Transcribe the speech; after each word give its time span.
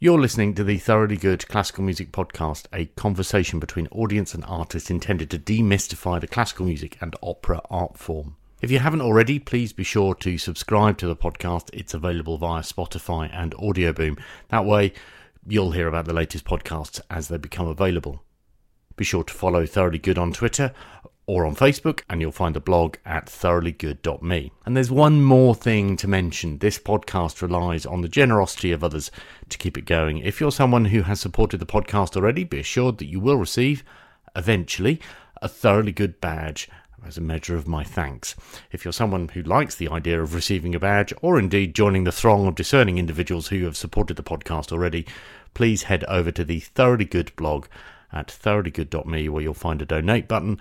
You're 0.00 0.20
listening 0.20 0.54
to 0.54 0.64
the 0.64 0.78
Thoroughly 0.78 1.16
Good 1.16 1.46
Classical 1.46 1.84
Music 1.84 2.10
Podcast, 2.10 2.66
a 2.72 2.86
conversation 2.86 3.60
between 3.60 3.86
audience 3.92 4.34
and 4.34 4.44
artist 4.44 4.90
intended 4.90 5.30
to 5.30 5.38
demystify 5.38 6.20
the 6.20 6.26
classical 6.26 6.66
music 6.66 6.98
and 7.00 7.14
opera 7.22 7.60
art 7.70 7.96
form. 7.96 8.36
If 8.60 8.72
you 8.72 8.80
haven't 8.80 9.02
already, 9.02 9.38
please 9.38 9.72
be 9.72 9.84
sure 9.84 10.16
to 10.16 10.36
subscribe 10.36 10.98
to 10.98 11.06
the 11.06 11.14
podcast. 11.14 11.70
It's 11.72 11.94
available 11.94 12.38
via 12.38 12.62
Spotify 12.62 13.30
and 13.32 13.54
Audioboom. 13.54 14.18
That 14.48 14.64
way, 14.66 14.92
you'll 15.46 15.70
hear 15.70 15.86
about 15.86 16.06
the 16.06 16.12
latest 16.12 16.44
podcasts 16.44 17.00
as 17.08 17.28
they 17.28 17.38
become 17.38 17.68
available. 17.68 18.24
Be 18.96 19.04
sure 19.04 19.22
to 19.22 19.32
follow 19.32 19.64
Thoroughly 19.64 19.98
Good 19.98 20.18
on 20.18 20.32
Twitter 20.32 20.72
or 21.26 21.46
on 21.46 21.56
Facebook, 21.56 22.02
and 22.08 22.20
you'll 22.20 22.32
find 22.32 22.56
a 22.56 22.60
blog 22.60 22.96
at 23.04 23.26
thoroughlygood.me. 23.26 24.52
And 24.66 24.76
there's 24.76 24.90
one 24.90 25.22
more 25.22 25.54
thing 25.54 25.96
to 25.96 26.08
mention 26.08 26.58
this 26.58 26.78
podcast 26.78 27.40
relies 27.40 27.86
on 27.86 28.02
the 28.02 28.08
generosity 28.08 28.72
of 28.72 28.84
others 28.84 29.10
to 29.48 29.58
keep 29.58 29.78
it 29.78 29.86
going. 29.86 30.18
If 30.18 30.40
you're 30.40 30.52
someone 30.52 30.86
who 30.86 31.02
has 31.02 31.20
supported 31.20 31.58
the 31.58 31.66
podcast 31.66 32.16
already, 32.16 32.44
be 32.44 32.60
assured 32.60 32.98
that 32.98 33.06
you 33.06 33.20
will 33.20 33.36
receive, 33.36 33.84
eventually, 34.36 35.00
a 35.40 35.48
Thoroughly 35.48 35.92
Good 35.92 36.20
badge 36.20 36.68
as 37.06 37.18
a 37.18 37.22
measure 37.22 37.56
of 37.56 37.68
my 37.68 37.84
thanks. 37.84 38.34
If 38.70 38.84
you're 38.84 38.92
someone 38.92 39.28
who 39.28 39.42
likes 39.42 39.74
the 39.74 39.88
idea 39.88 40.22
of 40.22 40.34
receiving 40.34 40.74
a 40.74 40.80
badge, 40.80 41.12
or 41.22 41.38
indeed 41.38 41.74
joining 41.74 42.04
the 42.04 42.12
throng 42.12 42.46
of 42.46 42.54
discerning 42.54 42.98
individuals 42.98 43.48
who 43.48 43.64
have 43.64 43.76
supported 43.76 44.16
the 44.16 44.22
podcast 44.22 44.72
already, 44.72 45.06
please 45.54 45.84
head 45.84 46.04
over 46.04 46.30
to 46.32 46.44
the 46.44 46.60
Thoroughly 46.60 47.04
Good 47.04 47.34
blog 47.36 47.66
at 48.12 48.28
thoroughlygood.me 48.28 49.28
where 49.28 49.42
you'll 49.42 49.54
find 49.54 49.82
a 49.82 49.86
donate 49.86 50.28
button 50.28 50.60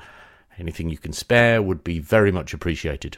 Anything 0.60 0.90
you 0.90 0.98
can 0.98 1.14
spare 1.14 1.62
would 1.62 1.84
be 1.84 2.00
very 2.00 2.32
much 2.32 2.54
appreciated. 2.54 3.18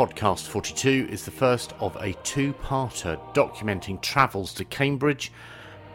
Podcast 0.00 0.46
42 0.46 1.08
is 1.10 1.26
the 1.26 1.30
first 1.30 1.74
of 1.78 1.94
a 1.96 2.14
two 2.22 2.54
parter 2.54 3.18
documenting 3.34 4.00
travels 4.00 4.54
to 4.54 4.64
Cambridge 4.64 5.30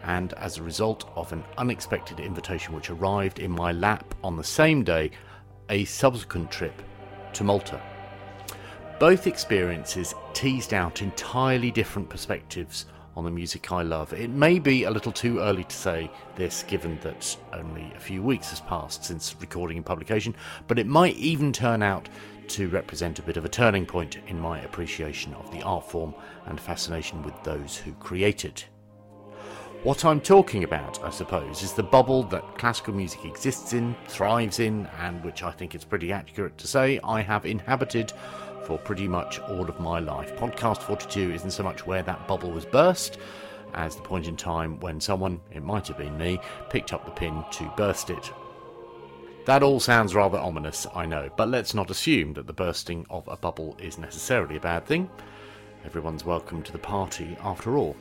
and 0.04 0.32
as 0.34 0.60
a 0.60 0.64
result 0.64 1.10
of 1.16 1.34
an 1.34 1.44
unexpected 1.58 2.20
invitation 2.20 2.76
which 2.76 2.92
arrived 2.92 3.40
in 3.40 3.50
my 3.50 3.72
lap 3.72 4.14
on 4.24 4.38
the 4.38 4.44
same 4.44 4.84
day, 4.84 5.10
a 5.72 5.86
subsequent 5.86 6.52
trip 6.52 6.84
to 7.34 7.44
Malta. 7.44 7.82
Both 9.00 9.26
experiences 9.26 10.14
teased 10.34 10.76
out 10.76 11.02
entirely 11.02 11.72
different 11.72 12.08
perspectives 12.08 12.86
on 13.16 13.24
the 13.24 13.32
music 13.32 13.72
I 13.72 13.82
love. 13.82 14.14
It 14.14 14.30
may 14.30 14.60
be 14.60 14.84
a 14.84 14.92
little 14.92 15.12
too 15.12 15.40
early 15.40 15.64
to 15.64 15.76
say 15.76 16.12
this 16.36 16.64
given 16.64 17.00
that 17.02 17.36
only 17.54 17.92
a 17.96 18.00
few 18.00 18.22
weeks 18.22 18.50
has 18.50 18.62
passed 18.62 19.06
since 19.06 19.36
recording 19.40 19.78
and 19.78 19.86
publication, 19.86 20.36
but 20.68 20.78
it 20.78 20.86
might 20.86 21.16
even 21.16 21.52
turn 21.52 21.82
out 21.82 22.10
to 22.50 22.70
represent 22.70 23.20
a 23.20 23.24
bit 23.24 23.38
of 23.38 23.46
a 23.46 23.50
turning 23.50 23.86
point 23.86 24.18
in 24.28 24.40
my 24.40 24.60
appreciation 24.62 25.34
of 25.36 25.52
the 25.52 25.62
art 25.64 25.90
form 25.90 26.14
and 26.46 26.60
fascination 26.60 27.24
with 27.24 27.34
those 27.44 27.78
who 27.78 27.94
create 27.94 28.46
it. 28.46 28.66
What 29.84 30.04
I'm 30.04 30.20
talking 30.20 30.64
about, 30.64 31.04
I 31.04 31.12
suppose, 31.12 31.62
is 31.62 31.74
the 31.74 31.84
bubble 31.84 32.24
that 32.24 32.58
classical 32.58 32.94
music 32.94 33.24
exists 33.24 33.74
in, 33.74 33.96
thrives 34.08 34.60
in, 34.60 34.88
and 35.00 35.24
which 35.24 35.44
I 35.44 35.52
think 35.52 35.76
it's 35.76 35.86
pretty 35.86 36.12
accurate 36.12 36.58
to 36.58 36.68
say 36.68 37.00
I 37.04 37.22
have 37.22 37.46
inhabited 37.46 38.12
for 38.64 38.80
pretty 38.80 39.08
much 39.08 39.40
all 39.42 39.70
of 39.70 39.80
my 39.80 40.00
life. 40.00 40.36
Podcast 40.38 40.82
42 40.82 41.34
isn't 41.34 41.52
so 41.52 41.62
much 41.62 41.86
where 41.86 42.02
that 42.02 42.28
bubble 42.28 42.52
was 42.52 42.66
burst 42.66 43.20
as 43.76 43.96
the 43.96 44.02
point 44.02 44.28
in 44.28 44.36
time 44.36 44.80
when 44.80 45.00
someone, 45.00 45.40
it 45.52 45.64
might 45.64 45.88
have 45.88 45.98
been 45.98 46.18
me, 46.18 46.40
picked 46.70 46.94
up 46.94 47.06
the 47.06 47.12
pin 47.12 47.44
to 47.52 47.72
burst 47.78 48.10
it. 48.10 48.32
That 49.46 49.62
all 49.62 49.80
sounds 49.80 50.16
rather 50.16 50.40
ominous, 50.40 50.88
I 50.96 51.06
know, 51.06 51.30
but 51.38 51.50
let's 51.50 51.76
not 51.76 51.92
assume 51.92 52.34
that 52.34 52.48
the 52.48 52.54
bursting 52.54 53.06
of 53.12 53.28
a 53.28 53.38
bubble 53.38 53.78
is 53.80 54.00
necessarily 54.00 54.58
a 54.58 54.60
bad 54.60 54.88
thing. 54.88 55.08
Everyone's 55.86 56.26
welcome 56.26 56.64
to 56.64 56.72
the 56.72 56.80
party 56.80 57.38
after 57.44 57.78
all. 57.78 57.96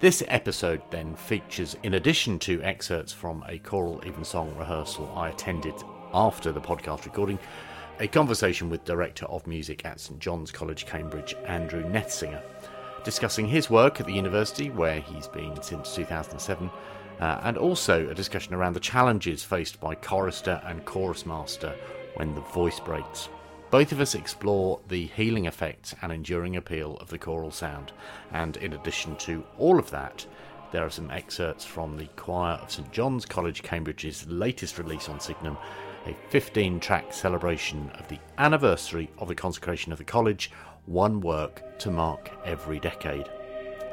This 0.00 0.22
episode 0.28 0.82
then 0.90 1.14
features, 1.14 1.74
in 1.82 1.94
addition 1.94 2.38
to 2.40 2.62
excerpts 2.62 3.14
from 3.14 3.42
a 3.48 3.56
choral 3.60 4.00
evensong 4.00 4.54
rehearsal 4.58 5.10
I 5.16 5.30
attended 5.30 5.74
after 6.12 6.52
the 6.52 6.60
podcast 6.60 7.06
recording, 7.06 7.38
a 7.98 8.06
conversation 8.06 8.68
with 8.68 8.84
Director 8.84 9.24
of 9.24 9.46
Music 9.46 9.86
at 9.86 10.00
St 10.00 10.20
John's 10.20 10.52
College, 10.52 10.84
Cambridge, 10.84 11.34
Andrew 11.46 11.82
Nethsingha, 11.82 12.42
discussing 13.04 13.46
his 13.46 13.70
work 13.70 14.00
at 14.00 14.06
the 14.06 14.12
university, 14.12 14.68
where 14.68 15.00
he's 15.00 15.28
been 15.28 15.62
since 15.62 15.94
2007, 15.94 16.70
uh, 17.20 17.40
and 17.42 17.56
also 17.56 18.08
a 18.08 18.14
discussion 18.14 18.54
around 18.54 18.72
the 18.72 18.80
challenges 18.80 19.44
faced 19.44 19.78
by 19.78 19.94
chorister 19.94 20.60
and 20.64 20.84
chorus 20.84 21.26
master 21.26 21.74
when 22.14 22.34
the 22.34 22.40
voice 22.40 22.80
breaks. 22.80 23.28
Both 23.70 23.92
of 23.92 24.00
us 24.00 24.16
explore 24.16 24.80
the 24.88 25.06
healing 25.06 25.44
effects 25.44 25.94
and 26.02 26.10
enduring 26.10 26.56
appeal 26.56 26.96
of 26.96 27.08
the 27.08 27.18
choral 27.18 27.52
sound, 27.52 27.92
and 28.32 28.56
in 28.56 28.72
addition 28.72 29.14
to 29.18 29.44
all 29.58 29.78
of 29.78 29.90
that, 29.90 30.26
there 30.72 30.84
are 30.84 30.90
some 30.90 31.10
excerpts 31.10 31.64
from 31.64 31.96
the 31.96 32.06
choir 32.16 32.54
of 32.54 32.70
St 32.70 32.90
John's 32.90 33.26
College, 33.26 33.62
Cambridge's 33.62 34.26
latest 34.26 34.78
release 34.78 35.08
on 35.08 35.20
Signum, 35.20 35.56
a 36.06 36.16
15 36.30 36.80
track 36.80 37.12
celebration 37.12 37.90
of 37.90 38.08
the 38.08 38.18
anniversary 38.38 39.10
of 39.18 39.28
the 39.28 39.34
consecration 39.34 39.92
of 39.92 39.98
the 39.98 40.04
college, 40.04 40.50
one 40.86 41.20
work 41.20 41.78
to 41.78 41.90
mark 41.90 42.30
every 42.44 42.80
decade. 42.80 43.28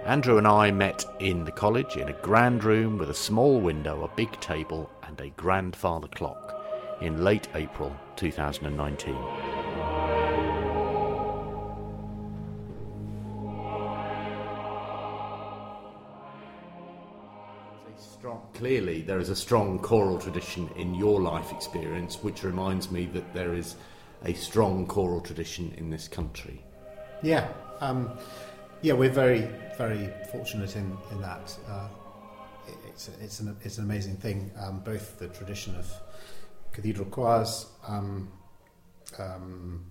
Andrew 0.06 0.38
and 0.38 0.47
I 0.47 0.72
met 0.72 1.03
in 1.19 1.44
the 1.44 1.52
college 1.52 1.97
in 1.97 2.08
a 2.08 2.13
grand 2.13 2.63
room 2.63 2.97
with 2.97 3.09
a 3.09 3.13
small 3.13 3.59
window, 3.59 4.03
a 4.03 4.16
big 4.16 4.31
table, 4.40 4.90
and 5.03 5.19
a 5.19 5.30
grandfather 5.31 6.08
clock 6.08 6.63
in 7.02 7.24
late 7.24 7.47
April 7.56 7.96
2019. 8.16 9.16
Clearly, 18.53 19.02
there 19.02 19.19
is 19.19 19.29
a 19.29 19.35
strong 19.35 19.78
choral 19.78 20.18
tradition 20.18 20.69
in 20.75 20.96
your 20.96 21.22
life 21.22 21.52
experience, 21.52 22.24
which 22.24 22.44
reminds 22.44 22.90
me 22.90 23.06
that 23.14 23.34
there 23.34 23.53
is 23.53 23.75
a 24.25 24.34
strong 24.34 24.88
choral 24.88 25.22
tradition 25.22 25.74
in 25.78 25.91
this 25.91 26.08
country. 26.08 26.64
Yeah, 27.22 27.47
um, 27.81 28.12
yeah, 28.87 28.93
we're 28.93 29.09
very, 29.09 29.49
very 29.77 30.09
fortunate 30.31 30.77
in, 30.77 30.97
in 31.11 31.21
that. 31.21 31.53
Uh, 31.67 31.89
it's, 32.87 33.09
it's, 33.19 33.41
an, 33.41 33.57
it's 33.61 33.79
an 33.79 33.83
amazing 33.83 34.15
thing, 34.15 34.49
um, 34.57 34.79
both 34.79 35.19
the 35.19 35.27
tradition 35.27 35.75
of 35.75 35.91
cathedral 36.71 37.05
choirs, 37.09 37.65
um, 37.85 38.31
um, 39.19 39.85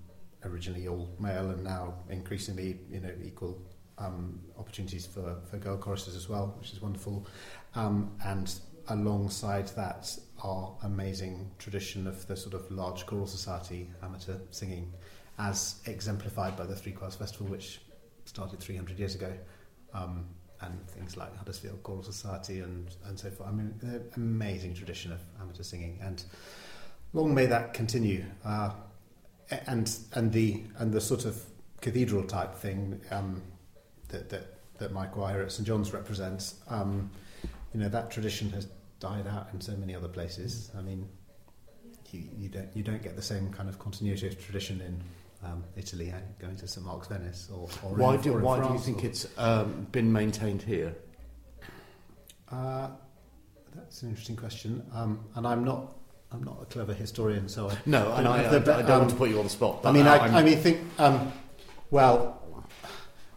originally 0.44 0.88
all 0.88 1.10
male 1.20 1.50
and 1.50 1.62
now 1.62 1.92
increasingly 2.08 2.78
you 2.90 3.00
know, 3.00 3.10
equal 3.22 3.60
um, 3.98 4.40
opportunities 4.58 5.04
for, 5.04 5.42
for 5.50 5.58
girl 5.58 5.76
choruses 5.76 6.16
as 6.16 6.30
well, 6.30 6.54
which 6.58 6.72
is 6.72 6.80
wonderful. 6.80 7.26
Um, 7.74 8.16
and 8.24 8.50
alongside 8.88 9.68
that, 9.76 10.16
our 10.42 10.74
amazing 10.84 11.50
tradition 11.58 12.06
of 12.06 12.26
the 12.28 12.36
sort 12.36 12.54
of 12.54 12.70
large 12.70 13.04
choral 13.04 13.26
society 13.26 13.90
amateur 14.02 14.38
singing, 14.52 14.90
as 15.38 15.82
exemplified 15.84 16.56
by 16.56 16.64
the 16.64 16.74
Three 16.74 16.92
Choirs 16.92 17.14
Festival, 17.14 17.48
which 17.48 17.80
started 18.26 18.60
300 18.60 18.98
years 18.98 19.14
ago, 19.14 19.32
um, 19.94 20.26
and 20.60 20.86
things 20.90 21.16
like 21.16 21.36
Huddersfield 21.36 21.82
Choral 21.82 22.02
Society 22.02 22.60
and, 22.60 22.94
and 23.06 23.18
so 23.18 23.30
forth. 23.30 23.48
I 23.48 23.52
mean, 23.52 23.74
an 23.82 24.10
amazing 24.16 24.74
tradition 24.74 25.12
of 25.12 25.20
amateur 25.40 25.62
singing, 25.62 25.98
and 26.02 26.22
long 27.12 27.34
may 27.34 27.46
that 27.46 27.74
continue. 27.74 28.24
Uh, 28.44 28.72
and 29.66 29.96
and 30.14 30.32
the 30.32 30.64
and 30.78 30.92
the 30.92 31.00
sort 31.00 31.24
of 31.24 31.42
cathedral 31.80 32.24
type 32.24 32.54
thing 32.54 33.00
um, 33.10 33.42
that, 34.08 34.28
that 34.30 34.58
that 34.78 34.92
my 34.92 35.06
choir 35.06 35.42
at 35.42 35.52
St 35.52 35.66
John's 35.66 35.92
represents, 35.92 36.56
um, 36.68 37.10
you 37.72 37.80
know, 37.80 37.88
that 37.88 38.10
tradition 38.10 38.50
has 38.50 38.68
died 39.00 39.26
out 39.26 39.48
in 39.52 39.60
so 39.60 39.72
many 39.72 39.94
other 39.94 40.08
places. 40.08 40.70
I 40.76 40.82
mean, 40.82 41.08
you, 42.10 42.24
you 42.36 42.48
don't 42.48 42.68
you 42.74 42.82
don't 42.82 43.02
get 43.02 43.16
the 43.16 43.22
same 43.22 43.50
kind 43.52 43.68
of 43.68 43.78
continuity 43.78 44.26
of 44.26 44.42
tradition 44.42 44.80
in 44.80 45.00
um, 45.46 45.64
Italy 45.76 46.08
and 46.08 46.22
going 46.38 46.56
to 46.56 46.68
St 46.68 46.84
Mark's 46.84 47.08
Venice 47.08 47.48
or, 47.52 47.68
or 47.82 47.94
why 47.96 48.16
do 48.16 48.34
or 48.34 48.40
why 48.40 48.58
France 48.58 48.68
do 48.68 48.74
you 48.74 48.94
think 48.94 49.04
or, 49.04 49.08
it's 49.08 49.26
um, 49.38 49.86
been 49.92 50.12
maintained 50.12 50.62
here? 50.62 50.94
Uh, 52.50 52.88
that's 53.74 54.02
an 54.02 54.08
interesting 54.10 54.36
question, 54.36 54.84
um, 54.94 55.20
and 55.34 55.46
I'm 55.46 55.64
not 55.64 55.96
I'm 56.32 56.42
not 56.42 56.58
a 56.62 56.64
clever 56.66 56.92
historian, 56.94 57.48
so 57.48 57.70
I 57.70 57.76
No, 57.86 58.12
and 58.14 58.26
I, 58.26 58.42
I, 58.42 58.46
I 58.46 58.48
the- 58.48 58.60
don't 58.60 58.90
um, 58.90 58.98
want 59.00 59.10
to 59.10 59.16
put 59.16 59.30
you 59.30 59.38
on 59.38 59.44
the 59.44 59.50
spot. 59.50 59.80
I 59.84 59.92
mean, 59.92 60.06
I, 60.06 60.42
mean, 60.42 60.58
think. 60.58 60.80
Um, 60.98 61.32
well, 61.90 62.42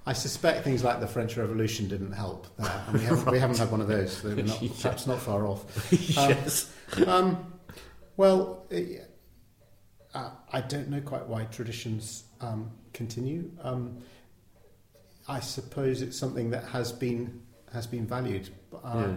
I 0.05 0.13
suspect 0.13 0.63
things 0.63 0.83
like 0.83 0.99
the 0.99 1.07
French 1.07 1.37
Revolution 1.37 1.87
didn't 1.87 2.13
help. 2.13 2.47
There. 2.57 2.83
And 2.87 2.97
we, 2.97 3.05
haven't, 3.05 3.31
we 3.31 3.39
haven't 3.39 3.59
had 3.59 3.69
one 3.69 3.81
of 3.81 3.87
those. 3.87 4.17
So 4.17 4.29
not, 4.29 4.61
Yeah. 4.61 4.69
Perhaps 4.81 5.05
not 5.05 5.19
far 5.19 5.45
off. 5.45 5.87
yes. 5.91 6.73
Um, 7.05 7.53
well, 8.17 8.65
uh, 10.13 10.31
I 10.51 10.61
don't 10.61 10.89
know 10.89 11.01
quite 11.01 11.25
why 11.27 11.43
traditions 11.45 12.23
um, 12.41 12.71
continue. 12.93 13.51
Um, 13.61 13.97
I 15.27 15.39
suppose 15.39 16.01
it's 16.01 16.17
something 16.17 16.49
that 16.51 16.63
has 16.65 16.91
been 16.91 17.41
has 17.73 17.85
been 17.85 18.07
valued 18.07 18.49
uh, 18.83 19.09
Yeah. 19.09 19.15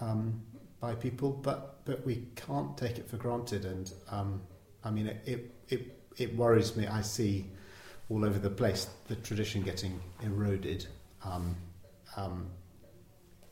um, 0.00 0.40
by 0.80 0.94
people, 0.94 1.32
but 1.32 1.84
but 1.84 2.04
we 2.06 2.26
can't 2.36 2.76
take 2.78 2.98
it 2.98 3.08
for 3.08 3.16
granted. 3.16 3.64
And 3.64 3.92
um, 4.10 4.40
I 4.84 4.90
mean, 4.90 5.06
it, 5.08 5.22
it 5.26 5.54
it 5.68 5.98
it 6.16 6.36
worries 6.36 6.76
me. 6.76 6.86
I 6.86 7.02
see 7.02 7.46
all 8.10 8.24
over 8.24 8.38
the 8.38 8.50
place 8.50 8.86
the 9.08 9.16
tradition 9.16 9.62
getting 9.62 10.00
eroded. 10.22 10.86
Um, 11.24 11.56
um, 12.16 12.46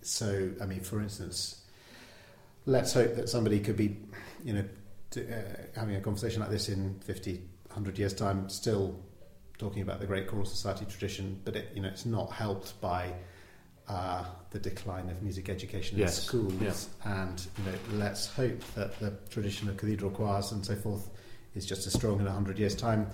so, 0.03 0.51
I 0.61 0.67
mean, 0.67 0.81
for 0.81 1.01
instance, 1.01 1.63
let's 2.67 2.93
hope 2.93 3.15
that 3.17 3.29
somebody 3.29 3.61
could 3.61 3.77
be, 3.77 3.97
you 4.45 4.53
know, 4.53 4.65
uh, 5.17 5.79
having 5.79 5.97
a 5.97 6.01
conversation 6.01 6.41
like 6.41 6.51
this 6.51 6.69
in 6.69 6.99
50, 7.01 7.35
100 7.67 7.99
years' 7.99 8.15
time, 8.15 8.49
still 8.49 8.99
talking 9.59 9.83
about 9.83 10.01
the 10.01 10.07
great 10.07 10.27
choral 10.27 10.45
society 10.45 10.85
tradition, 10.87 11.41
but 11.45 11.57
it, 11.57 11.71
you 11.75 11.83
know, 11.83 11.89
it's 11.89 12.05
not 12.07 12.33
helped 12.33 12.81
by 12.81 13.13
uh, 13.89 14.25
the 14.51 14.59
decline 14.59 15.09
of 15.11 15.23
music 15.23 15.49
education 15.49 15.99
Yes, 15.99 16.19
in 16.19 16.25
schools. 16.25 16.89
yeah. 17.05 17.21
And 17.21 17.47
you 17.59 17.65
know, 17.65 17.79
let's 18.05 18.27
hope 18.29 18.61
that 18.75 18.99
the 18.99 19.13
tradition 19.31 19.69
of 19.69 19.77
cathedral 19.77 20.11
choirs 20.11 20.53
and 20.53 20.65
so 20.65 20.75
forth 20.75 21.09
is 21.55 21.67
just 21.67 21.87
as 21.87 21.93
strong 21.93 22.19
in 22.19 22.25
100 22.25 22.59
years' 22.59 22.75
time. 22.75 23.09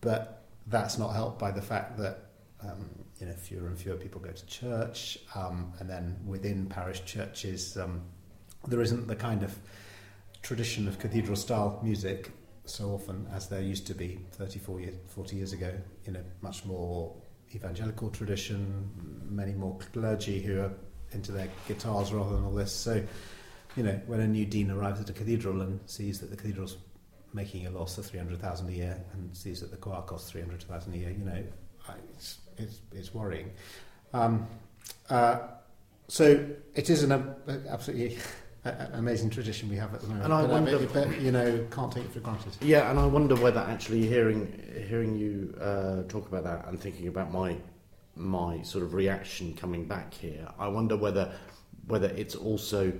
But 0.00 0.44
that's 0.66 0.98
not 0.98 1.14
helped 1.14 1.38
by 1.38 1.50
the 1.50 1.62
fact 1.62 1.96
that 1.98 2.18
um, 2.62 2.88
you 3.20 3.26
know 3.26 3.32
fewer 3.32 3.66
and 3.68 3.78
fewer 3.78 3.96
people 3.96 4.20
go 4.20 4.30
to 4.32 4.46
church, 4.46 5.18
um, 5.34 5.72
and 5.78 5.88
then 5.88 6.16
within 6.26 6.66
parish 6.66 7.04
churches 7.04 7.76
um, 7.76 8.02
there 8.66 8.80
isn't 8.80 9.06
the 9.06 9.16
kind 9.16 9.42
of 9.42 9.56
tradition 10.44 10.86
of 10.86 10.98
cathedral 10.98 11.36
style 11.36 11.80
music 11.82 12.30
so 12.66 12.90
often 12.90 13.26
as 13.32 13.48
there 13.48 13.62
used 13.62 13.86
to 13.86 13.94
be 13.94 14.20
34 14.32 14.80
years, 14.80 14.94
40 15.08 15.36
years 15.36 15.52
ago. 15.52 15.72
in 16.04 16.16
a 16.16 16.24
much 16.42 16.64
more 16.64 17.14
evangelical 17.54 18.10
tradition, 18.10 18.90
many 19.28 19.52
more 19.52 19.78
clergy 19.92 20.40
who 20.40 20.60
are 20.60 20.72
into 21.12 21.32
their 21.32 21.48
guitars 21.66 22.12
rather 22.12 22.36
than 22.36 22.44
all 22.44 22.52
this. 22.52 22.72
So, 22.72 23.02
you 23.76 23.82
know, 23.82 24.00
when 24.06 24.20
a 24.20 24.26
new 24.26 24.44
dean 24.44 24.70
arrives 24.70 25.00
at 25.00 25.08
a 25.08 25.12
cathedral 25.12 25.62
and 25.62 25.80
sees 25.86 26.20
that 26.20 26.30
the 26.30 26.36
cathedral's 26.36 26.76
making 27.32 27.66
a 27.66 27.70
loss 27.70 27.96
of 27.98 28.06
300,000 28.06 28.68
a 28.68 28.72
year 28.72 29.04
and 29.12 29.34
sees 29.36 29.60
that 29.60 29.70
the 29.70 29.76
choir 29.76 30.02
costs 30.02 30.30
300,000 30.30 30.92
a 30.92 30.96
year, 30.96 31.10
you 31.10 31.24
know, 31.24 31.42
it's, 32.12 32.38
it's, 32.58 32.80
it's 32.92 33.14
worrying. 33.14 33.50
Um, 34.12 34.46
uh, 35.08 35.38
so 36.08 36.46
it 36.74 36.90
is 36.90 37.02
an 37.02 37.34
absolutely 37.68 38.18
a- 38.64 38.90
amazing 38.94 39.30
tradition 39.30 39.68
we 39.68 39.76
have 39.76 39.94
at 39.94 40.00
the 40.00 40.06
moment. 40.08 40.24
And 40.24 40.34
I 40.34 40.42
but, 40.42 40.50
wonder- 40.50 40.86
but, 40.92 41.20
you 41.20 41.30
know, 41.30 41.66
can't 41.70 41.92
take 41.92 42.04
it 42.04 42.12
for 42.12 42.20
granted. 42.20 42.56
Yeah, 42.60 42.90
and 42.90 42.98
I 42.98 43.06
wonder 43.06 43.34
whether 43.36 43.60
actually 43.60 44.06
hearing 44.06 44.62
hearing 44.88 45.16
you 45.16 45.54
uh, 45.60 46.02
talk 46.08 46.26
about 46.28 46.44
that 46.44 46.66
and 46.68 46.80
thinking 46.80 47.08
about 47.08 47.32
my 47.32 47.56
my 48.16 48.62
sort 48.62 48.84
of 48.84 48.94
reaction 48.94 49.54
coming 49.54 49.86
back 49.86 50.14
here, 50.14 50.48
I 50.58 50.68
wonder 50.68 50.96
whether 50.96 51.32
whether 51.86 52.08
it's 52.08 52.34
also 52.34 52.92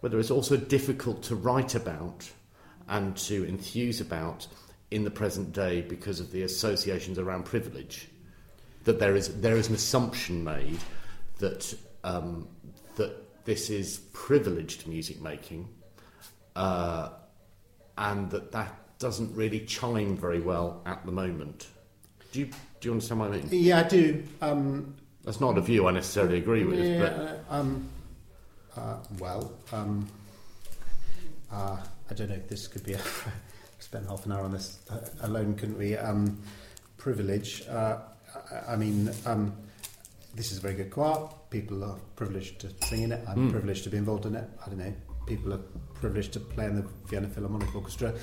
whether 0.00 0.18
it's 0.18 0.30
also 0.30 0.56
difficult 0.56 1.22
to 1.24 1.34
write 1.36 1.74
about 1.74 2.30
and 2.88 3.16
to 3.16 3.44
enthuse 3.48 4.00
about 4.00 4.46
in 4.90 5.02
the 5.02 5.10
present 5.10 5.52
day 5.52 5.82
because 5.82 6.20
of 6.20 6.30
the 6.30 6.42
associations 6.42 7.18
around 7.18 7.44
privilege. 7.44 8.08
That 8.84 9.00
there 9.00 9.16
is 9.16 9.40
there 9.40 9.56
is 9.56 9.68
an 9.68 9.74
assumption 9.74 10.44
made 10.44 10.78
that 11.38 11.74
um, 12.04 12.46
that 12.94 13.25
this 13.46 13.70
is 13.70 13.98
privileged 14.12 14.86
music 14.86 15.22
making, 15.22 15.68
uh, 16.54 17.10
and 17.96 18.30
that 18.30 18.52
that 18.52 18.98
doesn't 18.98 19.34
really 19.34 19.60
chime 19.60 20.16
very 20.16 20.40
well 20.40 20.82
at 20.84 21.06
the 21.06 21.12
moment. 21.12 21.68
Do 22.32 22.40
you 22.40 22.46
do 22.80 22.88
you 22.88 22.92
understand 22.92 23.20
what 23.20 23.30
I 23.30 23.36
mean? 23.38 23.48
Yeah, 23.50 23.80
I 23.80 23.82
do. 23.84 24.22
Um, 24.42 24.94
That's 25.24 25.40
not 25.40 25.56
a 25.56 25.62
view 25.62 25.86
I 25.86 25.92
necessarily 25.92 26.36
agree 26.38 26.64
with, 26.64 26.78
yeah, 26.78 26.98
but 27.00 27.44
um, 27.48 27.88
uh, 28.76 28.98
well, 29.18 29.52
um, 29.72 30.06
uh, 31.50 31.78
I 32.10 32.14
don't 32.14 32.28
know. 32.28 32.40
This 32.48 32.68
could 32.68 32.84
be. 32.84 32.92
A, 32.92 33.00
spend 33.86 34.08
half 34.08 34.26
an 34.26 34.32
hour 34.32 34.42
on 34.42 34.50
this 34.50 34.80
uh, 34.90 34.98
alone, 35.22 35.54
couldn't 35.54 35.78
we? 35.78 35.96
Um, 35.96 36.36
privilege. 36.96 37.62
Uh, 37.68 37.98
I, 38.50 38.72
I 38.72 38.76
mean, 38.76 39.10
um, 39.24 39.56
this 40.36 40.52
is 40.52 40.58
a 40.58 40.60
very 40.60 40.74
good 40.74 40.90
choir. 40.90 41.28
People 41.50 41.82
are 41.84 41.96
privileged 42.14 42.60
to 42.60 42.68
sing 42.86 43.02
in 43.02 43.12
it. 43.12 43.24
I'm 43.28 43.48
Mm. 43.48 43.50
privileged 43.50 43.84
to 43.84 43.90
be 43.90 43.96
involved 43.96 44.26
in 44.26 44.34
it. 44.34 44.48
I 44.64 44.68
don't 44.68 44.78
know. 44.78 44.94
People 45.26 45.52
are 45.54 45.60
privileged 45.94 46.32
to 46.34 46.40
play 46.40 46.66
in 46.66 46.76
the 46.76 46.82
Vienna 47.08 47.28
Philharmonic 47.28 47.74
Orchestra. 47.74 48.14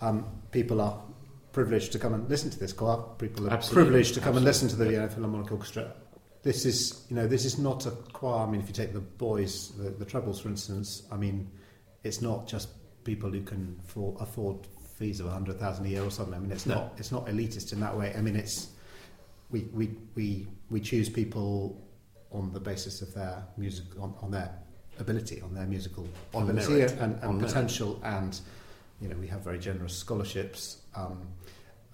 Um, 0.00 0.26
people 0.50 0.80
are 0.80 1.02
privileged 1.52 1.92
to 1.92 1.98
come 1.98 2.14
and 2.14 2.28
listen 2.28 2.50
to 2.50 2.58
this 2.58 2.72
choir. 2.72 2.98
People 3.18 3.48
are 3.48 3.52
Absolutely. 3.52 3.84
privileged 3.84 4.14
to 4.14 4.20
come 4.20 4.36
and 4.36 4.44
listen 4.44 4.68
to 4.68 4.76
the 4.76 4.86
Vienna 4.86 5.08
Philharmonic 5.08 5.50
Orchestra. 5.50 5.92
This 6.42 6.64
is, 6.66 7.04
you 7.08 7.16
know, 7.16 7.26
this 7.26 7.44
is 7.44 7.58
not 7.58 7.86
a 7.86 7.90
choir. 8.12 8.46
I 8.46 8.50
mean, 8.50 8.60
if 8.60 8.68
you 8.68 8.74
take 8.74 8.92
the 8.92 9.00
boys, 9.00 9.70
the, 9.78 9.90
the 9.90 10.04
trebles, 10.04 10.40
for 10.40 10.48
instance, 10.48 11.02
I 11.10 11.16
mean, 11.16 11.50
it's 12.04 12.20
not 12.20 12.46
just 12.46 12.68
people 13.04 13.30
who 13.30 13.42
can 13.42 13.78
for, 13.84 14.16
afford 14.20 14.66
fees 14.98 15.20
of 15.20 15.26
a 15.26 15.30
hundred 15.30 15.58
thousand 15.58 15.86
a 15.86 15.88
year 15.88 16.02
or 16.04 16.10
something. 16.10 16.34
I 16.34 16.38
mean, 16.38 16.52
it's 16.52 16.66
No. 16.66 16.74
not, 16.74 16.94
it's 16.98 17.12
not 17.12 17.26
elitist 17.26 17.72
in 17.72 17.80
that 17.80 17.96
way. 17.96 18.12
I 18.16 18.20
mean, 18.20 18.36
it's 18.36 18.68
we 19.50 19.68
we 19.72 19.96
we 20.14 20.46
we 20.72 20.80
choose 20.80 21.08
people 21.08 21.80
on 22.32 22.52
the 22.52 22.60
basis 22.60 23.02
of 23.02 23.12
their 23.14 23.44
music, 23.56 23.84
on, 24.00 24.14
on 24.22 24.30
their 24.30 24.50
ability, 24.98 25.40
on 25.42 25.54
their 25.54 25.66
musical 25.66 26.08
On 26.34 26.42
ability 26.44 26.72
merit. 26.74 26.92
and, 26.92 27.14
and 27.16 27.24
On 27.24 27.36
merit. 27.36 27.48
potential, 27.48 28.00
and 28.02 28.40
you 29.00 29.08
know, 29.08 29.16
we 29.16 29.26
have 29.26 29.42
very 29.42 29.58
generous 29.58 29.94
scholarships 29.96 30.78
um, 30.96 31.20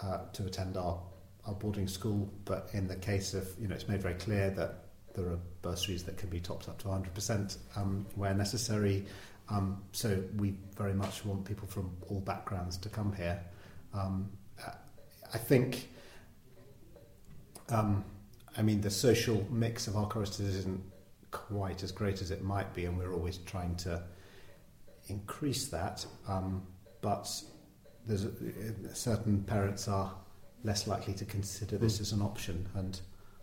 uh, 0.00 0.19
to 0.32 0.46
attend 0.46 0.76
our 0.76 1.00
our 1.46 1.54
boarding 1.54 1.88
school. 1.88 2.30
But 2.44 2.69
in 2.72 2.86
the 2.86 2.96
case 2.96 3.34
of, 3.34 3.48
you 3.60 3.69
know, 3.69 3.75
it's 3.75 3.88
made 3.88 4.02
very 4.02 4.14
clear 4.14 4.50
that 4.50 4.84
there 5.14 5.26
are 5.26 5.38
bursaries 5.62 6.04
that 6.04 6.16
can 6.19 6.28
be 6.28 6.40
topped 6.40 6.69
up 6.69 6.78
to 6.78 6.88
100% 6.88 7.56
um, 7.76 8.06
where 8.14 8.34
necessary. 8.34 9.06
Um, 9.48 9.82
so 9.92 10.22
we 10.36 10.54
very 10.76 10.92
much 10.92 11.25
want 11.25 11.44
people 11.46 11.66
from 11.66 11.90
all 12.08 12.20
backgrounds 12.20 12.76
to 12.78 12.88
come 12.90 13.14
here. 13.14 13.40
Um, 13.94 14.30
I 15.32 15.38
think, 15.38 15.88
um, 17.70 18.04
I 18.58 18.62
mean, 18.62 18.80
the 18.80 18.90
social 18.90 19.46
mix 19.50 19.86
of 19.86 19.96
our 19.96 20.06
choristers 20.08 20.54
isn't 20.56 20.82
quite 21.30 21.82
as 21.84 21.92
great 21.92 22.20
as 22.20 22.32
it 22.32 22.42
might 22.42 22.74
be, 22.74 22.86
and 22.86 22.98
we're 22.98 23.14
always 23.14 23.38
trying 23.38 23.76
to 23.76 24.02
increase 25.06 25.68
that. 25.68 26.04
Um, 26.26 26.62
but 27.00 27.30
there's 28.06 28.24
a, 28.24 28.30
certain 28.94 29.44
parents 29.44 29.86
are 29.86 30.12
less 30.64 30.88
likely 30.88 31.14
to 31.14 31.24
consider 31.24 31.78
this 31.78 32.00
as 32.00 32.10
an 32.12 32.20
option, 32.20 32.68
and 32.74 33.00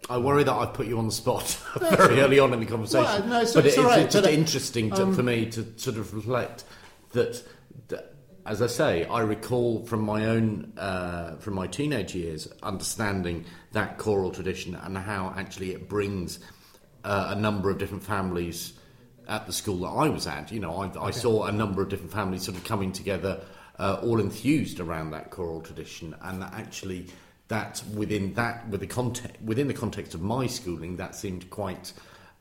I 0.09 0.17
worry 0.17 0.43
that 0.43 0.51
I've 0.53 0.73
put 0.73 0.85
you 0.87 0.97
on 0.99 1.05
the 1.05 1.13
spot 1.13 1.57
very 1.79 2.19
early 2.19 2.39
on 2.39 2.53
in 2.53 2.59
the 2.59 2.65
conversation. 2.65 3.05
Well, 3.21 3.27
no, 3.27 3.35
it's- 3.37 3.53
but 3.53 3.65
it's 3.65 3.77
it- 3.77 3.83
right, 3.83 3.99
it's 4.01 4.13
just 4.13 4.25
but, 4.25 4.31
uh, 4.33 4.37
interesting 4.37 4.89
to, 4.91 5.03
um, 5.03 5.15
for 5.15 5.23
me 5.23 5.45
to 5.51 5.65
sort 5.77 5.97
of 5.97 6.13
reflect 6.13 6.65
that, 7.13 7.41
that, 7.87 8.13
as 8.45 8.61
I 8.61 8.67
say, 8.67 9.05
I 9.05 9.21
recall 9.21 9.85
from 9.85 10.01
my 10.01 10.25
own, 10.25 10.73
uh, 10.77 11.37
from 11.37 11.53
my 11.55 11.67
teenage 11.67 12.13
years, 12.13 12.49
understanding 12.61 13.45
that 13.75 13.97
choral 13.97 14.31
tradition 14.31 14.73
and 14.73 14.97
how 14.97 15.33
actually 15.37 15.71
it 15.71 15.89
brings 15.89 16.39
uh, 17.03 17.33
a 17.35 17.39
number 17.39 17.69
of 17.69 17.77
different 17.77 18.01
families 18.01 18.73
at 19.27 19.45
the 19.45 19.51
school 19.51 19.79
that 19.79 19.89
I 19.89 20.07
was 20.07 20.27
at. 20.27 20.49
You 20.49 20.61
know, 20.61 20.81
I, 20.81 21.07
I 21.07 21.11
saw 21.11 21.43
a 21.43 21.51
number 21.51 21.81
of 21.81 21.89
different 21.89 22.13
families 22.13 22.43
sort 22.43 22.57
of 22.57 22.63
coming 22.63 22.93
together, 22.93 23.41
uh, 23.77 23.99
all 24.01 24.21
enthused 24.21 24.79
around 24.79 25.11
that 25.11 25.29
choral 25.29 25.59
tradition, 25.59 26.15
and 26.21 26.41
that 26.41 26.53
actually 26.53 27.07
that 27.49 27.83
within 27.93 28.33
that 28.35 28.67
with 28.69 28.79
the 28.79 28.87
context 28.87 29.41
within 29.43 29.67
the 29.67 29.73
context 29.73 30.13
of 30.13 30.21
my 30.21 30.47
schooling, 30.47 30.95
that 30.95 31.13
seemed 31.13 31.49
quite 31.49 31.91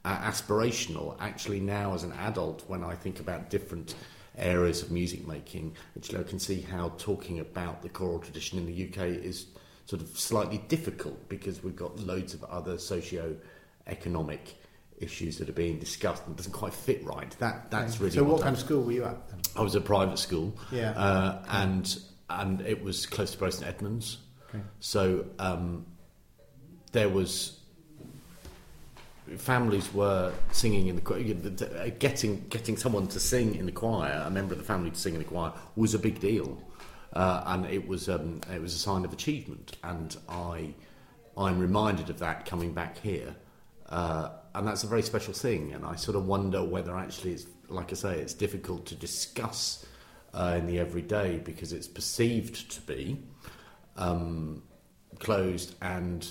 uh, 0.04 0.16
aspirational. 0.18 1.16
Actually, 1.18 1.58
now 1.58 1.94
as 1.94 2.04
an 2.04 2.12
adult, 2.12 2.62
when 2.68 2.84
I 2.84 2.94
think 2.94 3.18
about 3.18 3.50
different 3.50 3.96
areas 4.38 4.82
of 4.82 4.92
music 4.92 5.26
making, 5.26 5.74
actually 5.96 6.20
I 6.20 6.22
can 6.22 6.38
see 6.38 6.60
how 6.60 6.92
talking 6.96 7.40
about 7.40 7.82
the 7.82 7.88
choral 7.88 8.20
tradition 8.20 8.56
in 8.58 8.66
the 8.66 8.88
UK 8.88 9.24
is 9.24 9.46
sort 9.86 10.00
of 10.02 10.08
slightly 10.18 10.58
difficult 10.68 11.28
because 11.28 11.62
we've 11.62 11.76
got 11.76 11.98
loads 12.00 12.32
of 12.34 12.42
other 12.44 12.78
socio-economic 12.78 14.54
issues 14.98 15.38
that 15.38 15.48
are 15.48 15.52
being 15.52 15.78
discussed 15.78 16.22
and 16.26 16.34
it 16.34 16.36
doesn't 16.38 16.52
quite 16.52 16.72
fit 16.72 17.04
right. 17.04 17.30
That 17.38 17.70
that's 17.70 17.98
really 18.00 18.12
so. 18.14 18.24
What 18.24 18.38
that- 18.38 18.44
kind 18.44 18.56
of 18.56 18.60
school 18.62 18.82
were 18.82 18.92
you 18.92 19.04
at 19.04 19.28
then? 19.28 19.40
I 19.56 19.62
was 19.62 19.76
at 19.76 19.84
private 19.84 20.18
school, 20.18 20.56
Yeah. 20.72 20.90
uh, 20.92 21.44
and 21.48 21.98
and 22.30 22.60
it 22.62 22.82
was 22.82 23.06
close 23.06 23.32
to 23.32 23.38
Preston 23.38 23.66
Edmonds. 23.68 24.18
Okay. 24.48 24.62
So 24.80 25.26
um, 25.38 25.84
there 26.92 27.08
was 27.08 27.60
families 29.36 29.92
were 29.92 30.32
singing 30.52 30.88
in 30.88 30.96
the 30.96 31.02
choir. 31.02 31.22
Getting 31.98 32.46
getting 32.48 32.76
someone 32.76 33.06
to 33.08 33.20
sing 33.20 33.54
in 33.56 33.66
the 33.66 33.72
choir, 33.72 34.22
a 34.26 34.30
member 34.30 34.52
of 34.54 34.58
the 34.58 34.64
family 34.64 34.90
to 34.90 34.96
sing 34.96 35.14
in 35.14 35.18
the 35.20 35.24
choir, 35.28 35.52
was 35.76 35.94
a 35.94 35.98
big 35.98 36.20
deal, 36.20 36.58
uh, 37.14 37.44
and 37.46 37.66
it 37.66 37.86
was 37.88 38.08
um, 38.08 38.40
it 38.52 38.60
was 38.60 38.74
a 38.74 38.78
sign 38.78 39.04
of 39.04 39.12
achievement. 39.12 39.76
And 39.82 40.16
I 40.28 40.74
I'm 41.36 41.58
reminded 41.58 42.10
of 42.10 42.18
that 42.18 42.46
coming 42.46 42.72
back 42.72 42.98
here, 42.98 43.34
uh, 43.88 44.30
and 44.54 44.66
that's 44.66 44.84
a 44.84 44.86
very 44.86 45.02
special 45.02 45.32
thing. 45.32 45.72
And 45.72 45.84
I 45.84 45.96
sort 45.96 46.16
of 46.16 46.26
wonder 46.26 46.62
whether 46.62 46.96
actually 46.96 47.32
it's 47.32 47.46
like 47.68 47.92
I 47.92 47.94
say, 47.94 48.18
it's 48.18 48.34
difficult 48.34 48.86
to 48.86 48.94
discuss 48.94 49.86
uh, 50.32 50.56
in 50.58 50.66
the 50.66 50.78
everyday 50.78 51.38
because 51.38 51.72
it's 51.72 51.88
perceived 51.88 52.70
to 52.72 52.80
be 52.82 53.18
um, 53.96 54.62
closed 55.18 55.74
and 55.80 56.26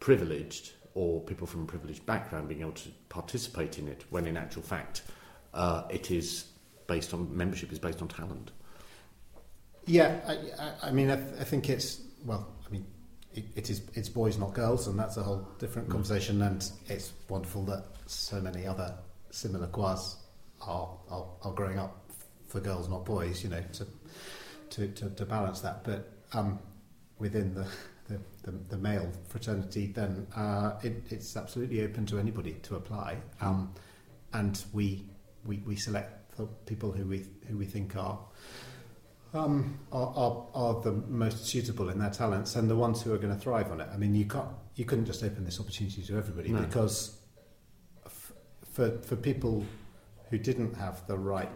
privileged 0.00 0.72
or 0.94 1.20
people 1.20 1.46
from 1.46 1.62
a 1.62 1.66
privileged 1.66 2.04
background 2.06 2.48
being 2.48 2.60
able 2.60 2.72
to 2.72 2.88
participate 3.08 3.78
in 3.78 3.88
it 3.88 4.04
when 4.10 4.26
in 4.26 4.36
actual 4.36 4.62
fact 4.62 5.02
uh, 5.54 5.82
it 5.90 6.10
is 6.10 6.46
based 6.86 7.14
on 7.14 7.34
membership 7.36 7.72
is 7.72 7.78
based 7.78 8.02
on 8.02 8.08
talent. 8.08 8.50
Yeah, 9.88 10.20
I, 10.26 10.88
I 10.88 10.90
mean, 10.90 11.10
I, 11.10 11.16
th- 11.16 11.40
I, 11.40 11.44
think 11.44 11.68
it's 11.68 12.00
well. 12.24 12.46
I 12.66 12.70
mean, 12.70 12.86
it, 13.34 13.46
it 13.56 13.70
is 13.70 13.82
it's 13.94 14.08
boys 14.08 14.38
not 14.38 14.54
girls, 14.54 14.86
and 14.86 14.98
that's 14.98 15.16
a 15.16 15.22
whole 15.22 15.48
different 15.58 15.88
mm. 15.88 15.92
conversation. 15.92 16.42
And 16.42 16.70
it's 16.88 17.12
wonderful 17.28 17.64
that 17.64 17.84
so 18.06 18.40
many 18.40 18.66
other 18.66 18.94
similar 19.30 19.66
choirs 19.66 20.16
are 20.60 20.90
are, 21.10 21.26
are 21.42 21.52
growing 21.52 21.78
up 21.78 22.10
for 22.46 22.60
girls, 22.60 22.88
not 22.88 23.04
boys. 23.04 23.42
You 23.42 23.50
know, 23.50 23.62
to 23.72 23.86
to 24.70 24.88
to, 24.88 25.10
to 25.10 25.24
balance 25.24 25.60
that. 25.60 25.84
But 25.84 26.12
um, 26.32 26.58
within 27.18 27.54
the 27.54 27.66
the, 28.08 28.20
the, 28.42 28.58
the 28.70 28.78
male 28.78 29.10
fraternity, 29.28 29.86
then 29.86 30.26
uh, 30.34 30.72
it, 30.82 31.02
it's 31.10 31.36
absolutely 31.36 31.82
open 31.82 32.06
to 32.06 32.18
anybody 32.18 32.54
to 32.62 32.76
apply. 32.76 33.18
Um, 33.40 33.72
and 34.32 34.62
we, 34.72 35.04
we, 35.44 35.58
we 35.58 35.76
select 35.76 36.36
the 36.36 36.46
people 36.66 36.90
who 36.90 37.04
we, 37.06 37.26
who 37.48 37.56
we 37.56 37.66
think 37.66 37.96
are, 37.96 38.18
um, 39.34 39.78
are, 39.92 40.12
are, 40.16 40.46
are 40.54 40.80
the 40.80 40.92
most 40.92 41.46
suitable 41.46 41.90
in 41.90 41.98
their 41.98 42.10
talents 42.10 42.56
and 42.56 42.70
the 42.70 42.76
ones 42.76 43.02
who 43.02 43.12
are 43.12 43.18
going 43.18 43.34
to 43.34 43.40
thrive 43.40 43.70
on 43.70 43.80
it. 43.80 43.88
I 43.92 43.96
mean, 43.96 44.14
you, 44.14 44.26
can't, 44.26 44.48
you 44.74 44.84
couldn't 44.84 45.06
just 45.06 45.22
open 45.22 45.44
this 45.44 45.60
opportunity 45.60 46.02
to 46.02 46.16
everybody 46.16 46.50
no. 46.50 46.60
because 46.60 47.20
f- 48.06 48.32
for, 48.72 48.98
for 49.02 49.16
people 49.16 49.64
who 50.30 50.38
didn't 50.38 50.74
have 50.74 51.06
the 51.06 51.16
right 51.16 51.50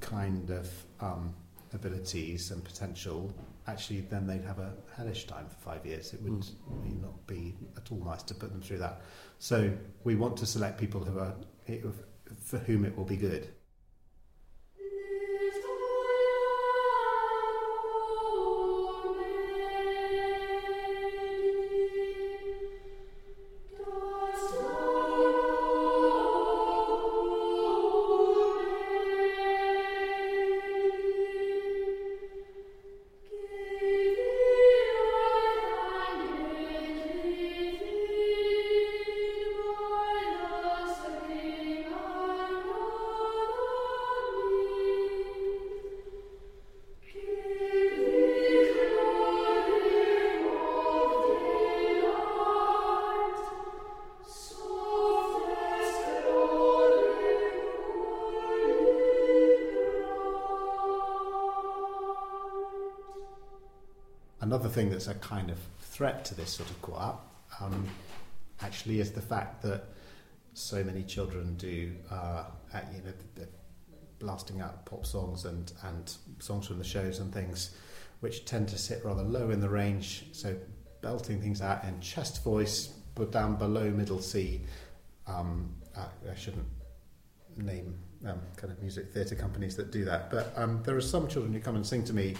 kind 0.00 0.50
of 0.50 0.70
um, 1.00 1.34
abilities 1.72 2.50
and 2.50 2.64
potential, 2.64 3.32
actually 3.66 4.00
then 4.02 4.26
they'd 4.26 4.44
have 4.44 4.58
a 4.58 4.72
hellish 4.96 5.26
time 5.26 5.46
for 5.48 5.56
five 5.56 5.86
years. 5.86 6.12
It 6.12 6.22
would 6.22 6.40
mm. 6.40 7.02
not 7.02 7.26
be 7.26 7.54
at 7.76 7.90
all 7.90 8.04
nice 8.04 8.22
to 8.24 8.34
put 8.34 8.50
them 8.50 8.60
through 8.60 8.78
that. 8.78 9.02
So 9.38 9.72
we 10.04 10.16
want 10.16 10.36
to 10.38 10.46
select 10.46 10.78
people 10.78 11.04
who 11.04 11.18
are 11.18 11.34
for 12.44 12.58
whom 12.58 12.84
it 12.84 12.96
will 12.96 13.04
be 13.04 13.16
good. 13.16 13.48
Thing 64.76 64.90
that's 64.90 65.08
a 65.08 65.14
kind 65.14 65.48
of 65.48 65.58
threat 65.80 66.22
to 66.22 66.34
this 66.34 66.50
sort 66.50 66.68
of 66.68 66.82
choir 66.82 67.14
um, 67.62 67.88
actually 68.60 69.00
is 69.00 69.10
the 69.10 69.22
fact 69.22 69.62
that 69.62 69.84
so 70.52 70.84
many 70.84 71.02
children 71.02 71.54
do, 71.56 71.94
uh, 72.10 72.44
at, 72.74 72.86
you 72.94 73.00
know, 73.02 73.46
blasting 74.18 74.60
out 74.60 74.84
pop 74.84 75.06
songs 75.06 75.46
and, 75.46 75.72
and 75.84 76.16
songs 76.40 76.66
from 76.66 76.76
the 76.76 76.84
shows 76.84 77.20
and 77.20 77.32
things, 77.32 77.74
which 78.20 78.44
tend 78.44 78.68
to 78.68 78.76
sit 78.76 79.02
rather 79.02 79.22
low 79.22 79.48
in 79.48 79.60
the 79.60 79.68
range. 79.68 80.26
So 80.32 80.54
belting 81.00 81.40
things 81.40 81.62
out 81.62 81.82
in 81.84 81.98
chest 82.00 82.44
voice, 82.44 82.88
but 83.14 83.32
down 83.32 83.56
below 83.56 83.90
middle 83.90 84.20
C. 84.20 84.60
Um, 85.26 85.74
I, 85.96 86.04
I 86.30 86.34
shouldn't 86.34 86.68
name 87.56 87.94
um, 88.26 88.42
kind 88.56 88.70
of 88.70 88.80
music 88.82 89.10
theatre 89.10 89.36
companies 89.36 89.74
that 89.76 89.90
do 89.90 90.04
that, 90.04 90.30
but 90.30 90.52
um, 90.54 90.82
there 90.82 90.96
are 90.96 91.00
some 91.00 91.28
children 91.28 91.54
who 91.54 91.60
come 91.60 91.76
and 91.76 91.86
sing 91.86 92.04
to 92.04 92.12
me 92.12 92.34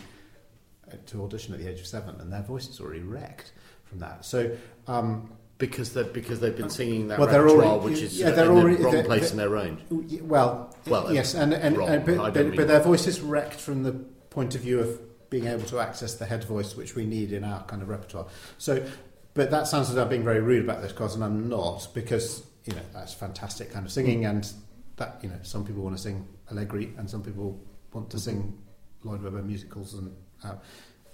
to 1.09 1.25
audition 1.25 1.55
at 1.55 1.61
the 1.61 1.69
age 1.69 1.81
of 1.81 1.87
seven, 1.87 2.21
and 2.21 2.33
their 2.33 2.43
voice 2.43 2.69
is 2.69 2.81
already 2.81 3.01
wrecked 3.01 3.53
from 3.85 3.99
that. 4.01 4.25
So. 4.25 4.57
Um, 4.87 5.31
because 5.59 5.95
they 5.95 6.03
because 6.03 6.41
they've 6.41 6.57
been 6.57 6.69
singing 6.69 7.09
that 7.09 7.19
well, 7.19 7.29
repertoire, 7.29 7.65
already, 7.65 7.95
which 7.95 8.03
is 8.03 8.19
yeah, 8.19 8.31
they're 8.31 8.45
in 8.45 8.51
already, 8.51 8.77
the 8.77 8.85
wrong 8.85 9.05
place 9.05 9.31
in 9.31 9.39
their 9.39 9.49
range. 9.49 9.81
Well, 9.91 10.77
well, 10.87 11.13
yes, 11.13 11.35
and, 11.35 11.55
and, 11.55 11.79
and 11.79 12.05
but, 12.05 12.35
but, 12.35 12.57
but 12.57 12.69
their 12.69 12.81
voice 12.81 13.07
is 13.07 13.21
wrecked 13.21 13.59
from 13.59 13.83
the 13.83 13.93
point 13.93 14.55
of 14.55 14.61
view 14.61 14.81
of 14.81 15.01
being 15.31 15.47
able 15.47 15.65
to 15.65 15.81
access 15.81 16.15
the 16.15 16.27
head 16.27 16.45
voice, 16.45 16.77
which 16.77 16.95
we 16.95 17.07
need 17.07 17.33
in 17.33 17.43
our 17.43 17.65
kind 17.65 17.83
of 17.83 17.89
repertoire. 17.89 18.27
So, 18.59 18.87
but 19.35 19.51
that 19.51 19.67
sounds 19.67 19.91
as 19.91 19.97
I'm 19.97 20.09
being 20.09 20.25
very 20.25 20.41
rude 20.41 20.65
about 20.65 20.83
this, 20.83 20.93
cause, 20.93 21.15
and 21.15 21.25
I'm 21.25 21.49
not, 21.49 21.89
because 21.95 22.47
you 22.65 22.75
know 22.75 22.83
that's 22.93 23.15
fantastic 23.15 23.73
kind 23.73 23.87
of 23.87 23.93
singing, 23.93 24.27
and 24.27 24.51
that 24.97 25.21
you 25.23 25.29
know 25.29 25.39
some 25.43 25.65
people 25.65 25.83
want 25.83 25.97
to 25.97 26.03
sing 26.03 26.29
Allegri, 26.51 26.93
and 26.99 27.09
some 27.09 27.23
people 27.23 27.59
want 27.93 28.11
to 28.11 28.19
mm-hmm. 28.19 28.25
sing 28.25 28.59
Lloyd 29.05 29.23
Webber 29.23 29.43
musicals 29.43 29.95
and 29.95 30.15
uh, 30.45 30.55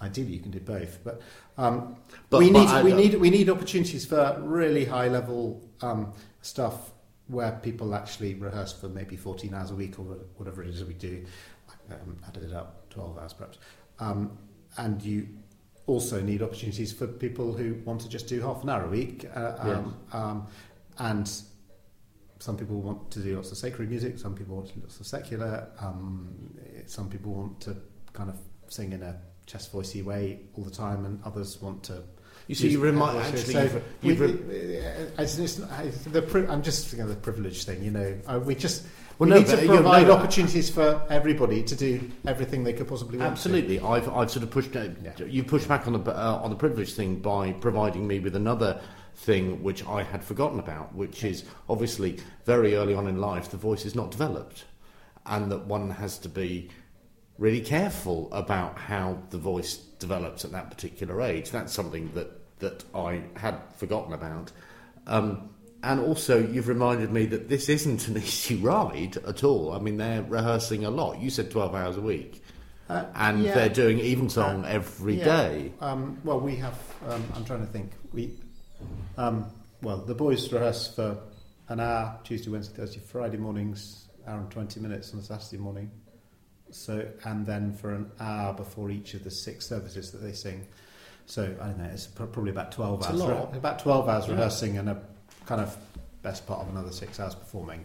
ideally, 0.02 0.32
you 0.32 0.40
can 0.40 0.50
do 0.50 0.60
both, 0.60 0.98
but, 1.04 1.22
um, 1.56 1.96
but 2.28 2.40
we 2.40 2.50
need 2.50 2.66
but 2.66 2.84
we 2.84 2.92
need 2.92 3.14
we 3.14 3.30
need 3.30 3.48
opportunities 3.48 4.04
for 4.04 4.36
really 4.40 4.84
high 4.84 5.08
level 5.08 5.62
um, 5.80 6.12
stuff 6.42 6.90
where 7.28 7.52
people 7.62 7.94
actually 7.94 8.34
rehearse 8.34 8.72
for 8.72 8.88
maybe 8.88 9.16
14 9.16 9.54
hours 9.54 9.70
a 9.70 9.74
week 9.74 9.98
or 9.98 10.02
whatever 10.36 10.62
it 10.62 10.68
is 10.68 10.84
we 10.84 10.94
do. 10.94 11.24
Um, 11.90 12.18
added 12.26 12.44
it 12.44 12.52
up 12.52 12.88
12 12.90 13.18
hours 13.18 13.32
perhaps, 13.32 13.58
um, 13.98 14.36
and 14.76 15.02
you 15.02 15.28
also 15.86 16.20
need 16.20 16.42
opportunities 16.42 16.92
for 16.92 17.06
people 17.06 17.52
who 17.52 17.74
want 17.84 18.00
to 18.00 18.08
just 18.08 18.28
do 18.28 18.40
half 18.40 18.62
an 18.62 18.70
hour 18.70 18.84
a 18.84 18.88
week. 18.88 19.26
Uh, 19.34 19.54
um, 19.58 19.96
um, 20.12 20.46
and 20.98 21.42
some 22.38 22.56
people 22.56 22.80
want 22.80 23.10
to 23.10 23.20
do 23.20 23.36
lots 23.36 23.50
of 23.52 23.58
sacred 23.58 23.88
music, 23.88 24.18
some 24.18 24.34
people 24.34 24.56
want 24.56 24.68
to 24.68 24.74
do 24.74 24.80
lots 24.80 25.00
of 25.00 25.06
secular, 25.06 25.68
um, 25.80 26.34
some 26.86 27.08
people 27.08 27.32
want 27.32 27.60
to 27.60 27.76
kind 28.12 28.28
of 28.28 28.36
sing 28.68 28.92
in 28.92 29.02
a 29.02 29.20
chest 29.46 29.72
voicey 29.72 30.04
way 30.04 30.40
all 30.54 30.64
the 30.64 30.70
time, 30.70 31.04
and 31.04 31.20
others 31.24 31.60
want 31.60 31.82
to. 31.84 32.02
You 32.48 32.54
see, 32.54 32.70
you 32.70 32.80
remind 32.80 33.18
actually. 33.18 33.52
So 33.52 33.62
you've, 34.02 34.20
you've 34.20 34.48
we, 34.48 34.56
it's, 35.18 35.38
it's, 35.38 35.58
it's, 35.58 36.04
the, 36.04 36.46
I'm 36.50 36.62
just 36.62 36.88
thinking 36.88 37.02
of 37.02 37.08
the 37.08 37.16
privilege 37.16 37.64
thing. 37.64 37.82
You 37.82 37.90
know, 37.92 38.18
uh, 38.26 38.40
we 38.40 38.54
just 38.54 38.84
well, 39.18 39.28
we 39.28 39.34
no, 39.34 39.38
need 39.40 39.46
to 39.48 39.66
provide 39.66 40.08
no, 40.08 40.14
opportunities 40.14 40.68
for 40.68 41.06
everybody 41.08 41.62
to 41.62 41.76
do 41.76 42.10
everything 42.26 42.64
they 42.64 42.72
could 42.72 42.88
possibly 42.88 43.18
want. 43.18 43.32
Absolutely, 43.32 43.78
to. 43.78 43.86
I've 43.86 44.08
I've 44.08 44.30
sort 44.30 44.42
of 44.42 44.50
pushed. 44.50 44.74
Uh, 44.74 44.88
yeah. 45.02 45.24
You 45.24 45.44
pushed 45.44 45.68
back 45.68 45.86
on 45.86 45.92
the 45.92 46.10
uh, 46.10 46.40
on 46.42 46.50
the 46.50 46.56
privilege 46.56 46.94
thing 46.94 47.16
by 47.20 47.52
providing 47.52 48.06
me 48.06 48.18
with 48.18 48.36
another 48.36 48.80
thing 49.14 49.62
which 49.62 49.86
I 49.86 50.02
had 50.02 50.24
forgotten 50.24 50.58
about, 50.58 50.94
which 50.94 51.22
is 51.22 51.44
obviously 51.68 52.18
very 52.44 52.74
early 52.74 52.94
on 52.94 53.06
in 53.06 53.20
life 53.20 53.50
the 53.50 53.56
voice 53.56 53.84
is 53.84 53.94
not 53.94 54.10
developed, 54.10 54.64
and 55.26 55.52
that 55.52 55.66
one 55.66 55.90
has 55.90 56.18
to 56.18 56.28
be 56.28 56.70
really 57.38 57.60
careful 57.60 58.32
about 58.32 58.78
how 58.78 59.18
the 59.30 59.38
voice 59.38 59.76
develops 59.76 60.44
at 60.44 60.52
that 60.52 60.70
particular 60.70 61.20
age. 61.22 61.50
That's 61.50 61.72
something 61.72 62.12
that, 62.14 62.58
that 62.60 62.84
I 62.94 63.22
had 63.36 63.58
forgotten 63.76 64.12
about. 64.12 64.52
Um, 65.06 65.50
and 65.82 66.00
also, 66.00 66.46
you've 66.46 66.68
reminded 66.68 67.10
me 67.10 67.26
that 67.26 67.48
this 67.48 67.68
isn't 67.68 68.06
an 68.08 68.16
easy 68.18 68.56
ride 68.56 69.16
at 69.26 69.42
all. 69.42 69.72
I 69.72 69.78
mean, 69.78 69.96
they're 69.96 70.22
rehearsing 70.22 70.84
a 70.84 70.90
lot. 70.90 71.20
You 71.20 71.30
said 71.30 71.50
12 71.50 71.74
hours 71.74 71.96
a 71.96 72.00
week. 72.00 72.42
Uh, 72.88 73.06
and 73.14 73.42
yeah. 73.42 73.54
they're 73.54 73.68
doing 73.68 73.98
evensong 74.00 74.64
uh, 74.64 74.68
every 74.68 75.14
yeah. 75.14 75.24
day. 75.24 75.72
Um, 75.80 76.20
well, 76.24 76.40
we 76.40 76.56
have, 76.56 76.78
um, 77.08 77.24
I'm 77.34 77.44
trying 77.44 77.64
to 77.64 77.72
think. 77.72 77.92
We, 78.12 78.38
um, 79.16 79.46
well, 79.80 79.98
the 79.98 80.14
boys 80.14 80.52
rehearse 80.52 80.88
for 80.94 81.18
an 81.68 81.80
hour 81.80 82.18
Tuesday, 82.22 82.50
Wednesday, 82.50 82.76
Thursday, 82.76 83.00
Friday 83.00 83.38
mornings, 83.38 84.08
hour 84.26 84.40
and 84.40 84.50
20 84.50 84.80
minutes 84.80 85.12
on 85.14 85.20
a 85.20 85.22
Saturday 85.22 85.56
morning. 85.56 85.90
So 86.74 87.06
and 87.24 87.46
then 87.46 87.72
for 87.72 87.94
an 87.94 88.10
hour 88.20 88.52
before 88.54 88.90
each 88.90 89.14
of 89.14 89.24
the 89.24 89.30
six 89.30 89.66
services 89.66 90.10
that 90.12 90.18
they 90.18 90.32
sing. 90.32 90.66
So 91.26 91.54
I 91.60 91.66
don't 91.66 91.78
know. 91.78 91.90
It's 91.92 92.06
probably 92.06 92.50
about 92.50 92.72
twelve 92.72 93.00
it's 93.00 93.08
hours. 93.08 93.48
Re- 93.52 93.58
about 93.58 93.78
twelve 93.78 94.08
hours 94.08 94.26
yeah. 94.26 94.32
rehearsing 94.32 94.78
and 94.78 94.88
a 94.90 95.02
kind 95.46 95.60
of 95.60 95.76
best 96.22 96.46
part 96.46 96.60
of 96.60 96.68
another 96.68 96.92
six 96.92 97.18
hours 97.20 97.34
performing 97.34 97.84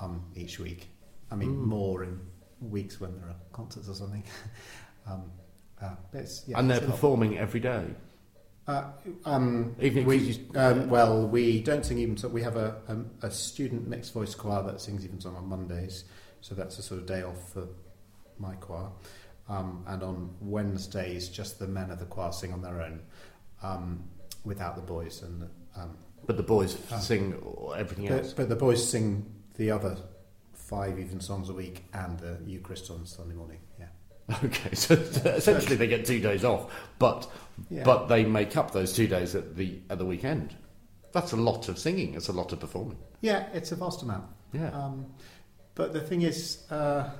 um, 0.00 0.22
each 0.34 0.58
week. 0.58 0.88
I 1.30 1.36
mean, 1.36 1.50
Mm. 1.56 1.66
more 1.66 2.04
in 2.04 2.20
weeks 2.60 3.00
when 3.00 3.16
there 3.18 3.28
are 3.28 3.36
concerts 3.52 3.88
or 3.88 3.94
something. 3.94 4.24
um, 5.06 5.30
uh, 5.80 5.90
but 6.12 6.22
it's, 6.22 6.44
yeah, 6.46 6.58
and 6.58 6.68
they're 6.68 6.78
it's 6.78 6.86
a 6.86 6.88
lot. 6.90 6.94
performing 6.96 7.38
every 7.38 7.60
day. 7.60 7.84
Uh, 8.66 8.84
um, 9.24 9.74
Even 9.80 10.04
we, 10.04 10.46
um, 10.54 10.88
well, 10.88 11.26
we 11.26 11.60
don't 11.62 11.84
sing 11.84 11.98
evensong. 11.98 12.32
We 12.32 12.42
have 12.42 12.56
a, 12.56 12.76
a, 13.22 13.26
a 13.26 13.30
student 13.30 13.88
mixed 13.88 14.12
voice 14.12 14.34
choir 14.34 14.62
that 14.64 14.80
sings 14.80 15.04
evensong 15.04 15.34
on 15.36 15.48
Mondays, 15.48 16.04
so 16.40 16.54
that's 16.54 16.78
a 16.78 16.82
sort 16.82 17.00
of 17.00 17.06
day 17.06 17.22
off 17.22 17.52
for 17.52 17.66
my 18.40 18.54
choir. 18.54 18.88
Um, 19.48 19.84
and 19.88 20.02
on 20.02 20.34
Wednesdays, 20.40 21.28
just 21.28 21.58
the 21.58 21.66
men 21.66 21.90
of 21.90 21.98
the 21.98 22.04
choir 22.06 22.32
sing 22.32 22.52
on 22.52 22.62
their 22.62 22.80
own, 22.80 23.00
um, 23.62 24.04
without 24.44 24.76
the 24.76 24.82
boys. 24.82 25.22
And 25.22 25.48
um, 25.76 25.96
But 26.26 26.36
the 26.36 26.42
boys 26.44 26.76
Ah. 26.92 26.98
sing 26.98 27.34
everything 27.76 28.08
else. 28.08 28.28
but, 28.28 28.36
but 28.42 28.48
the 28.48 28.56
boys 28.56 28.86
sing 28.88 29.26
the 29.56 29.70
other 29.72 29.96
five 30.54 30.98
evensongs 30.98 31.48
a 31.50 31.52
week 31.52 31.84
and 31.92 32.18
the 32.20 32.38
Eucharist 32.46 32.90
on 32.90 33.04
Sunday 33.06 33.34
morning. 33.34 33.58
Yeah, 33.78 33.86
Okay, 34.44 34.74
so 34.74 34.94
essentially 34.94 35.74
they 35.76 35.88
get 35.88 36.06
two 36.06 36.20
days 36.20 36.44
off, 36.44 36.72
but 37.00 37.28
yeah. 37.70 37.82
but 37.82 38.06
they 38.06 38.24
make 38.24 38.56
up 38.56 38.70
those 38.70 38.92
two 38.92 39.08
days 39.08 39.34
at 39.34 39.56
the 39.56 39.80
at 39.90 39.98
the 39.98 40.06
weekend. 40.06 40.54
That's 41.12 41.32
a 41.32 41.36
lot 41.36 41.68
of 41.68 41.76
singing. 41.76 42.14
It's 42.14 42.28
a 42.28 42.32
lot 42.32 42.52
of 42.52 42.60
performing. 42.60 42.98
yeah, 43.20 43.48
it's 43.52 43.72
a 43.72 43.76
vast 43.76 44.02
amount. 44.02 44.26
Yeah. 44.52 44.70
Um, 44.70 45.06
but 45.74 45.92
the 45.92 46.00
thing 46.00 46.22
is, 46.22 46.64
uh, 46.70 47.10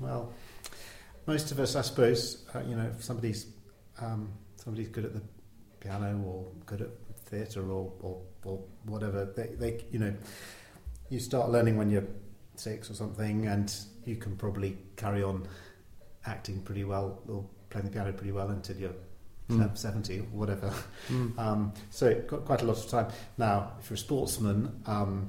well, 0.00 0.32
most 1.26 1.52
of 1.52 1.60
us, 1.60 1.76
I 1.76 1.82
suppose, 1.82 2.44
uh, 2.54 2.60
you 2.66 2.74
know, 2.74 2.90
if 2.96 3.04
somebody's 3.04 3.46
um, 4.00 4.32
somebody's 4.56 4.88
good 4.88 5.04
at 5.04 5.12
the 5.14 5.22
piano 5.80 6.20
or 6.24 6.46
good 6.66 6.80
at 6.82 6.88
theatre 7.26 7.62
or, 7.70 7.92
or, 8.00 8.20
or 8.44 8.64
whatever, 8.86 9.26
they, 9.36 9.48
they, 9.58 9.84
you 9.92 9.98
know, 9.98 10.14
you 11.10 11.20
start 11.20 11.50
learning 11.50 11.76
when 11.76 11.90
you're 11.90 12.06
six 12.56 12.90
or 12.90 12.94
something, 12.94 13.46
and 13.46 13.74
you 14.04 14.16
can 14.16 14.36
probably 14.36 14.76
carry 14.96 15.22
on 15.22 15.46
acting 16.26 16.60
pretty 16.62 16.84
well 16.84 17.20
or 17.28 17.44
playing 17.70 17.86
the 17.86 17.92
piano 17.92 18.12
pretty 18.12 18.32
well 18.32 18.48
until 18.50 18.76
you're 18.76 18.94
Mm. 19.50 19.76
70 19.76 20.20
or 20.20 20.22
whatever. 20.26 20.72
Mm. 21.08 21.36
Um, 21.38 21.72
so 21.90 22.14
got 22.28 22.44
quite 22.44 22.62
a 22.62 22.64
lot 22.64 22.76
of 22.76 22.88
time. 22.88 23.08
Now, 23.36 23.72
if 23.80 23.90
you're 23.90 23.96
a 23.96 23.98
sportsman, 23.98 24.80
um, 24.86 25.28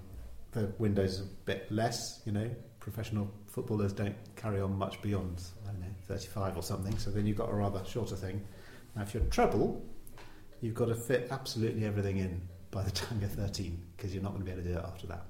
the 0.52 0.72
window's 0.78 1.22
a 1.22 1.24
bit 1.24 1.72
less. 1.72 2.22
You 2.26 2.34
know, 2.34 2.50
professional 2.80 3.32
footballers 3.52 3.92
don't 3.92 4.16
carry 4.36 4.62
on 4.62 4.78
much 4.78 5.02
beyond 5.02 5.42
I 5.68 5.72
don't 5.72 5.82
know 5.82 5.88
35 6.08 6.58
or 6.58 6.64
something. 6.64 6.98
So 6.98 7.12
then 7.12 7.26
you've 7.26 7.38
got 7.38 7.50
a 7.50 7.54
rather 7.54 7.84
shorter 7.86 8.16
thing. 8.16 8.42
Now, 8.96 9.04
if 9.04 9.14
you're 9.14 9.24
treble, 9.26 9.86
you've 10.62 10.76
got 10.76 10.86
to 10.86 10.96
fit 10.96 11.28
absolutely 11.32 11.86
everything 11.86 12.18
in 12.18 12.42
by 12.72 12.84
the 12.84 12.92
time 12.92 13.20
you're 13.20 13.30
13 13.30 13.78
because 13.96 14.14
you're 14.14 14.24
not 14.24 14.34
going 14.34 14.42
to 14.42 14.46
be 14.46 14.52
able 14.52 14.64
to 14.64 14.70
do 14.70 14.78
it 14.78 14.86
after 14.86 15.08
that. 15.08 15.26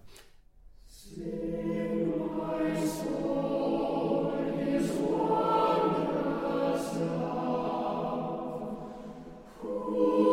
I 9.64 10.31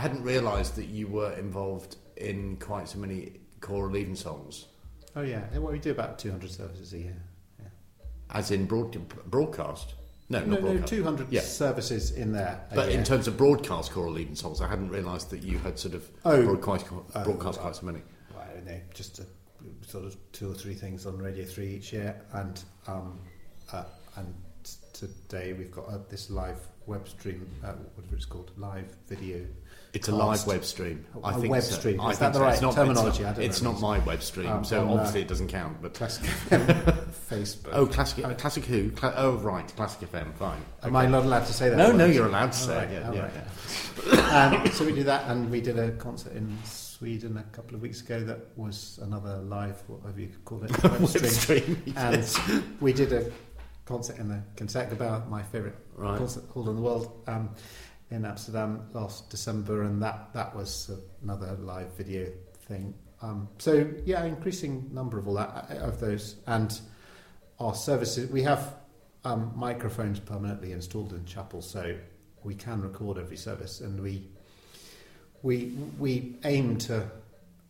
hadn't 0.00 0.22
realised 0.22 0.74
that 0.76 0.86
you 0.86 1.06
were 1.08 1.32
involved 1.34 1.96
in 2.16 2.56
quite 2.58 2.88
so 2.88 2.98
many 2.98 3.32
choral 3.60 3.96
evensongs, 3.96 4.66
Oh 5.16 5.22
yeah, 5.22 5.42
well 5.58 5.72
we 5.72 5.78
do 5.78 5.90
about 5.90 6.18
200 6.18 6.50
services 6.50 6.92
a 6.92 6.98
year. 6.98 7.16
as 8.30 8.50
in 8.50 8.66
broad, 8.66 8.96
broadcast. 9.30 9.94
No, 10.28 10.38
No, 10.40 10.46
not 10.46 10.60
no, 10.62 10.66
broadcast. 10.68 10.88
200 10.88 11.32
Yeah. 11.32 11.40
services 11.40 12.12
in 12.12 12.30
there. 12.32 12.64
But 12.72 12.90
in 12.90 13.02
terms 13.02 13.26
of 13.26 13.36
broadcast 13.36 13.90
choral 13.90 14.16
evensongs, 14.18 14.60
I 14.60 14.68
hadn't 14.68 14.90
realised 14.90 15.30
that 15.30 15.42
you 15.42 15.58
had 15.58 15.78
sort 15.78 15.94
of 15.94 16.08
Oh. 16.24 16.44
broadcast, 16.44 16.86
Oh, 16.92 17.24
broadcast 17.24 17.58
right. 17.58 17.62
quite 17.62 17.76
so 17.76 17.86
many. 17.86 18.02
I 18.38 18.54
don't 18.54 18.66
know, 18.66 18.80
just 18.94 19.18
a, 19.18 19.26
sort 19.86 20.04
of 20.04 20.16
two 20.32 20.48
or 20.50 20.54
three 20.54 20.74
things 20.74 21.06
on 21.06 21.18
Radio 21.18 21.44
3 21.44 21.74
each 21.74 21.92
year. 21.92 22.20
And 22.32 22.62
um, 22.86 23.18
uh, 23.72 23.84
and 24.16 24.32
today 24.92 25.52
we've 25.52 25.72
got 25.72 25.88
uh, 25.88 25.98
this 26.08 26.30
live 26.30 26.60
web 26.86 27.08
stream, 27.08 27.48
uh, 27.64 27.72
whatever 27.96 28.14
it's 28.14 28.24
called, 28.24 28.52
live 28.56 28.96
video. 29.08 29.44
It's 29.92 30.08
a 30.08 30.14
live 30.14 30.46
web 30.46 30.64
stream. 30.64 31.04
A- 31.16 31.26
I 31.26 31.30
a 31.32 31.38
think 31.40 31.50
web 31.50 31.62
so. 31.62 31.74
stream. 31.74 32.00
I 32.00 32.10
Is 32.10 32.18
that 32.20 32.32
the 32.32 32.38
so. 32.38 32.44
right 32.44 32.52
it's 32.52 32.62
not, 32.62 32.74
terminology? 32.74 33.22
It's 33.24 33.26
I 33.26 33.32
not, 33.32 33.38
it's 33.42 33.62
not 33.62 33.80
my 33.80 33.98
web 34.00 34.22
stream, 34.22 34.46
Um, 34.48 34.64
so 34.64 34.82
on, 34.82 34.88
uh, 34.88 34.92
obviously 34.92 35.22
it 35.22 35.28
doesn't 35.28 35.48
count. 35.48 35.82
But 35.82 35.94
Classic 35.94 36.24
Facebook. 37.28 37.70
oh, 37.72 37.86
classic, 37.86 38.24
Oh. 38.24 38.34
classic 38.34 38.64
who? 38.66 38.90
Cla- 38.92 39.14
oh, 39.16 39.36
right, 39.38 39.66
classic 39.76 40.10
FM. 40.10 40.32
Fine. 40.34 40.60
Am 40.82 40.94
I 40.96 41.06
not 41.06 41.24
allowed 41.24 41.46
to 41.46 41.52
say 41.52 41.70
that? 41.70 41.76
No, 41.76 41.88
word? 41.88 41.96
no, 41.96 42.04
you're 42.06 42.26
allowed 42.26 42.52
to 42.52 42.62
Oh, 42.62 42.66
say 42.66 42.76
right. 42.76 42.90
Yeah, 42.90 43.08
oh, 43.10 43.14
yeah. 43.14 44.22
right, 44.32 44.62
um, 44.64 44.70
so 44.72 44.84
we 44.84 44.92
do 44.92 45.02
that, 45.04 45.28
and 45.28 45.50
we 45.50 45.60
did 45.60 45.78
a 45.78 45.90
concert 45.92 46.32
in 46.34 46.56
Sweden 46.64 47.36
a 47.38 47.42
couple 47.54 47.74
of 47.74 47.82
weeks 47.82 48.00
ago 48.00 48.22
that 48.24 48.38
was 48.56 48.98
another 49.02 49.38
live, 49.38 49.82
whatever 49.88 50.20
you 50.20 50.28
could 50.28 50.44
call 50.44 50.62
it, 50.64 50.82
web 50.84 51.00
Web 51.00 51.08
stream. 51.08 51.30
stream. 51.32 51.82
And 51.96 52.24
we 52.80 52.92
did 52.92 53.12
a 53.12 53.30
concert 53.86 54.18
in 54.18 54.28
the 54.28 54.40
Concertgebouw, 54.56 55.28
my 55.28 55.42
favourite 55.42 55.74
Right. 55.96 56.16
concert 56.16 56.44
hall 56.50 56.68
in 56.70 56.76
the 56.76 56.82
world, 56.82 57.22
um, 57.26 57.50
in 58.10 58.24
Amsterdam 58.24 58.88
last 58.92 59.30
December, 59.30 59.82
and 59.82 60.02
that 60.02 60.32
that 60.32 60.54
was 60.54 60.90
another 61.22 61.56
live 61.60 61.94
video 61.96 62.30
thing. 62.66 62.94
Um, 63.22 63.48
so 63.58 63.88
yeah, 64.04 64.24
increasing 64.24 64.88
number 64.92 65.18
of 65.18 65.28
all 65.28 65.34
that 65.34 65.66
uh, 65.70 65.74
of 65.86 66.00
those, 66.00 66.36
and 66.46 66.78
our 67.58 67.74
services. 67.74 68.30
We 68.30 68.42
have 68.42 68.74
um, 69.24 69.52
microphones 69.54 70.18
permanently 70.18 70.72
installed 70.72 71.12
in 71.12 71.24
chapel, 71.24 71.62
so 71.62 71.96
we 72.42 72.54
can 72.54 72.80
record 72.80 73.18
every 73.18 73.36
service, 73.36 73.80
and 73.80 74.00
we 74.00 74.28
we 75.42 75.72
we 75.98 76.36
aim 76.44 76.78
to 76.78 77.08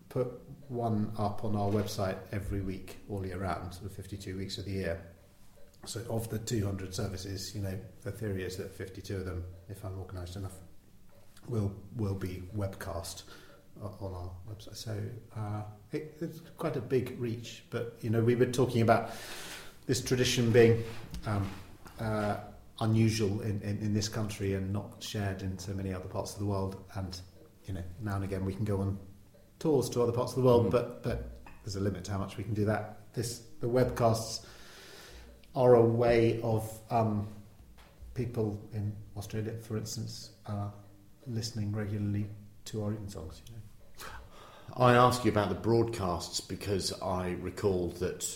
put 0.08 0.28
one 0.68 1.12
up 1.18 1.44
on 1.44 1.56
our 1.56 1.68
website 1.68 2.16
every 2.32 2.60
week, 2.60 2.98
all 3.08 3.26
year 3.26 3.38
round, 3.38 3.74
sort 3.74 3.86
of 3.86 3.92
52 3.92 4.36
weeks 4.36 4.56
of 4.58 4.64
the 4.64 4.70
year. 4.70 5.00
So 5.86 6.00
of 6.10 6.28
the 6.28 6.38
200 6.38 6.94
services, 6.94 7.54
you 7.54 7.62
know, 7.62 7.78
the 8.02 8.12
theory 8.12 8.42
is 8.42 8.56
that 8.56 8.70
52 8.70 9.16
of 9.16 9.24
them, 9.24 9.44
if 9.68 9.84
I'm 9.84 9.98
organised 9.98 10.36
enough, 10.36 10.52
will 11.48 11.72
will 11.96 12.14
be 12.14 12.42
webcast 12.56 13.22
on 13.82 14.14
our 14.14 14.30
website. 14.50 14.76
So 14.76 14.96
uh, 15.36 15.62
it, 15.92 16.18
it's 16.20 16.40
quite 16.58 16.76
a 16.76 16.80
big 16.80 17.18
reach. 17.18 17.64
But 17.70 17.96
you 18.02 18.10
know, 18.10 18.20
we 18.20 18.34
were 18.34 18.46
talking 18.46 18.82
about 18.82 19.10
this 19.86 20.02
tradition 20.02 20.50
being 20.52 20.84
um, 21.26 21.50
uh, 21.98 22.36
unusual 22.80 23.40
in, 23.40 23.60
in, 23.62 23.78
in 23.78 23.94
this 23.94 24.08
country 24.08 24.54
and 24.54 24.72
not 24.72 25.02
shared 25.02 25.42
in 25.42 25.58
so 25.58 25.72
many 25.72 25.92
other 25.94 26.08
parts 26.08 26.34
of 26.34 26.38
the 26.40 26.46
world. 26.46 26.84
And 26.94 27.18
you 27.64 27.74
know, 27.74 27.82
now 28.02 28.16
and 28.16 28.24
again 28.24 28.44
we 28.44 28.54
can 28.54 28.64
go 28.64 28.80
on 28.80 28.98
tours 29.58 29.88
to 29.90 30.02
other 30.02 30.12
parts 30.12 30.32
of 30.32 30.36
the 30.36 30.42
world, 30.42 30.66
Mm. 30.66 30.70
but 30.72 31.02
but 31.02 31.40
there's 31.64 31.76
a 31.76 31.80
limit 31.80 32.04
to 32.04 32.12
how 32.12 32.18
much 32.18 32.36
we 32.36 32.44
can 32.44 32.54
do 32.54 32.66
that. 32.66 32.98
This 33.14 33.42
the 33.60 33.68
webcasts 33.68 34.44
are 35.54 35.74
a 35.74 35.82
way 35.84 36.40
of 36.42 36.70
um, 36.90 37.26
people 38.14 38.60
in 38.72 38.94
Australia, 39.16 39.52
for 39.62 39.76
instance, 39.76 40.30
uh, 40.46 40.68
listening 41.26 41.72
regularly 41.72 42.26
to 42.66 42.84
our 42.84 42.92
evensongs. 42.92 43.42
You 43.46 43.54
know. 43.54 44.06
I 44.76 44.94
ask 44.94 45.24
you 45.24 45.30
about 45.30 45.48
the 45.48 45.56
broadcasts 45.56 46.40
because 46.40 46.92
I 47.02 47.36
recall 47.40 47.88
that 47.98 48.26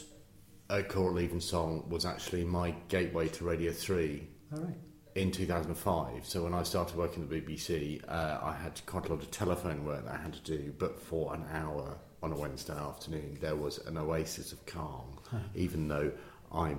a 0.68 0.82
choral 0.82 1.20
evensong 1.20 1.88
was 1.88 2.04
actually 2.04 2.44
my 2.44 2.74
gateway 2.88 3.28
to 3.28 3.44
Radio 3.44 3.72
3. 3.72 4.28
All 4.52 4.60
right. 4.60 4.74
in 5.14 5.30
2005. 5.30 6.26
So 6.26 6.42
when 6.42 6.54
I 6.54 6.62
started 6.64 6.96
working 6.96 7.22
at 7.22 7.30
the 7.30 7.40
BBC, 7.40 8.02
uh, 8.08 8.38
I 8.42 8.52
had 8.52 8.80
quite 8.86 9.06
a 9.06 9.12
lot 9.12 9.22
of 9.22 9.30
telephone 9.30 9.84
work 9.84 10.04
that 10.04 10.14
I 10.14 10.16
had 10.16 10.32
to 10.32 10.42
do, 10.42 10.74
but 10.76 10.98
for 10.98 11.34
an 11.34 11.44
hour 11.52 11.96
on 12.22 12.32
a 12.32 12.36
Wednesday 12.36 12.76
afternoon, 12.76 13.38
there 13.40 13.54
was 13.56 13.78
an 13.86 13.96
oasis 13.96 14.52
of 14.52 14.64
calm, 14.66 15.18
even 15.54 15.88
though 15.88 16.10
I 16.52 16.74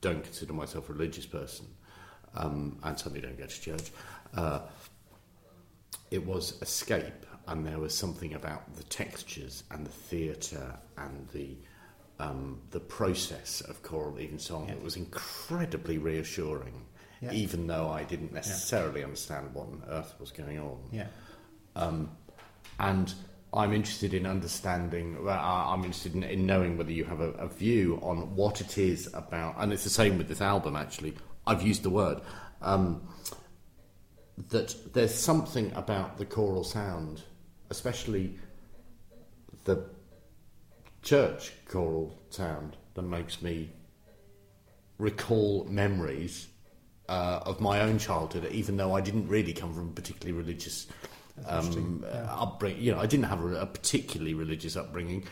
don't 0.00 0.22
consider 0.24 0.52
myself 0.52 0.88
a 0.88 0.92
religious 0.92 1.26
person 1.26 1.66
um, 2.34 2.78
and 2.82 2.98
certainly 2.98 3.20
don't 3.20 3.38
go 3.38 3.46
to 3.46 3.60
church. 3.60 3.90
Uh, 4.34 4.60
it 6.10 6.24
was 6.26 6.60
escape, 6.62 7.26
and 7.46 7.64
there 7.66 7.78
was 7.78 7.94
something 7.94 8.34
about 8.34 8.74
the 8.76 8.82
textures 8.84 9.64
and 9.70 9.86
the 9.86 9.90
theatre 9.90 10.74
and 10.98 11.28
the 11.32 11.56
um, 12.18 12.60
the 12.70 12.80
process 12.80 13.62
of 13.62 13.82
choral 13.82 14.18
evensong 14.20 14.68
Yeah. 14.68 14.74
that 14.74 14.82
was 14.84 14.96
incredibly 14.96 15.96
reassuring, 15.96 16.84
Yeah. 17.22 17.32
even 17.32 17.66
though 17.66 17.88
I 17.88 18.04
didn't 18.04 18.32
necessarily 18.34 19.02
understand 19.02 19.54
what 19.54 19.68
on 19.68 19.82
earth 19.88 20.14
was 20.20 20.30
going 20.30 20.58
on. 20.58 20.78
Yeah. 20.92 21.06
Um, 21.76 22.10
and 22.78 23.14
I'm 23.52 23.72
interested 23.72 24.14
in 24.14 24.26
understanding, 24.26 25.16
I'm 25.28 25.80
interested 25.84 26.14
in, 26.14 26.22
in 26.22 26.46
knowing 26.46 26.76
whether 26.76 26.92
you 26.92 27.04
have 27.04 27.20
a, 27.20 27.30
a 27.32 27.48
view 27.48 27.98
on 28.02 28.36
what 28.36 28.60
it 28.60 28.78
is 28.78 29.08
about, 29.12 29.56
and 29.58 29.72
it's 29.72 29.84
the 29.84 29.90
same 29.90 30.18
with 30.18 30.28
this 30.28 30.40
album 30.40 30.76
actually. 30.76 31.14
I've 31.46 31.62
used 31.62 31.82
the 31.82 31.90
word, 31.90 32.20
um, 32.62 33.02
that 34.48 34.74
there's 34.92 35.14
something 35.14 35.72
about 35.74 36.16
the 36.16 36.24
choral 36.24 36.64
sound, 36.64 37.22
especially 37.70 38.38
the 39.64 39.84
church 41.02 41.52
choral 41.66 42.16
sound, 42.30 42.76
that 42.94 43.02
makes 43.02 43.42
me 43.42 43.70
recall 44.98 45.64
memories 45.64 46.48
uh, 47.08 47.40
of 47.44 47.60
my 47.60 47.80
own 47.80 47.98
childhood, 47.98 48.46
even 48.52 48.76
though 48.76 48.94
I 48.94 49.00
didn't 49.00 49.26
really 49.26 49.52
come 49.52 49.74
from 49.74 49.88
a 49.88 49.92
particularly 49.92 50.38
religious 50.38 50.86
um, 51.46 52.04
uh, 52.06 52.16
upbringing. 52.28 52.82
You 52.82 52.92
know, 52.92 53.00
I 53.00 53.06
didn't 53.06 53.26
have 53.26 53.42
a, 53.44 53.54
a 53.62 53.66
particularly 53.66 54.34
religious 54.34 54.76
upbringing. 54.76 55.24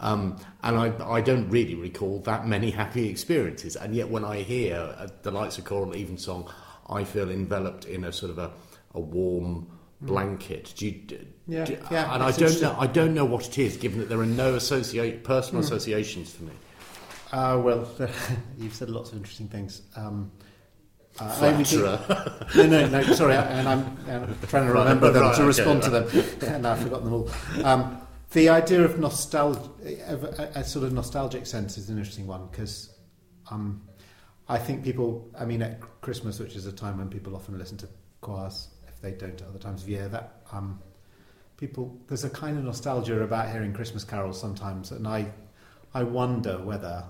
Um, 0.00 0.36
and 0.62 0.76
I, 0.76 0.92
I 1.08 1.20
don't 1.20 1.48
really 1.48 1.74
recall 1.76 2.18
that 2.20 2.46
many 2.46 2.70
happy 2.70 3.08
experiences. 3.08 3.76
And 3.76 3.94
yet, 3.94 4.08
when 4.10 4.24
I 4.24 4.38
hear 4.42 4.76
uh, 4.76 5.08
the 5.22 5.30
lights 5.30 5.56
of 5.58 5.64
choral 5.64 5.94
evensong, 5.94 6.50
I 6.90 7.04
feel 7.04 7.30
enveloped 7.30 7.84
in 7.86 8.04
a 8.04 8.12
sort 8.12 8.30
of 8.30 8.38
a, 8.38 8.50
a 8.94 9.00
warm 9.00 9.66
blanket. 10.00 10.74
Do 10.76 10.86
you, 10.86 10.92
d- 10.92 11.16
Mm. 11.16 11.26
Yeah, 11.46 11.64
do- 11.66 11.78
yeah, 11.90 12.14
and 12.14 12.22
I 12.22 12.32
don't 12.32 12.60
know. 12.62 12.74
I 12.78 12.86
don't 12.86 13.12
know 13.14 13.26
what 13.26 13.46
it 13.46 13.58
is, 13.58 13.76
given 13.76 13.98
that 14.00 14.08
there 14.08 14.18
are 14.18 14.24
no 14.26 14.54
associate 14.54 15.24
personal 15.24 15.62
Mm. 15.62 15.66
associations 15.66 16.32
for 16.32 16.44
me. 16.44 16.52
Uh, 17.32 17.60
well, 17.62 17.86
you've 18.58 18.74
said 18.74 18.88
lots 18.88 19.10
of 19.12 19.18
interesting 19.18 19.48
things. 19.48 19.82
Um, 19.94 20.30
uh, 21.20 21.24
I 21.24 21.52
think- 21.52 21.66
Flatterer. 21.66 22.46
no, 22.56 22.66
no, 22.66 22.88
no, 22.88 23.02
sorry, 23.14 23.36
and 23.36 23.68
I'm, 23.68 23.96
I'm 24.08 24.38
trying 24.48 24.66
to 24.66 24.72
remember 24.72 25.10
them 25.10 25.22
right, 25.22 25.34
to 25.36 25.42
okay, 25.42 25.46
respond 25.46 25.82
to 25.84 25.90
them, 25.90 26.26
and 26.54 26.66
I've 26.66 26.80
forgotten 26.80 27.04
them 27.04 27.14
all. 27.14 27.30
Um, 27.64 28.00
the 28.32 28.48
idea 28.48 28.82
of 28.82 28.98
nostalgia, 28.98 29.60
a, 30.08 30.60
a 30.60 30.64
sort 30.64 30.84
of 30.84 30.92
nostalgic 30.92 31.46
sense, 31.46 31.78
is 31.78 31.88
an 31.88 31.98
interesting 31.98 32.26
one 32.26 32.48
because 32.50 32.92
um, 33.50 33.82
I 34.48 34.58
think 34.58 34.82
people, 34.84 35.30
I 35.38 35.44
mean, 35.44 35.62
at 35.62 35.80
Christmas, 36.00 36.40
which 36.40 36.56
is 36.56 36.66
a 36.66 36.72
time 36.72 36.98
when 36.98 37.08
people 37.08 37.36
often 37.36 37.56
listen 37.56 37.76
to 37.78 37.88
choirs, 38.20 38.68
if 38.88 39.00
they 39.00 39.12
don't 39.12 39.40
at 39.40 39.46
other 39.48 39.58
times 39.58 39.82
of 39.82 39.88
year, 39.88 40.08
that 40.08 40.42
um, 40.52 40.80
people, 41.56 41.96
there's 42.08 42.24
a 42.24 42.30
kind 42.30 42.58
of 42.58 42.64
nostalgia 42.64 43.22
about 43.22 43.50
hearing 43.50 43.72
Christmas 43.72 44.02
carols 44.04 44.40
sometimes, 44.40 44.90
and 44.90 45.06
I, 45.06 45.32
I 45.94 46.02
wonder 46.02 46.58
whether 46.58 47.04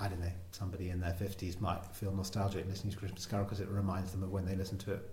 I 0.00 0.08
don't 0.08 0.20
know, 0.20 0.32
somebody 0.50 0.90
in 0.90 1.00
their 1.00 1.12
50s 1.12 1.60
might 1.60 1.84
feel 1.92 2.12
nostalgic 2.12 2.66
listening 2.68 2.92
to 2.92 2.98
Christmas 2.98 3.26
Carol 3.26 3.44
because 3.44 3.60
it 3.60 3.68
reminds 3.68 4.10
them 4.10 4.22
of 4.22 4.30
when 4.30 4.44
they 4.44 4.56
listened 4.56 4.80
to 4.80 4.94
it 4.94 5.08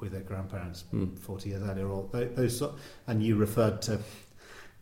with 0.00 0.12
their 0.12 0.22
grandparents 0.22 0.84
Mm. 0.92 1.18
40 1.18 1.50
years 1.50 1.62
earlier. 1.62 1.86
Or 1.88 2.08
those, 2.12 2.58
sort- 2.58 2.74
and 3.06 3.22
you 3.22 3.36
referred 3.36 3.80
to 3.82 4.00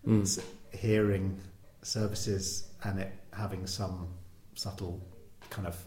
Mm. 0.07 0.43
hearing 0.73 1.39
services 1.83 2.69
and 2.85 2.99
it 3.01 3.13
having 3.33 3.67
some 3.67 4.09
subtle 4.55 5.01
kind 5.51 5.67
of 5.69 5.85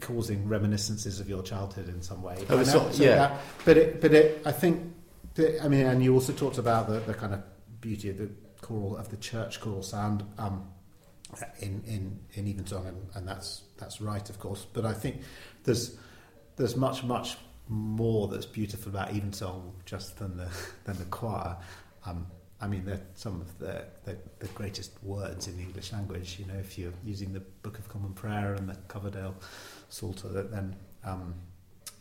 causing 0.00 0.48
reminiscences 0.48 1.20
of 1.20 1.28
your 1.28 1.42
childhood 1.42 1.88
in 1.88 2.00
some 2.02 2.22
way. 2.22 2.36
Oh, 2.48 2.56
I 2.56 2.60
it's 2.62 2.72
know- 2.72 2.84
not- 2.84 2.94
so 2.94 3.02
yeah. 3.02 3.16
that- 3.16 3.40
but 3.64 3.76
it, 3.76 4.00
but 4.00 4.14
it, 4.14 4.42
I 4.46 4.52
think, 4.52 4.94
that, 5.34 5.62
I 5.64 5.68
mean, 5.68 5.86
and 5.86 6.02
you 6.02 6.14
also 6.14 6.32
talked 6.32 6.58
about 6.58 6.88
the, 6.88 7.00
the 7.00 7.14
kind 7.14 7.34
of 7.34 7.42
beauty 7.80 8.08
of 8.10 8.18
the 8.18 8.30
choral 8.62 8.96
of 8.96 9.10
the 9.10 9.16
church 9.16 9.60
choral 9.60 9.82
sound. 9.82 10.24
Um, 10.38 10.64
in 11.60 11.82
in 11.86 12.18
in 12.34 12.46
Evensong, 12.46 12.86
and, 12.86 13.08
and 13.14 13.28
that's 13.28 13.62
that's 13.78 14.00
right, 14.00 14.28
of 14.30 14.38
course. 14.38 14.66
But 14.72 14.84
I 14.84 14.92
think 14.92 15.22
there's 15.64 15.96
there's 16.56 16.76
much 16.76 17.02
much 17.02 17.36
more 17.68 18.26
that's 18.28 18.46
beautiful 18.46 18.90
about 18.90 19.14
Evensong 19.14 19.72
just 19.84 20.18
than 20.18 20.36
the 20.36 20.48
than 20.84 20.98
the 20.98 21.04
choir. 21.06 21.56
Um, 22.04 22.26
I 22.62 22.66
mean, 22.66 22.84
they're 22.84 23.00
some 23.14 23.40
of 23.40 23.58
the, 23.58 23.84
the 24.04 24.16
the 24.38 24.48
greatest 24.48 24.92
words 25.02 25.48
in 25.48 25.56
the 25.56 25.62
English 25.62 25.92
language. 25.92 26.36
You 26.38 26.46
know, 26.46 26.58
if 26.58 26.78
you're 26.78 26.92
using 27.04 27.32
the 27.32 27.40
Book 27.40 27.78
of 27.78 27.88
Common 27.88 28.12
Prayer 28.12 28.54
and 28.54 28.68
the 28.68 28.76
Coverdale 28.88 29.34
Psalter 29.88 30.28
that 30.28 30.50
then 30.50 30.76
um, 31.04 31.34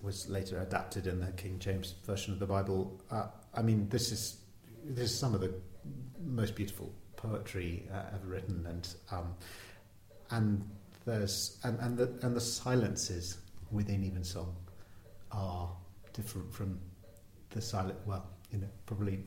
was 0.02 0.30
later 0.30 0.60
adapted 0.62 1.08
in 1.08 1.20
the 1.20 1.32
King 1.34 1.60
James 1.60 1.96
version 2.06 2.34
of 2.34 2.40
the 2.40 2.46
Bible. 2.46 3.00
Uh, 3.10 3.28
I 3.54 3.62
mean, 3.62 3.88
this 3.90 4.12
is 4.12 4.38
this 4.84 5.12
is 5.12 5.20
some 5.20 5.34
of 5.34 5.42
the 5.42 5.54
most 6.22 6.56
beautiful 6.56 6.92
poetry 7.20 7.86
uh, 7.94 8.16
ever 8.16 8.28
written, 8.28 8.66
and 8.66 8.88
um, 9.12 9.36
and 10.32 10.64
there's 11.06 11.60
and 11.64 11.78
and 11.80 11.98
the 11.98 12.08
and 12.22 12.36
the 12.36 12.42
silences 12.42 13.38
within 13.72 14.04
Evensong 14.04 14.56
are 15.32 15.70
different 16.14 16.52
from 16.54 16.80
the 17.50 17.62
silent. 17.62 17.98
Well, 18.06 18.26
you 18.52 18.60
know, 18.60 18.68
probably 18.86 19.20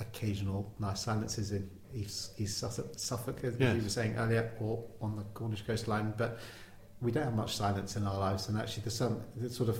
occasional 0.00 0.72
nice 0.78 1.02
silences 1.02 1.52
in 1.52 1.70
East, 1.94 2.32
East 2.40 2.58
Suffolk, 2.58 2.92
Suffolk 2.96 3.44
as 3.44 3.54
Yes. 3.58 3.76
you 3.76 3.82
were 3.82 3.88
saying 3.88 4.16
earlier, 4.16 4.50
or 4.60 4.84
on 5.00 5.16
the 5.16 5.22
Cornish 5.34 5.62
coastline, 5.66 6.14
but 6.16 6.38
we 7.00 7.12
don't 7.12 7.24
have 7.24 7.34
much 7.34 7.54
silence 7.56 7.96
in 7.96 8.06
our 8.06 8.18
lives, 8.18 8.48
and 8.48 8.58
actually, 8.58 8.84
the 8.84 9.50
sort 9.50 9.68
of 9.68 9.78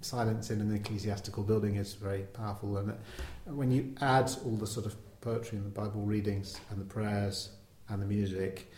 silence 0.00 0.50
in 0.50 0.60
an 0.62 0.74
ecclesiastical 0.74 1.42
building 1.44 1.76
is 1.76 1.94
very 1.94 2.22
powerful, 2.32 2.78
and 2.78 2.96
when 3.44 3.70
you 3.70 3.94
add 4.00 4.30
all 4.44 4.56
the 4.56 4.66
sort 4.66 4.86
of 4.86 4.96
poetry 5.20 5.58
and 5.58 5.66
the 5.66 5.70
Bible 5.70 6.02
readings 6.02 6.60
and 6.70 6.80
the 6.80 6.84
prayers 6.84 7.50
and 7.88 8.00
the 8.00 8.06
music 8.06 8.72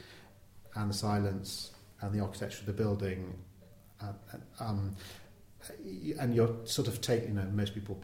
and 0.74 0.90
the 0.90 0.94
silence 0.94 1.72
and 2.00 2.12
the 2.12 2.20
architecture 2.20 2.60
of 2.60 2.66
the 2.66 2.72
building, 2.72 3.38
uh, 4.00 4.12
um, 4.60 4.96
and 6.18 6.34
you're 6.34 6.54
sort 6.64 6.88
of 6.88 7.00
taking, 7.00 7.28
you 7.28 7.34
know, 7.34 7.46
most 7.52 7.74
people 7.74 8.00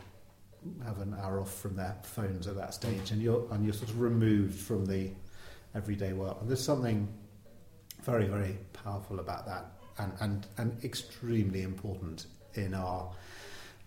have 0.85 1.01
an 1.01 1.15
hour 1.21 1.41
off 1.41 1.55
from 1.55 1.77
their 1.77 1.97
phones 2.03 2.47
at 2.47 2.57
that 2.57 2.75
stage, 2.75 3.11
and 3.11 3.21
you're 3.23 3.47
and 3.53 3.65
you're 3.65 3.75
sort 3.75 3.91
of 3.91 4.01
removed 4.01 4.59
from 4.59 4.87
the 4.87 5.11
everyday 5.75 6.13
world. 6.13 6.39
And 6.41 6.49
there's 6.49 6.65
something 6.65 7.09
very, 8.03 8.27
very 8.27 8.59
powerful 8.73 9.19
about 9.19 9.47
that, 9.47 9.73
and 9.99 10.13
and 10.21 10.47
and 10.59 10.85
extremely 10.85 11.63
important 11.63 12.27
in 12.55 12.75
our 12.75 13.11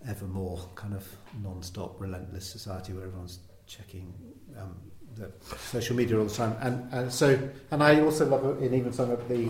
ever 0.08 0.26
more 0.26 0.60
kind 0.76 0.94
of 0.94 1.08
non-stop, 1.44 2.00
relentless 2.02 2.50
society 2.50 2.92
where 2.94 3.06
everyone's 3.06 3.40
checking 3.68 4.14
um, 4.60 4.76
the 5.16 5.32
social 5.58 5.96
media 5.96 6.18
all 6.18 6.26
the 6.26 6.34
time. 6.34 6.56
And, 6.62 6.94
and 6.94 7.12
so, 7.12 7.38
and 7.72 7.84
I 7.84 8.02
also 8.02 8.26
love 8.26 8.62
in 8.62 8.74
even 8.74 8.94
some 8.94 9.12
of 9.12 9.28
the 9.28 9.50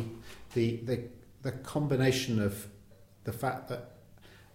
the 0.53 0.77
the, 0.77 1.03
the 1.43 1.51
combination 1.51 2.41
of 2.41 2.67
the 3.23 3.31
fact 3.31 3.69
that 3.69 3.91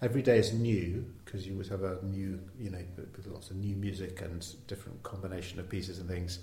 every 0.03 0.23
day 0.23 0.39
is 0.39 0.53
new 0.53 1.05
because 1.25 1.47
you 1.47 1.53
always 1.53 1.69
have 1.69 1.83
a 1.83 1.99
new, 2.03 2.41
you 2.59 2.71
know, 2.71 2.83
with 2.97 3.27
lots 3.27 3.51
of 3.51 3.57
new 3.57 3.77
music 3.77 4.21
and 4.23 4.47
different 4.67 5.03
combination 5.03 5.59
of 5.59 5.69
pieces 5.69 5.99
and 5.99 6.09
things. 6.09 6.41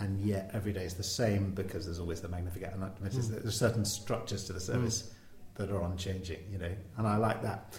And 0.00 0.20
yet 0.20 0.50
every 0.52 0.72
day 0.72 0.84
is 0.84 0.94
the 0.94 1.04
same 1.04 1.52
because 1.52 1.84
there's 1.84 2.00
always 2.00 2.20
the 2.20 2.28
Magnificat 2.28 2.72
and 2.74 2.82
Optimus. 2.82 3.14
Mm. 3.14 3.42
There's 3.42 3.58
certain 3.58 3.84
structures 3.84 4.44
to 4.46 4.52
the 4.52 4.60
service 4.60 5.14
that 5.54 5.70
are 5.70 5.82
unchanging, 5.82 6.40
you 6.50 6.58
know, 6.58 6.72
and 6.96 7.06
I 7.06 7.16
like 7.16 7.42
that. 7.42 7.78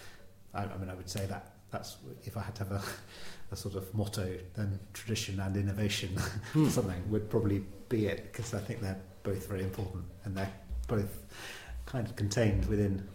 I, 0.54 0.64
I 0.64 0.78
mean, 0.78 0.88
I 0.88 0.94
would 0.94 1.10
say 1.10 1.26
that 1.26 1.52
that's 1.70 1.98
if 2.24 2.36
I 2.36 2.40
had 2.40 2.54
to 2.56 2.64
have 2.64 2.72
a, 2.72 2.82
a 3.52 3.56
sort 3.56 3.74
of 3.76 3.92
motto, 3.94 4.36
then 4.54 4.78
tradition 4.92 5.38
and 5.40 5.56
innovation, 5.56 6.10
Hmm. 6.52 6.68
something 6.68 7.10
would 7.10 7.30
probably 7.30 7.64
be 7.88 8.06
it 8.06 8.32
because 8.32 8.54
I 8.54 8.58
think 8.58 8.80
they're 8.80 9.00
both 9.22 9.46
very 9.48 9.62
important 9.62 10.04
and 10.24 10.36
they're 10.36 10.52
both 10.88 11.22
kind 11.86 12.06
of 12.06 12.16
contained 12.16 12.66
within 12.66 13.06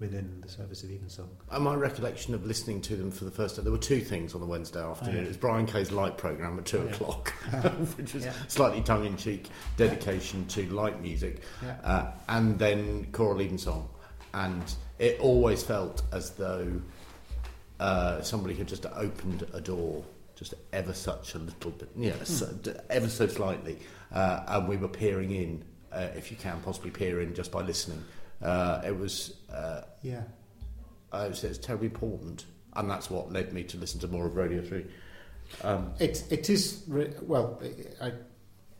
within 0.00 0.40
the 0.42 0.48
service 0.48 0.84
of 0.84 0.90
Evensong. 0.92 1.28
And 1.50 1.64
my 1.64 1.74
recollection 1.74 2.32
of 2.32 2.46
listening 2.46 2.80
to 2.82 2.94
them 2.94 3.10
for 3.10 3.24
the 3.24 3.32
first 3.32 3.56
time, 3.56 3.64
there 3.64 3.72
were 3.72 3.78
two 3.78 4.00
things 4.00 4.32
on 4.32 4.40
the 4.40 4.46
Wednesday 4.46 4.80
afternoon. 4.80 5.14
Oh, 5.14 5.18
yeah. 5.18 5.24
It 5.24 5.28
was 5.28 5.36
Brian 5.36 5.66
Kay's 5.66 5.90
light 5.90 6.16
programme 6.16 6.56
at 6.56 6.66
two 6.66 6.78
Oh, 6.78 6.84
yeah. 6.84 6.90
o'clock, 6.92 7.30
which 7.96 8.14
was 8.14 8.24
Yeah. 8.24 8.32
slightly 8.46 8.80
tongue 8.80 9.06
in 9.06 9.16
cheek 9.16 9.48
dedication 9.76 10.46
to 10.48 10.68
light 10.72 11.02
music, 11.02 11.42
uh, 11.82 12.12
and 12.28 12.56
then 12.60 13.08
choral 13.10 13.40
evensong. 13.42 13.88
And 14.34 14.62
it 15.00 15.18
always 15.18 15.64
felt 15.64 16.02
as 16.12 16.30
though 16.30 16.80
uh, 17.80 18.20
somebody 18.22 18.54
had 18.54 18.68
just 18.68 18.86
opened 18.96 19.46
a 19.52 19.60
door, 19.60 20.04
just 20.36 20.54
ever 20.72 20.92
such 20.92 21.34
a 21.34 21.38
little 21.38 21.70
bit, 21.72 21.88
yeah, 21.96 22.12
Hmm. 22.12 22.24
so, 22.24 22.54
ever 22.90 23.08
so 23.08 23.26
slightly, 23.26 23.78
uh, 24.12 24.44
and 24.48 24.68
we 24.68 24.76
were 24.76 24.88
peering 24.88 25.30
in, 25.30 25.64
uh, 25.92 26.08
if 26.16 26.30
you 26.30 26.36
can 26.36 26.60
possibly 26.60 26.90
peer 26.90 27.20
in 27.20 27.34
just 27.34 27.50
by 27.52 27.62
listening 27.62 28.02
Uh, 28.40 28.80
it 28.86 28.96
was, 28.96 29.34
uh, 29.52 29.82
Yeah. 30.02 30.22
it's, 31.12 31.42
it's 31.42 31.58
terribly 31.58 31.88
important, 31.88 32.44
and 32.76 32.88
that's 32.88 33.10
what 33.10 33.32
led 33.32 33.52
me 33.52 33.64
to 33.64 33.76
listen 33.76 33.98
to 34.00 34.06
more 34.06 34.26
of 34.26 34.36
Radio 34.36 34.62
Three. 34.62 34.86
Um, 35.64 35.92
It 35.98 36.22
it 36.30 36.48
is 36.48 36.84
re- 36.86 37.14
well. 37.20 37.60
I 38.00 38.12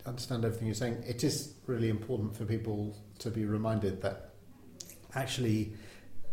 understand 0.07 0.45
everything 0.45 0.69
you're 0.69 0.75
saying. 0.77 1.03
It 1.09 1.25
is 1.25 1.55
really 1.67 1.89
important 1.89 2.37
for 2.37 2.45
people 2.45 2.95
to 3.19 3.31
be 3.33 3.45
reminded 3.47 4.01
that 4.03 4.31
actually 5.15 5.73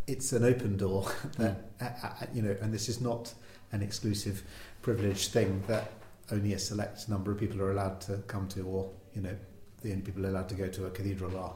it's 0.07 0.33
an 0.33 0.43
open 0.43 0.77
door. 0.77 1.05
That 1.37 1.69
uh, 1.81 2.07
uh, 2.07 2.25
you 2.33 2.41
know, 2.41 2.55
and 2.61 2.73
this 2.73 2.87
is 2.89 3.01
not 3.01 3.33
an 3.71 3.81
exclusive, 3.81 4.43
privileged 4.81 5.31
thing 5.31 5.63
that 5.67 5.91
only 6.31 6.53
a 6.53 6.59
select 6.59 7.09
number 7.09 7.31
of 7.31 7.37
people 7.39 7.61
are 7.61 7.71
allowed 7.71 7.99
to 8.01 8.17
come 8.27 8.47
to, 8.49 8.61
or 8.61 8.89
you 9.13 9.21
know, 9.21 9.35
the 9.81 9.91
only 9.91 10.01
people 10.01 10.25
allowed 10.25 10.49
to 10.49 10.55
go 10.55 10.67
to 10.67 10.85
a 10.85 10.89
cathedral 10.89 11.37
are 11.37 11.53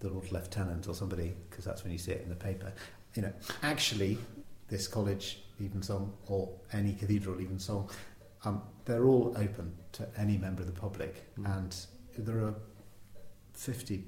the 0.00 0.10
Lord 0.10 0.30
Lieutenant 0.30 0.86
or 0.88 0.94
somebody, 0.94 1.34
because 1.48 1.64
that's 1.64 1.82
when 1.82 1.92
you 1.92 1.98
see 1.98 2.12
it 2.12 2.22
in 2.22 2.28
the 2.28 2.36
paper. 2.36 2.72
You 3.14 3.22
know, 3.22 3.32
actually, 3.62 4.18
this 4.68 4.86
college 4.86 5.40
even 5.60 5.70
Evensong 5.78 6.12
or 6.26 6.50
any 6.72 6.94
cathedral 6.94 7.40
Evensong, 7.40 7.88
um, 8.44 8.60
they're 8.84 9.04
all 9.04 9.32
open 9.38 9.72
to 9.92 10.06
any 10.18 10.36
member 10.36 10.62
of 10.62 10.66
the 10.66 10.80
public, 10.80 11.34
Mm. 11.38 11.56
and 11.56 11.76
there 12.18 12.38
are 12.44 12.54
50 13.54 14.04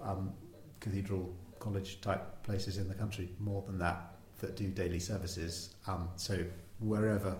um, 0.00 0.32
cathedral 0.80 1.34
college 1.64 1.90
type 2.00 2.22
places 2.42 2.76
in 2.76 2.86
the 2.92 2.98
country, 3.02 3.26
more 3.38 3.62
than 3.66 3.78
that, 3.78 3.98
that 4.40 4.56
do 4.56 4.66
daily 4.82 5.00
services. 5.00 5.74
Um, 5.86 6.08
so 6.16 6.34
wherever 6.78 7.32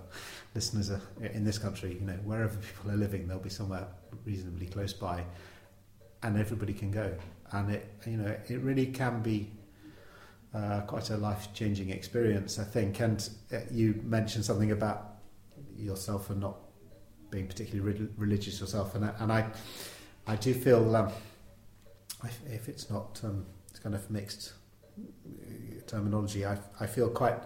listeners 0.54 0.90
are 0.90 1.02
in 1.36 1.44
this 1.44 1.58
country, 1.58 1.90
you 2.00 2.06
know, 2.06 2.18
wherever 2.24 2.56
people 2.68 2.90
are 2.92 3.00
living, 3.06 3.26
they'll 3.26 3.48
be 3.50 3.50
somewhere 3.50 3.86
reasonably 4.24 4.66
close 4.66 4.94
by, 4.94 5.24
and 6.22 6.38
everybody 6.38 6.72
can 6.72 6.90
go. 6.90 7.08
And 7.52 7.70
it, 7.76 7.84
you 8.06 8.16
know, 8.16 8.34
it 8.48 8.60
really 8.60 8.86
can 8.86 9.22
be 9.22 9.38
uh, 10.54 10.80
quite 10.92 11.10
a 11.10 11.16
life-changing 11.16 11.90
experience, 11.90 12.58
I 12.58 12.64
think. 12.64 13.00
And 13.00 13.28
uh, 13.52 13.58
you 13.70 14.00
mentioned 14.04 14.44
something 14.44 14.72
about 14.72 15.00
yourself 15.76 16.30
and 16.30 16.40
not 16.40 16.56
being 17.30 17.46
particularly 17.46 17.84
re- 17.92 18.08
religious 18.16 18.60
yourself, 18.60 18.94
and 18.94 19.04
I, 19.04 19.12
and 19.18 19.32
I, 19.32 19.40
I 20.26 20.36
do 20.36 20.54
feel 20.54 20.96
um, 20.96 21.10
if, 22.46 22.68
it's 22.68 22.88
not 22.88 23.20
um, 23.24 23.44
kind 23.84 23.94
of 23.94 24.10
mixed 24.10 24.54
uh, 24.98 25.02
terminology, 25.86 26.44
I, 26.44 26.58
I 26.80 26.86
feel 26.86 27.10
quite 27.10 27.38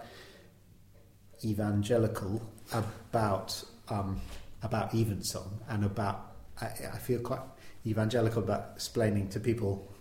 evangelical 1.43 2.41
about 2.71 3.61
um, 3.89 4.21
about 4.63 4.93
Evensong 4.95 5.59
and 5.69 5.83
about 5.85 6.31
I, 6.61 6.67
I 6.93 6.97
feel 6.97 7.19
quite 7.19 7.41
evangelical 7.85 8.41
about 8.41 8.71
explaining 8.75 9.27
to 9.29 9.39
people 9.39 9.93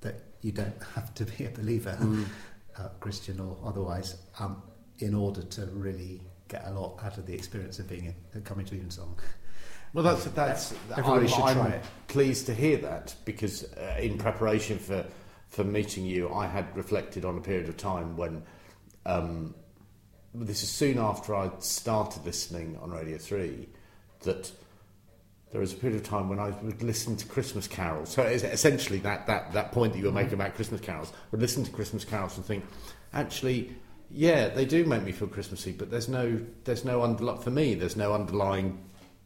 that 0.00 0.22
you 0.42 0.52
don't 0.52 0.82
have 0.94 1.14
to 1.14 1.24
be 1.24 1.44
a 1.44 1.50
believer, 1.50 1.96
mm. 2.00 2.26
uh, 2.78 2.88
Christian 3.00 3.40
or 3.40 3.56
otherwise, 3.64 4.16
um, 4.40 4.62
in 4.98 5.14
order 5.14 5.42
to 5.42 5.66
really 5.66 6.20
get 6.48 6.64
a 6.66 6.70
lot 6.70 7.00
out 7.04 7.18
of 7.18 7.26
the 7.26 7.34
experience 7.34 7.78
of 7.78 7.88
being 7.88 8.12
a, 8.34 8.40
coming 8.40 8.66
to 8.66 8.74
Evensong. 8.74 9.16
Well, 9.92 10.02
that's 10.02 10.24
that's. 10.24 10.74
Everybody 10.90 11.26
I'm, 11.26 11.28
should 11.28 11.44
I'm 11.44 11.56
try 11.56 11.68
it. 11.68 11.84
pleased 12.08 12.46
to 12.46 12.54
hear 12.54 12.76
that 12.78 13.14
because 13.24 13.72
uh, 13.74 13.98
in 14.00 14.18
preparation 14.18 14.78
for 14.78 15.06
for 15.56 15.64
meeting 15.64 16.04
you, 16.04 16.32
I 16.32 16.46
had 16.46 16.76
reflected 16.76 17.24
on 17.24 17.38
a 17.38 17.40
period 17.40 17.68
of 17.68 17.76
time 17.76 18.16
when. 18.16 18.42
Um, 19.06 19.54
this 20.34 20.62
is 20.62 20.68
soon 20.68 20.98
after 20.98 21.34
I'd 21.34 21.62
started 21.62 22.26
listening 22.26 22.78
on 22.82 22.90
Radio 22.90 23.16
Three, 23.16 23.70
that 24.20 24.52
there 25.50 25.60
was 25.62 25.72
a 25.72 25.76
period 25.76 25.98
of 25.98 26.06
time 26.06 26.28
when 26.28 26.38
I 26.38 26.50
would 26.50 26.82
listen 26.82 27.16
to 27.16 27.26
Christmas 27.26 27.66
carols. 27.66 28.10
So 28.10 28.22
it's 28.22 28.44
essentially 28.44 28.98
that 28.98 29.26
that 29.28 29.52
that 29.54 29.72
point 29.72 29.94
that 29.94 29.98
you 29.98 30.04
were 30.04 30.12
making 30.12 30.34
about 30.34 30.54
Christmas 30.54 30.82
carols, 30.82 31.10
I 31.10 31.26
would 31.30 31.40
listen 31.40 31.64
to 31.64 31.70
Christmas 31.70 32.04
carols 32.04 32.36
and 32.36 32.44
think, 32.44 32.64
actually. 33.12 33.74
Yeah, 34.08 34.50
they 34.50 34.66
do 34.66 34.84
make 34.84 35.02
me 35.02 35.10
feel 35.10 35.26
Christmassy, 35.26 35.72
but 35.72 35.90
there's 35.90 36.08
no, 36.08 36.40
there's 36.62 36.84
no 36.84 37.00
underli- 37.00 37.42
for 37.42 37.50
me. 37.50 37.74
There's 37.74 37.96
no 37.96 38.14
underlying 38.14 38.78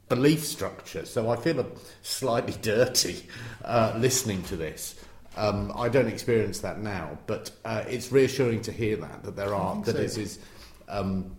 belief 0.09 0.43
structure. 0.43 1.05
So 1.05 1.29
I 1.29 1.37
feel 1.37 1.71
slightly 2.01 2.55
dirty 2.63 3.27
uh, 3.63 3.93
listening 3.99 4.43
to 4.45 4.57
this. 4.57 4.95
Um, 5.37 5.73
I 5.77 5.89
don't 5.89 6.09
experience 6.09 6.61
that 6.61 6.81
now, 6.81 7.19
but 7.27 7.51
uh, 7.65 7.85
it's 7.89 8.11
reassuring 8.11 8.63
to 8.63 8.73
hear 8.73 8.97
that 8.97 9.23
that 9.23 9.37
there 9.37 9.55
are 9.55 9.77
that 9.83 9.93
so. 9.93 9.99
this 9.99 10.19
is 10.19 10.39
um, 10.89 11.37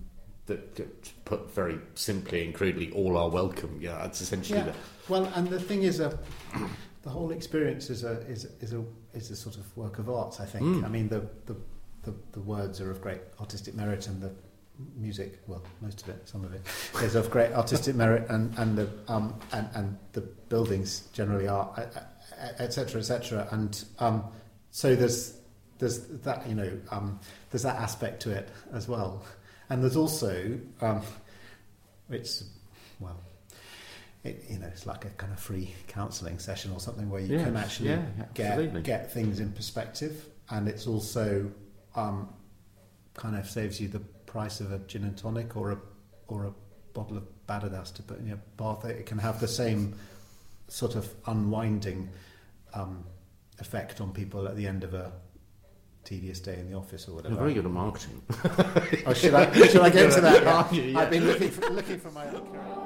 that, 0.47 1.25
put 1.25 1.54
very 1.54 1.80
simply 1.95 2.45
and 2.45 2.54
crudely, 2.54 2.91
all 2.91 3.17
are 3.17 3.30
welcome. 3.30 3.80
Yeah, 3.82 3.97
that's 4.01 4.21
essentially 4.21 4.60
Yeah. 4.60 4.65
the, 4.65 4.73
Well, 5.10 5.25
and 5.36 5.47
the 5.47 5.60
thing 5.60 5.84
is, 5.84 5.99
uh, 6.01 6.17
the 7.04 7.10
whole 7.10 7.32
experience 7.32 7.89
is 7.89 8.04
a 8.04 8.21
is 8.21 8.45
is 8.60 8.73
a 8.73 8.84
is 9.13 9.32
a 9.32 9.36
sort 9.36 9.58
of 9.58 9.77
work 9.77 9.99
of 9.99 10.10
art. 10.10 10.39
I 10.39 10.45
think. 10.45 10.65
Mm. 10.65 10.86
I 10.86 10.88
mean, 10.88 11.08
the, 11.10 11.27
the 11.45 11.56
the 12.04 12.13
the 12.32 12.41
words 12.41 12.82
are 12.82 12.91
of 12.91 13.01
great 13.01 13.21
artistic 13.39 13.75
merit, 13.75 14.08
and 14.08 14.21
the 14.21 14.32
music, 14.95 15.39
well, 15.47 15.62
most 15.82 16.01
of 16.01 16.10
it, 16.10 16.27
some 16.27 16.43
of 16.43 16.54
it, 16.54 16.62
is 17.04 17.15
of 17.15 17.30
great 17.30 17.51
artistic 17.54 17.95
merit, 17.95 18.30
and 18.30 18.58
and 18.58 18.77
the 18.77 18.89
um 19.08 19.34
and 19.51 19.67
and 19.73 19.97
the 20.13 20.21
buildings 20.21 21.08
generally 21.13 21.47
are, 21.47 21.69
etc. 22.59 22.99
etc. 22.99 23.47
And 23.51 23.83
um, 23.99 24.23
so 24.71 24.95
there's 24.95 25.37
there's 25.79 26.07
that 26.07 26.47
you 26.47 26.55
know 26.55 26.71
um, 26.91 27.19
there's 27.51 27.63
that 27.63 27.77
aspect 27.77 28.21
to 28.23 28.31
it 28.31 28.49
as 28.73 28.87
well, 28.87 29.23
and 29.69 29.83
there's 29.83 29.97
also 29.97 30.59
um, 30.81 31.01
it's 32.09 32.43
well 32.99 33.19
it, 34.23 34.45
you 34.49 34.59
know, 34.59 34.67
it's 34.67 34.85
like 34.85 35.05
a 35.05 35.09
kind 35.09 35.33
of 35.33 35.39
free 35.39 35.73
counselling 35.87 36.37
session 36.37 36.71
or 36.71 36.79
something 36.79 37.09
where 37.09 37.21
you 37.21 37.35
Yes, 37.37 37.45
can 37.45 37.57
actually 37.57 37.89
yeah, 37.89 38.01
get 38.33 38.83
get 38.83 39.11
things 39.11 39.39
in 39.39 39.51
perspective, 39.51 40.27
and 40.49 40.67
it's 40.67 40.85
also 40.85 41.49
um, 41.95 42.29
kind 43.15 43.35
of 43.35 43.49
saves 43.49 43.81
you 43.81 43.87
the 43.87 43.99
price 43.99 44.59
of 44.59 44.71
a 44.71 44.79
gin 44.79 45.03
and 45.03 45.17
tonic 45.17 45.57
or 45.57 45.71
a 45.71 45.77
or 46.27 46.45
a 46.45 46.53
bottle 46.93 47.17
of 47.17 47.23
Badedas 47.47 47.93
to 47.95 48.03
put 48.03 48.19
in 48.19 48.27
your 48.27 48.39
bath. 48.57 48.85
It 48.85 49.07
can 49.07 49.17
have 49.17 49.39
the 49.39 49.47
same 49.47 49.95
sort 50.71 50.95
of 50.95 51.13
unwinding 51.27 52.10
um, 52.73 53.03
effect 53.60 53.99
on 54.01 54.12
people 54.13 54.47
at 54.47 54.55
the 54.55 54.65
end 54.65 54.84
of 54.84 54.93
a 54.93 55.12
tedious 56.05 56.39
day 56.39 56.57
in 56.60 56.69
the 56.71 56.75
office 56.77 57.07
or 57.07 57.15
whatever. 57.15 57.36
you're 57.36 57.43
whatever. 57.43 57.53
very 57.53 57.53
good 57.53 57.65
at 57.65 57.71
marketing. 57.71 59.03
Oh, 59.05 59.13
should 59.13 59.34
I 59.34 59.51
should 59.67 59.81
I 59.81 59.89
get 59.89 60.05
into 60.05 60.21
that? 60.27 60.43
now? 60.43 60.67
Yeah. 60.71 60.99
I've 60.99 61.10
been 61.10 61.27
looking 61.27 61.49
for, 61.51 61.69
looking 61.69 61.99
for 61.99 62.10
my 62.12 62.25
own 62.27 62.45
career. 62.47 62.77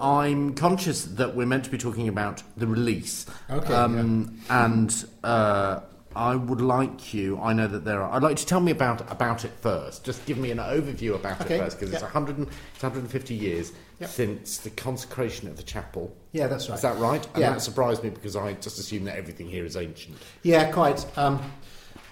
I'm 0.00 0.54
conscious 0.54 1.04
that 1.04 1.34
we're 1.34 1.46
meant 1.46 1.64
to 1.64 1.70
be 1.70 1.78
talking 1.78 2.08
about 2.08 2.42
the 2.56 2.66
release. 2.66 3.26
Okay, 3.50 3.72
Um, 3.74 4.40
And 4.48 5.04
uh, 5.22 5.80
I 6.16 6.34
would 6.34 6.60
like 6.60 7.14
you, 7.14 7.38
I 7.40 7.52
know 7.52 7.68
that 7.68 7.84
there 7.84 8.02
are, 8.02 8.12
I'd 8.12 8.22
like 8.22 8.30
you 8.32 8.36
to 8.36 8.46
tell 8.46 8.60
me 8.60 8.72
about, 8.72 9.10
about 9.12 9.44
it 9.44 9.52
first. 9.60 10.04
Just 10.04 10.24
give 10.26 10.38
me 10.38 10.50
an 10.50 10.58
overview 10.58 11.14
about 11.14 11.40
Okay, 11.42 11.56
it 11.56 11.60
first, 11.60 11.78
because 11.78 11.92
it's, 11.92 12.02
yeah. 12.02 12.08
100 12.08 12.38
and- 12.38 12.48
it's 12.74 12.82
150 12.82 13.34
years 13.34 13.72
Yeah. 14.00 14.06
since 14.08 14.58
the 14.58 14.70
consecration 14.70 15.46
of 15.48 15.56
the 15.56 15.62
chapel. 15.62 16.16
Yeah, 16.32 16.46
that's 16.48 16.68
right. 16.68 16.74
Is 16.76 16.82
that 16.82 16.98
right? 16.98 17.24
And 17.34 17.38
Yeah. 17.42 17.50
that 17.50 17.62
surprised 17.62 18.02
me 18.02 18.10
because 18.10 18.34
I 18.34 18.54
just 18.54 18.78
assumed 18.78 19.06
that 19.06 19.16
everything 19.16 19.48
here 19.48 19.64
is 19.64 19.76
ancient. 19.76 20.16
Yeah, 20.42 20.72
quite. 20.72 21.06
Um, 21.16 21.40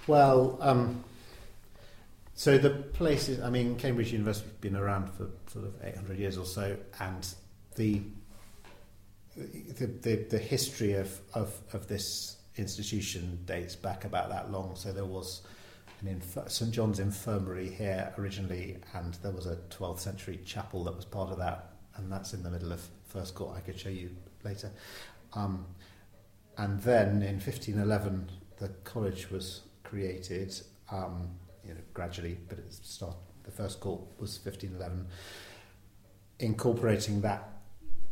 well, 0.07 0.59
um, 0.61 1.03
so 2.35 2.57
the 2.59 2.71
place 2.71 3.29
is, 3.29 3.41
I 3.41 3.51
mean, 3.51 3.75
Cambridge 3.77 4.13
University 4.13 4.47
has 4.49 4.57
been 4.59 4.77
around 4.77 5.11
for 5.11 5.29
sort 5.53 5.65
of 5.65 5.73
800 5.83 6.19
years 6.19 6.39
or 6.39 6.45
so, 6.45 6.77
and 7.01 7.27
the 7.79 8.03
the, 9.39 9.87
the, 9.87 10.17
the 10.31 10.39
history 10.39 10.95
of, 10.95 11.21
of, 11.35 11.57
of 11.73 11.87
this 11.87 12.39
institution 12.57 13.39
dates 13.45 13.77
back 13.77 14.05
about 14.05 14.29
that 14.31 14.51
long. 14.51 14.75
So 14.75 14.93
there 14.93 15.05
was 15.05 15.43
an 16.01 16.09
inf- 16.09 16.51
St 16.51 16.73
John's 16.73 16.99
Infirmary 16.99 17.71
here 17.71 18.13
originally, 18.19 18.79
and 18.95 19.15
there 19.23 19.33
was 19.33 19.47
a 19.47 19.57
12th 19.71 20.01
century 20.01 20.41
chapel 20.45 20.85
that 20.85 20.97
was 20.97 21.05
part 21.05 21.31
of 21.31 21.39
that, 21.39 21.73
and 21.97 22.11
that's 22.11 22.35
in 22.35 22.43
the 22.43 22.51
middle 22.51 22.73
of 22.73 22.81
First 23.07 23.35
Court. 23.35 23.57
I 23.57 23.61
could 23.61 23.79
show 23.79 23.89
you 23.89 24.11
later. 24.45 24.71
Um, 25.35 25.67
and 26.57 26.81
then 26.83 27.23
in 27.23 27.35
1511, 27.35 28.31
the 28.59 28.69
college 28.85 29.31
was 29.31 29.63
created, 29.85 30.55
um, 30.91 31.31
you 31.65 31.75
know, 31.75 31.81
gradually, 31.95 32.39
but 32.49 32.59
it 32.59 32.73
start, 32.73 33.15
the 33.45 33.53
first 33.53 33.79
court 33.79 34.01
was 34.19 34.41
1511, 34.45 35.07
incorporating 36.41 37.21
that 37.21 37.58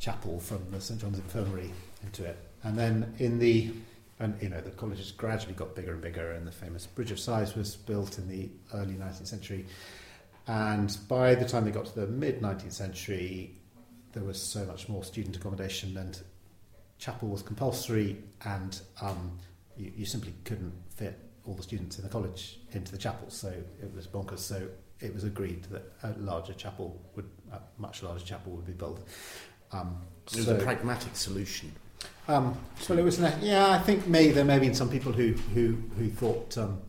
chapel 0.07 0.39
from 0.39 0.65
the 0.71 0.81
St 0.81 1.01
John's 1.01 1.19
Infirmary 1.19 1.73
into 2.05 2.25
it. 2.25 2.39
And 2.63 2.79
then 2.79 3.13
in 3.19 3.41
the, 3.41 3.73
and 4.21 4.41
you 4.41 4.49
know, 4.49 4.61
the 4.61 4.71
college 4.71 4.99
has 4.99 5.11
gradually 5.11 5.55
got 5.55 5.75
bigger 5.75 5.95
and 5.95 6.01
bigger, 6.01 6.31
and 6.31 6.47
the 6.47 6.53
famous 6.53 6.87
Bridge 6.87 7.11
of 7.11 7.19
Sighs 7.19 7.57
was 7.57 7.75
built 7.75 8.17
in 8.19 8.29
the 8.29 8.49
early 8.73 8.95
19th 8.95 9.27
century. 9.27 9.67
And 10.47 10.97
by 11.09 11.35
the 11.35 11.45
time 11.45 11.65
they 11.65 11.73
got 11.73 11.87
to 11.87 12.01
the 12.01 12.07
mid 12.07 12.41
19th 12.41 12.73
century, 12.73 13.57
there 14.13 14.23
was 14.23 14.41
so 14.41 14.65
much 14.65 14.89
more 14.89 15.03
student 15.03 15.37
accommodation, 15.37 15.97
and 15.97 16.21
chapel 16.99 17.27
was 17.27 17.43
compulsory, 17.43 18.17
and 18.45 18.81
um, 19.03 19.37
you, 19.77 19.91
you 19.97 20.07
simply 20.07 20.35
couldn't 20.45 20.73
fit 20.95 21.19
all 21.45 21.55
the 21.55 21.65
students 21.65 21.99
in 21.99 22.05
the 22.05 22.11
college 22.11 22.61
into 22.71 22.93
the 22.93 22.99
chapel, 22.99 23.29
so 23.29 23.49
it 23.83 23.93
was 23.93 24.07
bonkers. 24.07 24.39
So 24.39 24.69
it 25.01 25.13
was 25.13 25.25
agreed 25.25 25.65
that 25.65 25.93
a 26.05 26.15
larger 26.21 26.53
chapel 26.53 26.97
would, 27.17 27.29
a 27.53 27.59
much 27.77 28.05
larger 28.05 28.25
chapel 28.25 28.53
would 28.53 28.67
be 28.67 28.73
built. 28.73 29.05
Um, 29.73 29.99
it 30.27 30.37
was 30.37 30.47
so, 30.47 30.57
a 30.57 30.59
pragmatic 30.59 31.15
solution. 31.17 31.73
Um, 32.29 32.59
well, 32.89 32.99
it 32.99 33.05
was. 33.05 33.19
An, 33.21 33.33
yeah, 33.41 33.71
I 33.71 33.79
think 33.79 34.07
maybe 34.07 34.33
there 34.33 34.45
may 34.45 34.55
have 34.55 34.63
been 34.63 34.75
some 34.75 34.91
people 34.91 35.13
who 35.13 35.33
who 35.55 35.77
who 35.97 36.09
thought 36.09 36.59
um, 36.59 36.81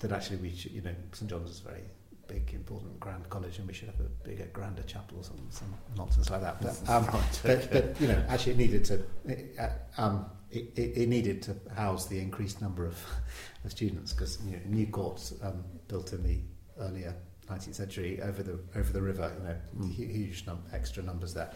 that 0.00 0.12
actually 0.12 0.38
we 0.38 0.54
should, 0.54 0.72
you 0.72 0.82
know, 0.82 0.94
St 1.12 1.30
John's 1.30 1.50
is 1.50 1.60
a 1.60 1.68
very 1.68 1.82
big, 2.26 2.52
important, 2.54 3.00
grand 3.00 3.28
college, 3.30 3.58
and 3.58 3.66
we 3.66 3.72
should 3.72 3.88
have 3.88 4.00
a 4.00 4.28
bigger, 4.28 4.46
grander 4.52 4.82
chapel 4.82 5.18
or 5.18 5.24
some, 5.24 5.38
some 5.50 5.74
nonsense 5.96 6.30
like 6.30 6.42
that. 6.42 6.60
But, 6.60 6.88
um, 6.88 7.06
but, 7.42 7.68
but 7.72 8.00
you 8.00 8.08
know, 8.08 8.22
actually, 8.28 8.52
it 8.52 8.58
needed 8.58 8.84
to. 8.86 9.02
It, 9.24 9.56
uh, 9.58 9.68
um, 9.96 10.26
it, 10.50 10.72
it, 10.76 11.02
it 11.02 11.08
needed 11.10 11.42
to 11.42 11.56
house 11.76 12.06
the 12.06 12.18
increased 12.18 12.62
number 12.62 12.86
of, 12.86 12.98
of 13.64 13.70
students 13.70 14.12
because 14.12 14.38
you 14.44 14.52
know, 14.52 14.60
New 14.66 14.86
Court 14.86 15.32
um, 15.42 15.62
built 15.88 16.12
in 16.12 16.22
the 16.22 16.38
earlier 16.80 17.14
19th 17.50 17.74
century 17.74 18.20
over 18.22 18.42
the 18.42 18.58
over 18.76 18.92
the 18.92 19.02
river, 19.02 19.32
you 19.38 19.44
know, 19.48 19.56
Mm. 19.86 19.92
huge 19.94 20.46
num- 20.46 20.64
extra 20.72 21.02
numbers 21.02 21.34
there. 21.34 21.52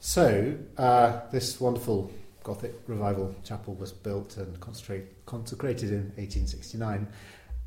So 0.00 0.54
uh, 0.76 1.20
this 1.30 1.60
wonderful 1.60 2.10
Gothic 2.42 2.74
revival 2.86 3.34
chapel 3.42 3.74
was 3.74 3.90
built 3.90 4.36
and 4.36 4.60
consecrated 4.60 5.90
in 5.90 6.12
1869. 6.16 7.08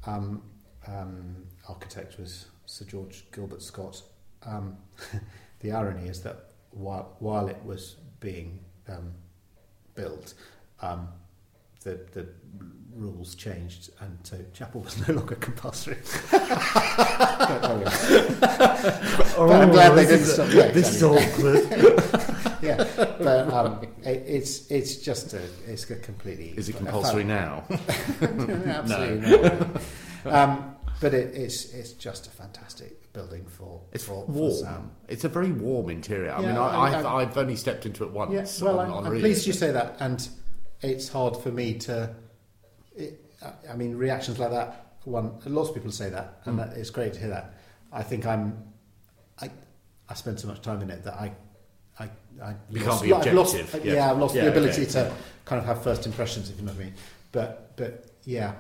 Um, 0.06 0.44
um, 0.88 1.48
architect 1.68 2.20
was 2.20 2.46
Sir 2.68 2.86
George 2.86 3.26
Gilbert 3.32 3.64
Scott. 3.64 4.04
Um, 4.44 4.78
the 5.62 5.72
irony 5.72 6.08
is 6.08 6.22
that 6.22 6.52
while, 6.70 7.16
while 7.20 7.48
it 7.48 7.58
was 7.66 7.96
being 8.20 8.60
um, 8.88 9.14
built, 9.96 10.36
um, 10.82 11.08
the, 11.84 12.00
the 12.14 12.28
rules 12.96 13.36
changed 13.36 13.92
and 14.00 14.18
so 14.24 14.38
chapel 14.54 14.82
was 14.82 15.08
no 15.08 15.14
longer 15.16 15.36
compulsory. 15.36 15.98
Oh. 17.50 17.84
Oh, 19.38 19.52
I'm 19.52 19.72
glad 19.72 19.92
they 19.96 20.06
didn't 20.06 20.22
is- 20.22 20.34
stop. 20.34 20.52
Yeah, 20.52 20.72
This 20.72 20.96
is 20.96 21.04
awkward. 21.04 21.64
yeah, 22.62 22.78
but 23.20 23.54
um, 23.54 23.82
it, 24.04 24.24
it's 24.28 24.70
it's 24.70 24.98
just 24.98 25.34
a 25.34 25.42
it's 25.68 25.90
a 25.90 25.96
completely. 25.96 26.54
Is 26.58 26.68
it 26.70 26.76
compulsory 26.78 27.24
now? 27.24 27.64
Absolutely 28.22 29.38
not. 29.38 29.82
Um, 30.26 30.76
but 31.00 31.14
it, 31.14 31.36
it's 31.36 31.74
it's 31.74 31.94
just 31.94 32.28
a 32.28 32.30
fantastic 32.32 33.14
building 33.14 33.46
for 33.46 33.82
It's 33.94 34.04
for, 34.04 34.26
for 34.26 34.32
warm. 34.32 34.54
Sam. 34.54 34.92
It's 35.08 35.24
a 35.24 35.30
very 35.30 35.52
warm 35.52 35.90
interior. 35.90 36.32
I 36.32 36.42
Yeah, 36.42 36.48
mean, 36.48 36.58
I- 36.58 37.02
I- 37.02 37.16
I've 37.22 37.38
only 37.38 37.56
stepped 37.56 37.86
into 37.86 38.04
it 38.04 38.12
once. 38.12 38.32
Yeah, 38.34 38.66
well, 38.66 38.80
on, 38.80 38.86
I'm, 38.88 38.94
on 38.94 39.06
I'm 39.08 39.20
pleased 39.20 39.46
you 39.48 39.54
say 39.54 39.72
that, 39.72 39.98
and 40.00 40.28
it's 40.82 41.10
hard 41.10 41.38
for 41.38 41.52
me 41.52 41.76
to. 41.80 42.14
It, 42.96 43.24
I- 43.72 43.76
mean, 43.76 43.96
reactions 43.96 44.40
like 44.40 44.52
that. 44.52 44.84
One, 45.04 45.40
lots 45.46 45.70
of 45.70 45.76
people 45.76 45.92
say 45.92 46.10
that, 46.10 46.42
and 46.46 46.58
Mm. 46.60 46.70
that, 46.70 46.78
it's 46.78 46.90
great 46.90 47.14
to 47.14 47.20
hear 47.20 47.30
that. 47.30 47.54
I 47.94 48.04
think 48.04 48.26
I'm. 48.26 48.62
I 49.42 49.50
I 50.10 50.14
spend 50.16 50.40
so 50.40 50.48
much 50.48 50.62
time 50.62 50.82
in 50.82 50.90
it 50.90 51.04
that 51.04 51.14
I. 51.14 51.32
I, 52.00 52.10
I 52.44 52.56
You 52.70 52.86
lost, 52.86 53.04
can't 53.04 53.24
be 53.24 53.30
I've 53.30 53.34
lost- 53.34 53.56
objective, 53.56 53.86
yeah. 53.86 53.94
yeah. 53.94 54.12
I've 54.12 54.18
lost 54.20 54.36
Yeah, 54.36 54.44
the 54.46 54.52
ability 54.52 54.84
okay. 54.84 54.92
to 54.92 55.14
kind 55.46 55.60
of 55.60 55.66
have 55.66 55.82
first 55.84 56.06
impressions, 56.06 56.50
if 56.52 56.58
you 56.60 56.66
know 56.66 56.72
what 56.74 56.82
I 56.82 56.84
mean. 56.86 56.94
But 57.32 57.76
but 57.78 58.06
yeah, 58.26 58.54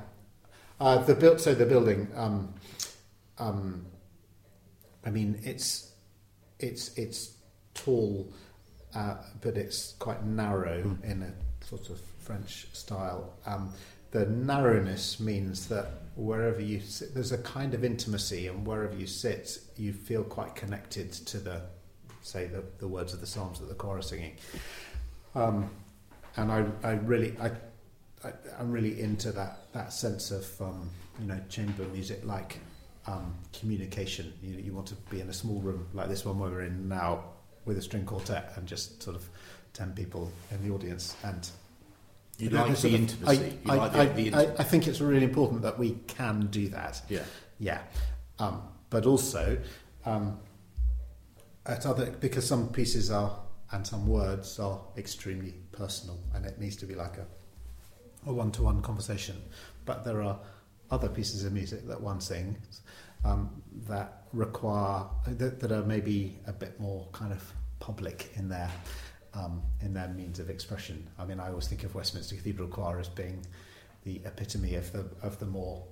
uh, 0.79 0.97
the 1.03 1.13
built 1.15 1.39
so 1.41 1.53
the 1.53 1.65
building. 1.65 2.07
Um, 2.15 2.53
um, 3.39 3.85
I 5.05 5.09
mean, 5.11 5.39
it's 5.43 5.91
it's 6.59 6.97
it's 6.97 7.33
tall, 7.73 8.31
uh, 8.95 9.15
but 9.41 9.55
it's 9.57 9.93
quite 9.99 10.23
narrow 10.25 10.81
Mm. 10.83 11.03
in 11.03 11.21
a 11.23 11.33
sort 11.67 11.89
of 11.89 11.99
French 12.19 12.67
style. 12.73 13.33
Um, 13.45 13.73
the 14.11 14.25
narrowness 14.25 15.19
means 15.19 15.67
that 15.67 15.87
wherever 16.15 16.61
you 16.61 16.79
sit, 16.79 17.13
there's 17.13 17.31
a 17.33 17.37
kind 17.39 17.73
of 17.73 17.83
intimacy, 17.83 18.47
and 18.47 18.65
wherever 18.65 18.95
you 18.95 19.07
sit, 19.07 19.59
you 19.75 19.91
feel 19.93 20.23
quite 20.23 20.55
connected 20.55 21.11
to 21.11 21.37
the, 21.39 21.61
say, 22.21 22.47
the, 22.47 22.63
the 22.79 22.87
words 22.87 23.13
of 23.13 23.19
the 23.19 23.27
psalms 23.27 23.59
that 23.59 23.67
the 23.67 23.75
choir 23.75 23.97
are 23.97 24.01
singing. 24.01 24.37
Um, 25.35 25.69
and 26.37 26.51
I, 26.51 26.65
I 26.83 26.91
really, 26.93 27.35
I, 27.39 27.51
I, 28.23 28.31
I'm 28.59 28.71
really 28.71 29.01
into 29.01 29.31
that 29.33 29.71
that 29.73 29.93
sense 29.93 30.31
of 30.31 30.61
um, 30.61 30.89
you 31.19 31.27
know 31.27 31.39
chamber 31.49 31.83
music 31.93 32.25
like 32.25 32.59
um, 33.07 33.35
communication. 33.53 34.33
You, 34.41 34.55
you 34.55 34.73
want 34.73 34.87
to 34.87 34.95
be 35.09 35.19
in 35.19 35.29
a 35.29 35.33
small 35.33 35.59
room 35.59 35.87
like 35.93 36.09
this 36.09 36.25
one 36.25 36.39
where 36.39 36.49
we're 36.49 36.61
in 36.61 36.87
now 36.87 37.23
with 37.65 37.77
a 37.77 37.81
string 37.81 38.05
quartet 38.05 38.53
and 38.55 38.67
just 38.67 39.03
sort 39.03 39.15
of 39.15 39.29
ten 39.77 39.93
people 39.93 40.31
in 40.51 40.67
the 40.67 40.73
audience 40.73 41.15
and 41.23 41.47
You 42.39 42.49
like 42.49 42.75
sort 42.75 42.81
the 42.81 42.87
of- 42.95 43.01
intimacy. 43.01 43.57
I, 43.65 43.73
you 43.73 43.79
like 43.79 43.95
I, 43.95 44.05
the, 44.05 44.21
I, 44.21 44.25
intimacy. 44.25 44.55
I 44.59 44.63
think 44.63 44.87
it's 44.87 45.01
really 45.01 45.23
important 45.23 45.61
that 45.61 45.77
we 45.77 45.91
can 46.07 46.47
do 46.47 46.67
that. 46.69 47.01
yeah. 47.09 47.23
Yeah, 47.59 47.81
um, 48.39 48.61
but 48.91 49.05
also 49.07 49.57
um, 50.05 50.39
at 51.65 51.85
other 51.87 52.11
because 52.19 52.45
some 52.47 52.69
pieces 52.69 53.09
are 53.11 53.39
and 53.71 53.85
some 53.85 54.07
words 54.07 54.59
are 54.59 54.79
extremely 54.95 55.53
personal, 55.71 56.19
and 56.35 56.45
it 56.45 56.59
needs 56.59 56.75
to 56.77 56.85
be 56.85 56.93
like 56.95 57.17
a 57.17 57.25
a 58.29 58.33
one-to-one 58.33 58.81
conversation. 58.81 59.41
But 59.85 60.03
there 60.05 60.21
are 60.21 60.37
other 60.91 61.09
pieces 61.09 61.45
of 61.45 61.53
music 61.53 61.87
that 61.87 61.99
one 61.99 62.21
sings 62.21 62.81
um, 63.25 63.61
that 63.87 64.23
require 64.33 65.05
that, 65.27 65.59
that 65.59 65.71
are 65.71 65.83
maybe 65.83 66.37
a 66.45 66.53
bit 66.53 66.79
more 66.79 67.07
kind 67.11 67.31
of 67.33 67.41
public 67.79 68.31
in 68.35 68.49
their 68.49 68.69
um, 69.37 69.61
in 69.81 69.93
their 69.93 70.07
means 70.09 70.39
of 70.39 70.49
expression. 70.49 71.07
I 71.19 71.25
mean, 71.25 71.39
I 71.39 71.49
always 71.49 71.67
think 71.67 71.83
of 71.83 71.93
Westminster 71.95 72.35
Cathedral 72.35 72.67
Choir 72.67 72.99
as 72.99 73.07
being 73.09 73.45
the 74.03 74.21
epitome 74.25 74.75
of 74.75 74.91
the 74.91 75.05
of 75.21 75.37
the 75.39 75.45
more 75.45 75.83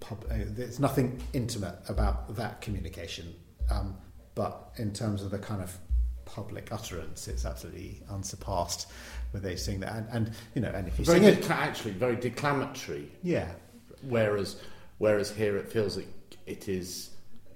pub. 0.00 0.24
Uh, 0.30 0.36
there's 0.46 0.78
nothing 0.78 1.20
intimate 1.32 1.76
about 1.88 2.34
that 2.36 2.60
communication, 2.60 3.34
um, 3.70 3.96
but 4.34 4.70
in 4.76 4.92
terms 4.92 5.22
of 5.22 5.30
the 5.30 5.38
kind 5.38 5.62
of 5.62 5.76
public 6.24 6.72
utterance, 6.72 7.28
it's 7.28 7.44
absolutely 7.44 8.02
unsurpassed. 8.10 8.88
Where 9.32 9.40
they 9.40 9.56
sing 9.56 9.80
that, 9.80 9.94
and, 9.94 10.06
and 10.12 10.30
you 10.54 10.62
know, 10.62 10.70
and 10.70 10.86
if 10.86 10.98
you 10.98 11.04
Very 11.04 11.20
sing 11.20 11.28
it, 11.28 11.50
actually, 11.50 11.92
very 11.92 12.16
declamatory. 12.16 13.10
yeah, 13.22 13.48
Whereas, 14.02 14.56
whereas 14.98 15.30
here 15.30 15.56
it 15.56 15.68
feels 15.68 15.96
like 15.96 16.08
it 16.46 16.68
is 16.68 17.10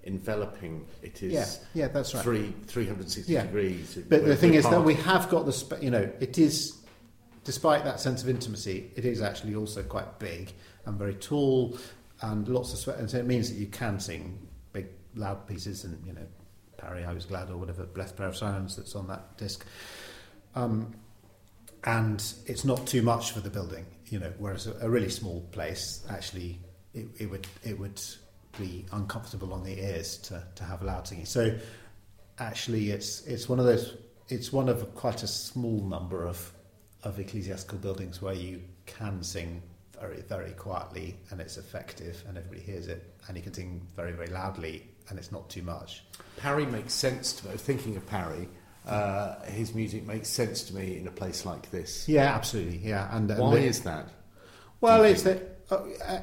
enveloping. 0.04 0.86
It 1.02 1.22
is 1.22 1.32
yeah, 1.32 1.82
yeah, 1.84 1.88
that's 1.88 2.14
right. 2.14 2.22
three 2.22 2.54
three 2.66 2.86
hundred 2.86 3.10
sixty 3.10 3.32
Yeah. 3.34 3.42
degrees. 3.42 3.98
But 4.08 4.24
the 4.24 4.36
thing 4.36 4.54
is 4.54 4.68
that 4.68 4.82
we 4.82 4.94
have 4.94 5.28
got 5.28 5.46
the, 5.46 5.52
sp- 5.52 5.82
you 5.82 5.90
know, 5.90 6.10
it 6.20 6.38
is, 6.38 6.78
despite 7.44 7.84
that 7.84 8.00
sense 8.00 8.22
of 8.22 8.28
intimacy, 8.28 8.90
it 8.96 9.04
is 9.04 9.20
actually 9.20 9.54
also 9.54 9.82
quite 9.82 10.18
big 10.18 10.52
and 10.86 10.98
very 10.98 11.14
tall 11.14 11.76
and 12.22 12.48
lots 12.48 12.72
of 12.72 12.78
sweat. 12.78 12.98
And 12.98 13.10
so 13.10 13.18
it 13.18 13.26
means 13.26 13.50
that 13.50 13.56
you 13.56 13.66
can 13.66 14.00
sing 14.00 14.46
big, 14.72 14.86
loud 15.14 15.46
pieces 15.46 15.84
and, 15.84 16.02
you 16.06 16.12
know, 16.12 16.26
Parry, 16.76 17.04
I 17.04 17.12
Was 17.12 17.26
Glad 17.26 17.50
or 17.50 17.56
whatever, 17.58 17.84
Blessed 17.84 18.16
Pair 18.16 18.28
of 18.28 18.36
Sirens 18.36 18.76
that's 18.76 18.94
on 18.94 19.06
that 19.08 19.36
disc. 19.36 19.66
Um, 20.54 20.94
and 21.84 22.22
it's 22.46 22.64
not 22.64 22.86
too 22.86 23.02
much 23.02 23.32
for 23.32 23.40
the 23.40 23.50
building, 23.50 23.86
you 24.08 24.18
know, 24.18 24.32
whereas 24.38 24.66
a, 24.66 24.74
a 24.80 24.88
really 24.88 25.10
small 25.10 25.42
place, 25.52 26.04
actually, 26.08 26.58
it, 26.94 27.06
it 27.18 27.30
would, 27.30 27.46
it 27.64 27.78
would 27.78 28.00
be 28.58 28.84
uncomfortable 28.92 29.52
on 29.54 29.62
the 29.62 29.78
ears 29.80 30.18
to, 30.18 30.42
to 30.56 30.64
have 30.64 30.82
loud 30.82 31.06
singing. 31.06 31.26
So 31.26 31.56
actually 32.38 32.90
it's 32.90 33.26
it's 33.26 33.48
one 33.48 33.58
of 33.58 33.66
those 33.66 33.96
it's 34.28 34.52
one 34.52 34.68
of 34.68 34.94
quite 34.94 35.22
a 35.22 35.26
small 35.26 35.80
number 35.82 36.26
of 36.26 36.52
of 37.04 37.18
ecclesiastical 37.18 37.78
buildings 37.78 38.20
where 38.22 38.34
you 38.34 38.62
can 38.86 39.22
sing 39.22 39.62
very 40.00 40.22
very 40.22 40.52
quietly 40.52 41.16
and 41.30 41.40
it's 41.40 41.56
effective 41.58 42.22
and 42.28 42.38
everybody 42.38 42.60
hears 42.62 42.88
it 42.88 43.14
and 43.28 43.36
you 43.36 43.42
can 43.42 43.52
sing 43.52 43.86
very 43.96 44.12
very 44.12 44.28
loudly 44.28 44.86
and 45.08 45.18
it's 45.18 45.30
not 45.32 45.48
too 45.50 45.62
much 45.62 46.02
Parry 46.38 46.64
makes 46.64 46.94
sense 46.94 47.34
to 47.34 47.48
me. 47.48 47.56
Thinking 47.56 47.96
of 47.96 48.06
Parry, 48.06 48.48
uh, 48.86 49.42
his 49.42 49.74
music 49.74 50.06
makes 50.06 50.28
sense 50.28 50.62
to 50.64 50.74
me 50.74 50.96
in 50.96 51.06
a 51.06 51.10
place 51.10 51.44
like 51.44 51.70
this. 51.70 52.08
yeah 52.08 52.34
absolutely 52.34 52.78
yeah 52.78 53.14
and, 53.14 53.30
and 53.30 53.38
Why 53.40 53.56
the- 53.56 53.64
is 53.66 53.80
that? 53.82 54.06
well 54.80 55.04
it's 55.04 55.22
that 55.24 55.58
uh, 55.70 55.74
uh, 56.06 56.20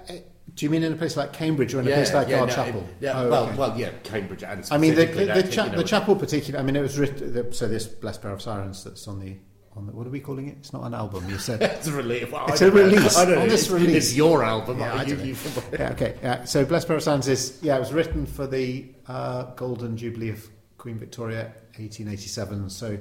do 0.53 0.65
you 0.65 0.69
mean 0.69 0.83
in 0.83 0.93
a 0.93 0.95
place 0.95 1.15
like 1.17 1.33
Cambridge 1.33 1.73
or 1.73 1.81
in 1.81 1.87
a 1.87 1.91
place 1.91 2.13
like 2.13 2.29
yeah, 2.29 2.39
our 2.41 2.47
no, 2.47 2.53
chapel 2.53 2.81
it- 2.81 2.95
yeah, 3.01 3.19
Oh, 3.21 3.29
well, 3.29 3.45
okay. 3.47 3.57
well, 3.57 3.77
yeah, 3.77 3.89
Cambridge 4.03 4.43
and 4.43 4.67
I 4.71 4.77
mean, 4.77 4.95
the, 4.95 5.05
the, 5.05 5.25
the, 5.25 5.43
cha- 5.43 5.65
you 5.65 5.71
know, 5.71 5.77
the 5.77 5.83
chapel 5.83 6.15
particularly. 6.15 6.61
I 6.61 6.65
mean, 6.65 6.75
it 6.75 6.81
was 6.81 6.97
written. 6.97 7.51
So 7.53 7.67
this 7.67 7.85
Blessed 7.85 8.21
Pair 8.21 8.31
of 8.31 8.41
Sirens 8.41 8.83
that's 8.83 9.07
on 9.07 9.19
the 9.19 9.35
on 9.75 9.85
the, 9.85 9.91
what 9.91 10.07
are 10.07 10.09
we 10.09 10.19
calling 10.19 10.47
it? 10.47 10.55
It's 10.59 10.73
not 10.73 10.83
an 10.85 10.95
album. 10.95 11.29
You 11.29 11.37
said 11.37 11.61
it's 11.63 11.85
a 11.87 11.91
release. 11.91 12.31
Well, 12.31 12.45
it's 12.47 12.61
I 12.61 12.65
a 12.65 12.69
know. 12.69 12.75
release. 12.75 13.15
I 13.17 13.25
don't. 13.25 13.37
On 13.39 13.47
this 13.47 13.63
It's, 13.63 13.69
release. 13.71 13.95
it's 14.07 14.15
your 14.15 14.43
album. 14.43 14.79
Yeah, 14.79 15.03
you, 15.03 15.15
you, 15.23 15.35
yeah, 15.73 15.91
okay. 15.91 16.15
Yeah. 16.23 16.45
So 16.45 16.65
Blessed 16.65 16.87
Pair 16.87 16.97
of 16.97 17.03
Sirens 17.03 17.27
is 17.27 17.59
yeah, 17.61 17.75
it 17.75 17.79
was 17.79 17.93
written 17.93 18.25
for 18.25 18.47
the 18.47 18.87
uh, 19.07 19.43
Golden 19.55 19.95
Jubilee 19.95 20.29
of 20.29 20.49
Queen 20.79 20.97
Victoria, 20.97 21.53
1887. 21.77 22.69
So 22.71 22.97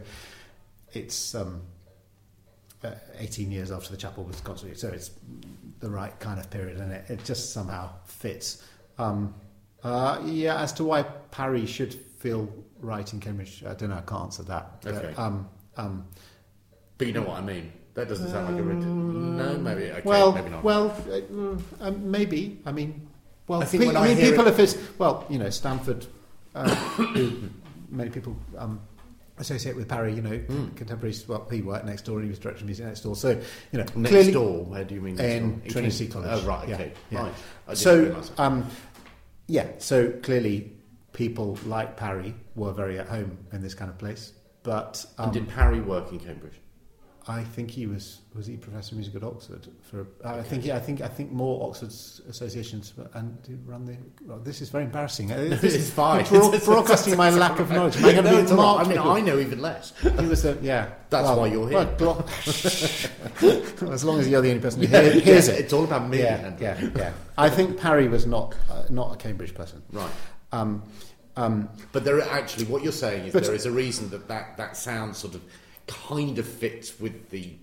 it's 0.93 1.35
um, 1.35 1.63
18 3.19 3.51
years 3.51 3.71
after 3.71 3.91
the 3.91 3.97
chapel 3.97 4.25
was 4.25 4.41
constructed. 4.41 4.79
So 4.79 4.89
it's 4.89 5.11
the 5.81 5.91
right 5.91 6.19
kind 6.21 6.39
of 6.41 6.51
period, 6.51 6.79
and 6.79 6.93
it, 6.93 7.05
it 7.11 7.25
just 7.25 7.53
somehow 7.53 7.91
fits. 8.05 8.63
Um, 8.99 9.35
uh, 9.83 10.21
yeah, 10.25 10.61
as 10.61 10.73
to 10.75 10.85
why 10.85 11.03
Parry 11.03 11.67
should 11.67 11.95
feel 11.95 12.49
right 12.81 13.11
in 13.13 13.21
Cambridge, 13.21 13.63
I 13.67 13.75
don't 13.75 13.91
know. 13.91 13.97
I 13.97 14.01
can't 14.01 14.23
answer 14.23 14.43
that. 14.45 14.83
But, 14.83 14.95
Okay. 14.95 15.15
um, 15.17 15.49
um, 15.77 16.07
but 16.99 17.07
you 17.07 17.13
know 17.13 17.23
what 17.23 17.39
I 17.39 17.43
mean. 17.43 17.73
That 17.95 18.09
doesn't 18.09 18.29
sound 18.29 18.53
like 18.53 18.61
a 18.61 18.63
written. 18.63 19.37
No, 19.39 19.57
maybe. 19.57 19.91
Okay, 19.91 20.03
well, 20.05 20.33
maybe 20.33 20.51
not. 20.51 20.63
well, 20.63 20.95
uh, 21.11 21.85
um, 21.87 22.11
maybe. 22.11 22.61
I 22.67 22.73
mean, 22.73 23.09
well, 23.49 23.63
I 23.63 23.65
think 23.65 23.83
pe- 23.83 23.87
when 23.87 23.97
I 23.97 24.09
mean, 24.09 24.19
people 24.19 24.47
if 24.49 24.59
it's 24.59 24.77
well, 24.99 25.25
you 25.31 25.39
know, 25.39 25.49
Stanford, 25.49 26.07
uh, 26.55 26.75
who 26.75 27.49
many 27.89 28.11
people 28.11 28.37
um, 28.59 28.81
associate 29.39 29.77
with 29.77 29.89
Parry. 29.89 30.15
You 30.15 30.23
know, 30.23 30.37
Hmm. 30.39 30.69
contemporaries. 30.77 31.27
Well, 31.29 31.47
he 31.51 31.63
worked 31.63 31.85
next 31.87 32.03
door. 32.07 32.21
He 32.21 32.29
was 32.29 32.39
director 32.39 32.61
of 32.61 32.67
music 32.67 32.87
next 32.87 33.01
door. 33.03 33.17
So 33.17 33.31
you 33.31 33.79
know, 33.79 33.85
next 33.95 34.11
clearly, 34.11 34.33
door. 34.33 34.65
Where 34.65 34.85
do 34.85 34.95
you 34.95 35.01
mean? 35.01 35.17
Next 35.17 35.35
in 35.35 35.51
door? 35.61 35.69
Trinity 35.71 36.07
College. 36.09 36.31
Oh, 36.45 36.47
right. 36.47 36.69
Okay. 36.71 36.93
yeah. 37.11 37.23
Right. 37.69 37.77
So, 37.77 38.23
um, 38.39 38.67
yeah, 39.49 39.67
so 39.79 40.11
clearly 40.23 40.73
people 41.13 41.59
like 41.67 41.97
Parry 41.97 42.35
were 42.55 42.73
very 42.73 42.99
at 42.99 43.09
home 43.09 43.39
in 43.53 43.63
this 43.63 43.75
kind 43.75 43.91
of 43.91 43.99
place. 43.99 44.33
But 44.63 45.05
um, 45.19 45.25
and 45.27 45.33
did 45.33 45.49
Parry 45.49 45.81
work 45.81 46.11
in 46.13 46.19
Cambridge? 46.19 46.55
I 47.29 47.43
think 47.43 47.73
he 47.73 47.87
was 47.87 48.21
was 48.35 48.47
he 48.47 48.57
professor 48.57 48.93
of 48.93 48.99
music 48.99 49.17
at 49.17 49.25
Oxford 49.25 49.67
for 49.83 50.07
I 50.25 50.43
think 50.43 50.65
yeah, 50.65 50.77
I 50.77 50.81
think 50.81 51.01
I 51.01 51.09
think 51.09 51.33
more 51.33 51.69
Oxford's 51.69 52.21
associations 52.29 52.95
and 53.15 53.37
run 53.67 53.85
the 53.85 53.97
well, 54.25 54.39
this 54.39 54.61
is 54.61 54.71
very 54.71 54.85
embarrassing. 54.85 55.33
Uh, 55.37 55.57
This 55.61 55.75
is 55.75 55.91
fine. 55.91 56.25
Broadcasting 56.65 57.17
my 57.17 57.31
lack 57.31 57.59
of 57.59 57.71
knowledge. 57.71 57.99
No, 58.01 58.23
be 58.23 58.29
it's 58.29 58.53
all 58.53 58.77
right. 58.77 58.87
I 58.87 58.89
mean, 58.89 58.99
I 58.99 59.21
know 59.21 59.41
even 59.41 59.61
less. 59.61 59.93
he 60.01 60.27
was 60.27 60.43
the 60.43 60.57
yeah. 60.63 60.91
That's 61.11 61.25
well, 61.25 61.41
why 61.41 61.47
you're 61.49 61.69
here. 61.69 61.97
well, 61.99 62.25
as 63.93 64.05
long 64.05 64.21
as 64.21 64.29
you're 64.29 64.41
the 64.41 64.51
only 64.51 64.61
person 64.63 64.83
who 64.83 64.87
hear- 64.87 65.21
hears 65.21 65.49
it. 65.49 65.59
It's 65.59 65.73
all 65.73 65.85
about 65.85 66.09
me. 66.09 66.19
Yeah, 66.19 66.55
yeah, 66.61 66.91
yeah. 66.97 67.13
I 67.37 67.51
think 67.51 67.77
Parry 67.77 68.07
was 68.07 68.25
not 68.25 68.55
uh, 68.71 68.85
not 68.89 69.15
a 69.15 69.17
Cambridge 69.17 69.55
person. 69.55 69.83
Right. 69.91 70.11
Um, 70.53 70.83
um, 71.37 71.69
But 71.93 72.05
there 72.05 72.17
are 72.17 72.31
actually, 72.31 72.65
what 72.67 72.83
you're 72.83 72.93
saying 72.93 73.27
is 73.27 73.33
there 73.33 73.55
is 73.55 73.67
a 73.67 73.71
reason 73.71 74.09
that 74.11 74.27
that, 74.29 74.57
that 74.57 74.77
sound 74.77 75.15
sort 75.15 75.35
of 75.35 75.43
kind 75.87 76.39
of 76.39 76.47
fits 76.47 76.99
with 77.01 77.31
the 77.31 77.55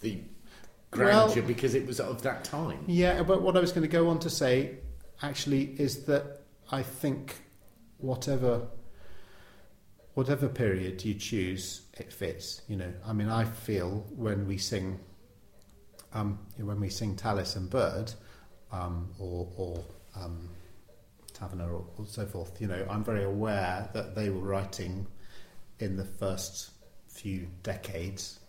the 0.00 0.20
grandeur 0.90 1.36
Well- 1.36 1.46
because 1.46 1.74
it 1.74 1.86
was 1.86 2.00
of 2.00 2.22
that 2.22 2.44
time. 2.44 2.84
Yeah, 2.86 3.22
but 3.22 3.42
what 3.42 3.56
I 3.56 3.60
was 3.60 3.72
going 3.72 3.82
to 3.82 3.88
go 3.88 4.08
on 4.08 4.18
to 4.20 4.30
say 4.30 4.78
actually 5.22 5.74
is 5.78 6.04
that 6.04 6.42
I 6.70 6.82
think 6.82 7.36
whatever 7.98 8.68
whatever 10.14 10.48
period 10.48 11.04
you 11.04 11.14
choose, 11.14 11.82
it 11.94 12.12
fits. 12.12 12.62
You 12.68 12.76
know, 12.76 12.92
I 13.06 13.12
mean, 13.12 13.28
I 13.28 13.44
feel 13.44 14.06
when 14.14 14.46
we 14.46 14.58
sing 14.58 15.00
um, 16.12 16.38
when 16.58 16.80
we 16.80 16.90
sing 16.90 17.16
Tallis 17.16 17.56
and 17.56 17.70
Byrd 17.70 18.12
um, 18.70 19.08
or, 19.18 19.48
or 19.56 19.84
um, 20.14 20.50
Taverner 21.32 21.70
or, 21.72 21.86
or 21.96 22.06
so 22.06 22.26
forth, 22.26 22.60
you 22.60 22.66
know, 22.66 22.86
I'm 22.90 23.02
very 23.02 23.24
aware 23.24 23.88
that 23.94 24.14
they 24.14 24.28
were 24.28 24.40
writing 24.42 25.06
in 25.78 25.96
the 25.96 26.04
first 26.04 26.70
few 27.12 27.46
decades 27.62 28.40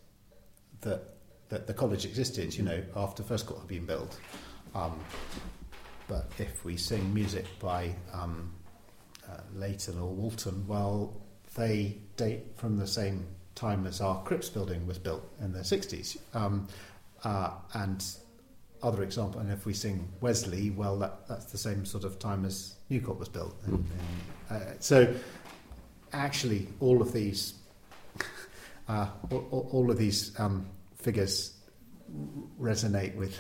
that 0.82 1.14
that 1.50 1.68
the 1.68 1.74
college 1.74 2.06
existed, 2.06 2.56
you 2.56 2.64
know, 2.64 2.82
after 2.96 3.22
First 3.22 3.46
Court 3.46 3.60
had 3.60 3.68
been 3.68 3.86
built. 3.86 4.20
Um, 4.74 5.00
but 6.08 6.32
if 6.40 6.66
we 6.66 6.78
sing 6.78 7.14
music 7.14 7.46
by 7.60 7.94
um, 8.12 8.52
uh, 9.30 9.38
Leighton 9.54 10.00
or 10.00 10.10
Walton, 10.10 10.66
well, 10.68 11.14
they 11.56 11.98
date 12.18 12.46
from 12.56 12.78
the 12.78 12.88
same 12.88 13.28
time 13.56 13.86
as 13.86 14.02
our 14.02 14.24
Cripps 14.24 14.50
building 14.50 14.88
was 14.88 14.98
built 14.98 15.24
in 15.42 15.52
the 15.52 15.60
60s. 15.60 16.18
Um, 16.34 16.68
uh, 17.24 17.52
and 17.74 18.04
other 18.82 19.04
example, 19.04 19.40
and 19.40 19.52
if 19.52 19.66
we 19.66 19.74
sing 19.74 20.12
Wesley, 20.20 20.72
well, 20.72 20.98
that, 21.00 21.28
that's 21.28 21.46
the 21.46 21.58
same 21.58 21.86
sort 21.86 22.04
of 22.04 22.20
time 22.20 22.46
as 22.46 22.76
New 22.90 23.00
Court 23.00 23.18
was 23.18 23.30
built. 23.30 23.56
And, 23.66 23.86
and, 24.50 24.62
uh, 24.62 24.66
so, 24.80 25.14
actually, 26.12 26.68
all 26.80 27.02
of 27.02 27.14
these, 27.14 27.54
uh, 28.88 29.08
all, 29.32 29.68
all- 29.72 29.92
of 29.92 29.98
these 29.98 30.38
um, 30.40 30.68
figures 30.96 31.58
resonate 32.60 33.16
with 33.16 33.38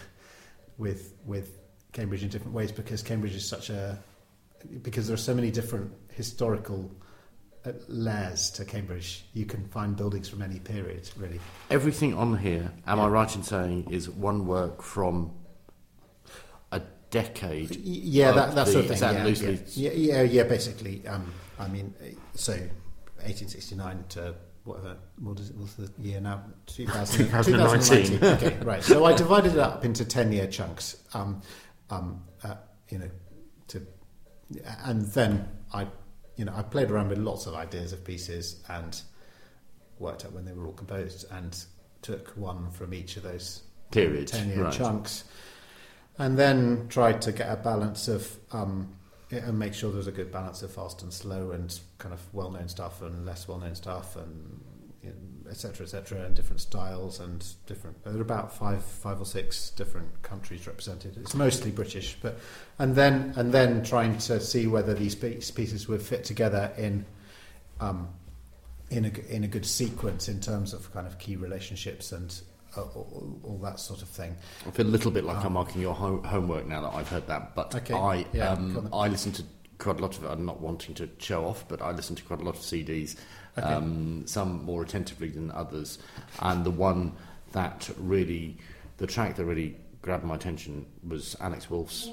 with 0.77 1.13
with 1.25 1.57
Cambridge 1.91 2.23
in 2.23 2.29
different 2.29 2.53
ways 2.53 2.71
because 2.71 3.03
Cambridge 3.03 3.35
is 3.35 3.47
such 3.47 3.69
a 3.69 3.97
because 4.81 5.07
there 5.07 5.13
are 5.13 5.17
so 5.17 5.33
many 5.33 5.51
different 5.51 5.91
historical 6.11 6.89
uh, 7.65 7.71
layers 7.87 8.49
to 8.51 8.65
Cambridge. 8.65 9.25
You 9.33 9.45
can 9.45 9.67
find 9.67 9.95
buildings 9.95 10.29
from 10.29 10.41
any 10.41 10.59
period, 10.59 11.09
really. 11.17 11.39
Everything 11.69 12.13
on 12.13 12.37
here, 12.37 12.71
am 12.87 12.99
I 12.99 13.07
right 13.07 13.33
in 13.35 13.43
saying, 13.43 13.87
is 13.91 14.09
one 14.09 14.47
work 14.47 14.81
from 14.81 15.33
a 16.71 16.81
decade? 17.09 17.75
Yeah, 17.75 18.31
that, 18.31 18.55
that 18.55 18.65
the- 18.65 18.71
sort 18.71 18.85
of 18.89 18.97
thing. 18.97 19.13
Yeah, 19.15 19.23
loosely? 19.23 19.59
yeah, 19.75 19.91
yeah, 19.91 20.13
yeah, 20.15 20.21
yeah, 20.23 20.43
basically. 20.43 21.05
Um, 21.07 21.31
I 21.59 21.67
mean, 21.67 21.93
so 22.33 22.53
1869 22.53 24.05
to 24.09 24.35
whatever, 24.63 24.97
what 25.19 25.39
is 25.39 25.49
it, 25.49 25.55
what's 25.55 25.73
the 25.73 25.89
year 26.01 26.21
now? 26.21 26.43
2000, 26.67 27.25
2019. 27.27 28.19
2019. 28.19 28.49
okay, 28.51 28.65
right. 28.65 28.83
So 28.83 29.05
I 29.05 29.13
divided 29.13 29.53
it 29.53 29.59
up 29.59 29.85
into 29.85 30.05
10 30.05 30.31
year 30.31 30.47
chunks, 30.47 31.03
um, 31.13 31.41
um, 31.89 32.23
uh, 32.43 32.55
you 32.89 32.99
know, 32.99 33.09
to, 33.67 33.85
and 34.85 35.01
then 35.07 35.47
I, 35.73 35.87
you 36.35 36.45
know, 36.45 36.53
I 36.55 36.63
played 36.63 36.91
around 36.91 37.09
with 37.09 37.17
lots 37.17 37.45
of 37.45 37.55
ideas 37.55 37.93
of 37.93 38.03
pieces 38.03 38.63
and 38.69 38.99
worked 39.99 40.25
out 40.25 40.33
when 40.33 40.45
they 40.45 40.53
were 40.53 40.65
all 40.65 40.73
composed 40.73 41.25
and 41.31 41.57
took 42.01 42.29
one 42.35 42.69
from 42.71 42.93
each 42.93 43.17
of 43.17 43.23
those 43.23 43.63
Periods, 43.91 44.31
10 44.31 44.49
year 44.49 44.63
right. 44.63 44.73
chunks 44.73 45.25
and 46.17 46.37
then 46.37 46.87
tried 46.89 47.21
to 47.21 47.31
get 47.31 47.49
a 47.49 47.55
balance 47.55 48.07
of 48.07 48.37
um, 48.51 48.95
yeah, 48.95 49.02
and 49.33 49.57
make 49.57 49.73
sure 49.73 49.91
there's 49.91 50.07
a 50.07 50.11
good 50.11 50.31
balance 50.31 50.61
of 50.63 50.71
fast 50.71 51.01
and 51.01 51.13
slow 51.13 51.51
and 51.51 51.79
kind 51.97 52.13
of 52.13 52.21
well 52.33 52.51
known 52.51 52.67
stuff 52.67 53.01
and 53.01 53.25
less 53.25 53.47
well 53.47 53.59
known 53.59 53.75
stuff 53.75 54.15
and 54.15 54.63
you 55.01 55.09
know, 55.09 55.49
et 55.49 55.57
cetera, 55.57 55.85
et 55.85 55.89
cetera, 55.89 56.21
and 56.21 56.35
different 56.35 56.61
styles 56.61 57.19
and 57.19 57.45
different. 57.65 58.01
There 58.03 58.15
are 58.15 58.21
about 58.21 58.55
five, 58.55 58.83
five 58.83 59.19
or 59.19 59.25
six 59.25 59.69
different 59.71 60.21
countries 60.21 60.65
represented. 60.65 61.17
It's 61.17 61.35
mostly 61.35 61.71
British, 61.71 62.17
but 62.21 62.39
and 62.79 62.95
then 62.95 63.33
and 63.35 63.51
then 63.51 63.83
trying 63.83 64.17
to 64.19 64.39
see 64.39 64.67
whether 64.67 64.93
these 64.93 65.15
pieces 65.15 65.87
would 65.87 66.01
fit 66.01 66.23
together 66.23 66.71
in. 66.77 67.05
Um, 67.79 68.09
in 68.89 69.05
a, 69.05 69.33
in 69.33 69.43
a 69.43 69.47
good 69.47 69.65
sequence 69.65 70.29
in 70.29 70.39
terms 70.39 70.71
of 70.71 70.93
kind 70.93 71.07
of 71.07 71.17
key 71.17 71.35
relationships 71.35 72.11
and 72.11 72.41
uh, 72.77 72.81
all, 72.81 73.39
all 73.43 73.57
that 73.63 73.79
sort 73.79 74.01
of 74.01 74.07
thing. 74.09 74.35
I 74.67 74.71
feel 74.71 74.85
a 74.85 74.89
little 74.89 75.11
bit 75.11 75.23
like 75.23 75.37
Um, 75.37 75.45
I'm 75.47 75.53
marking 75.53 75.81
your 75.81 75.93
ho- 75.93 76.21
homework 76.23 76.65
now 76.67 76.81
that 76.81 76.93
I've 76.93 77.09
heard 77.09 77.27
that. 77.27 77.55
But 77.55 77.73
Okay, 77.75 77.93
I, 77.93 78.25
yeah, 78.33 78.51
um. 78.51 78.89
I 78.93 79.07
listen 79.07 79.31
to 79.33 79.43
quite 79.77 79.99
a 79.99 80.01
lot 80.01 80.17
of. 80.17 80.23
I'm 80.25 80.45
not 80.45 80.61
wanting 80.61 80.95
to 80.95 81.09
show 81.17 81.45
off, 81.45 81.65
but 81.67 81.81
I 81.81 81.91
listen 81.91 82.15
to 82.15 82.23
quite 82.23 82.39
a 82.41 82.43
lot 82.43 82.55
of 82.55 82.61
CDs. 82.61 83.15
Okay. 83.57 83.67
Um, 83.67 84.25
some 84.25 84.63
more 84.65 84.81
attentively 84.81 85.29
than 85.29 85.51
others, 85.51 85.99
and 86.39 86.63
the 86.65 86.71
one 86.71 87.13
that 87.51 87.89
really, 87.99 88.57
the 88.97 89.05
track 89.05 89.35
that 89.35 89.45
really 89.45 89.77
grabbed 90.01 90.23
my 90.25 90.33
attention 90.35 90.85
was 91.07 91.35
Alex 91.39 91.69
Woolf's 91.69 92.09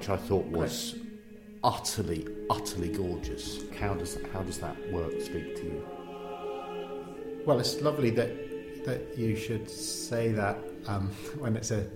which 0.00 0.08
I 0.08 0.16
thought 0.16 0.46
was 0.46 0.94
utterly, 1.62 2.26
utterly 2.48 2.88
gorgeous. 2.88 3.60
How 3.78 3.92
does 3.92 4.16
how 4.32 4.40
does 4.42 4.56
that 4.60 4.74
work 4.90 5.12
speak 5.20 5.56
to 5.56 5.62
you? 5.64 5.84
Well, 7.44 7.60
it's 7.60 7.82
lovely 7.82 8.08
that 8.12 8.30
that 8.86 9.18
you 9.18 9.36
should 9.36 9.68
say 9.68 10.32
that 10.32 10.56
um, 10.86 11.08
when 11.38 11.54
it's 11.54 11.70
a 11.70 11.86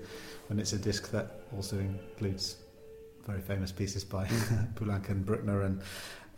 when 0.48 0.59
it's 0.61 0.74
a 0.74 0.78
disc 0.78 1.11
that 1.12 1.40
also 1.57 1.78
includes 1.78 2.57
very 3.26 3.40
famous 3.40 3.72
pieces 3.72 4.05
by 4.05 4.26
Poulenc 4.74 5.09
and 5.09 5.24
Bruckner 5.24 5.62
and 5.62 5.80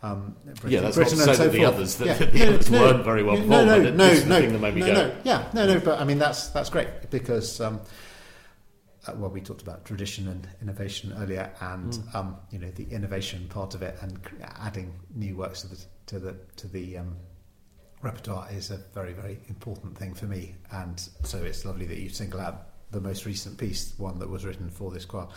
um, 0.03 0.37
Britten, 0.45 0.69
yeah, 0.71 0.79
that's 0.79 0.95
Britten 0.95 1.17
not 1.17 1.25
to 1.25 1.29
and 1.31 1.37
say 1.37 1.43
so 1.43 1.49
that 1.49 1.51
the 1.51 1.63
forth. 1.65 1.73
others 1.73 1.95
that 1.97 2.07
Yeah. 2.07 2.13
the 2.29 2.39
No, 2.39 2.53
others 2.53 2.71
no, 2.71 2.81
weren't 2.81 3.03
very 3.03 3.23
well 3.23 3.35
no, 3.35 3.41
performed. 3.41 3.67
no, 3.67 3.77
no, 3.91 4.07
this 4.07 4.17
is 4.19 4.23
the 4.23 4.29
no, 4.29 4.39
thing 4.39 4.53
that 4.53 4.59
made 4.59 4.75
me 4.75 4.81
no, 4.81 4.93
no, 4.93 5.15
yeah, 5.25 5.49
no, 5.53 5.67
no, 5.73 5.79
but 5.81 5.99
I 5.99 6.05
mean 6.05 6.17
that's 6.17 6.47
that's 6.47 6.69
great 6.69 7.09
because 7.11 7.59
um, 7.59 7.81
uh, 9.07 9.13
well, 9.15 9.29
we 9.29 9.41
talked 9.41 9.61
about 9.61 9.85
tradition 9.85 10.27
and 10.27 10.47
innovation 10.61 11.13
earlier, 11.17 11.51
and 11.61 11.93
Mm. 11.93 12.15
um, 12.15 12.37
you 12.51 12.59
know 12.59 12.69
the 12.71 12.85
innovation 12.85 13.47
part 13.49 13.75
of 13.75 13.81
it 13.81 13.97
and 14.01 14.19
adding 14.59 14.93
new 15.15 15.35
works 15.35 15.61
to 15.61 15.67
the 15.67 15.85
to 16.07 16.19
the 16.19 16.35
to 16.57 16.67
the 16.67 16.97
um, 16.97 17.15
repertoire 18.01 18.47
is 18.51 18.71
a 18.71 18.77
very 18.93 19.13
very 19.13 19.39
important 19.47 19.97
thing 19.97 20.13
for 20.13 20.25
me, 20.25 20.55
and 20.71 20.99
so 21.23 21.37
it's 21.43 21.65
lovely 21.65 21.85
that 21.85 21.97
you 21.99 22.09
single 22.09 22.39
out 22.39 22.67
the 22.91 23.01
most 23.01 23.25
recent 23.25 23.57
piece, 23.57 23.93
one 23.97 24.17
that 24.19 24.29
was 24.29 24.45
written 24.45 24.69
for 24.69 24.91
this 24.91 25.03
choir. 25.05 25.27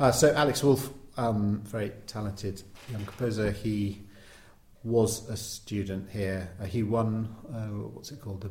Uh, 0.00 0.10
so 0.10 0.32
Alex 0.34 0.62
Woolf, 0.64 0.90
um, 1.18 1.60
very 1.64 1.92
talented 2.06 2.62
young 2.90 3.04
composer, 3.04 3.50
he 3.50 4.02
was 4.82 5.28
a 5.28 5.36
student 5.36 6.08
here. 6.10 6.48
Uh, 6.60 6.64
he 6.64 6.82
won 6.82 7.34
uh, 7.52 7.66
what's 7.92 8.12
it 8.12 8.20
called 8.20 8.40
the 8.42 8.50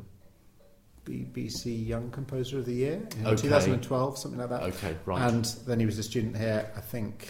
BBC 1.06 1.86
Young 1.88 2.10
Composer 2.12 2.60
of 2.60 2.66
the 2.66 2.74
Year 2.74 3.08
in 3.20 3.28
Okay. 3.28 3.42
2012, 3.44 4.18
something 4.18 4.40
like 4.40 4.50
that. 4.50 4.64
Okay, 4.64 4.96
right. 5.06 5.22
And 5.32 5.46
then 5.68 5.80
he 5.80 5.86
was 5.86 5.98
a 6.00 6.04
student 6.04 6.36
here, 6.38 6.70
I 6.76 6.82
think. 6.82 7.30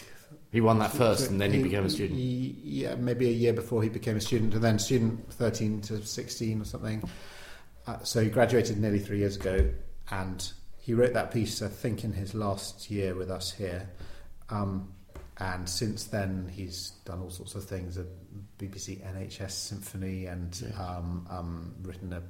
he 0.52 0.62
won 0.62 0.80
that 0.80 0.94
first, 0.94 1.30
and 1.30 1.40
then 1.42 1.52
he 1.52 1.62
became 1.62 1.86
a 1.86 1.90
student. 1.90 2.18
he- 2.18 2.56
yeah, 2.64 2.96
maybe 2.96 3.28
a 3.28 3.32
year 3.34 3.52
before 3.54 3.84
he 3.84 3.90
became 3.90 4.16
a 4.16 4.22
student, 4.22 4.54
and 4.54 4.64
then 4.64 4.80
student 4.80 5.32
13 5.34 5.82
to 5.82 6.02
16 6.06 6.62
or 6.62 6.66
something. 6.66 7.04
Uh, 7.88 8.02
so 8.04 8.24
he 8.24 8.30
graduated 8.30 8.80
nearly 8.80 9.00
three 9.00 9.20
years 9.20 9.36
ago, 9.36 9.70
and 10.12 10.52
he 10.78 10.94
wrote 10.94 11.14
that 11.14 11.32
piece, 11.32 11.62
I 11.62 11.68
think, 11.68 12.04
in 12.06 12.14
his 12.14 12.34
last 12.34 12.90
year 12.90 13.16
with 13.16 13.30
us 13.30 13.52
here. 13.52 13.90
Um, 14.50 14.94
and 15.38 15.68
since 15.68 16.06
then, 16.06 16.50
he's 16.52 16.92
done 17.04 17.20
all 17.22 17.30
sorts 17.30 17.56
of 17.56 17.66
things: 17.66 17.98
a 17.98 18.06
BBC 18.58 19.02
NHS 19.06 19.52
Symphony, 19.52 20.28
and 20.28 20.58
Yeah. 20.62 20.82
um, 20.98 21.28
um, 21.30 21.76
written 21.82 22.14
a 22.14 22.22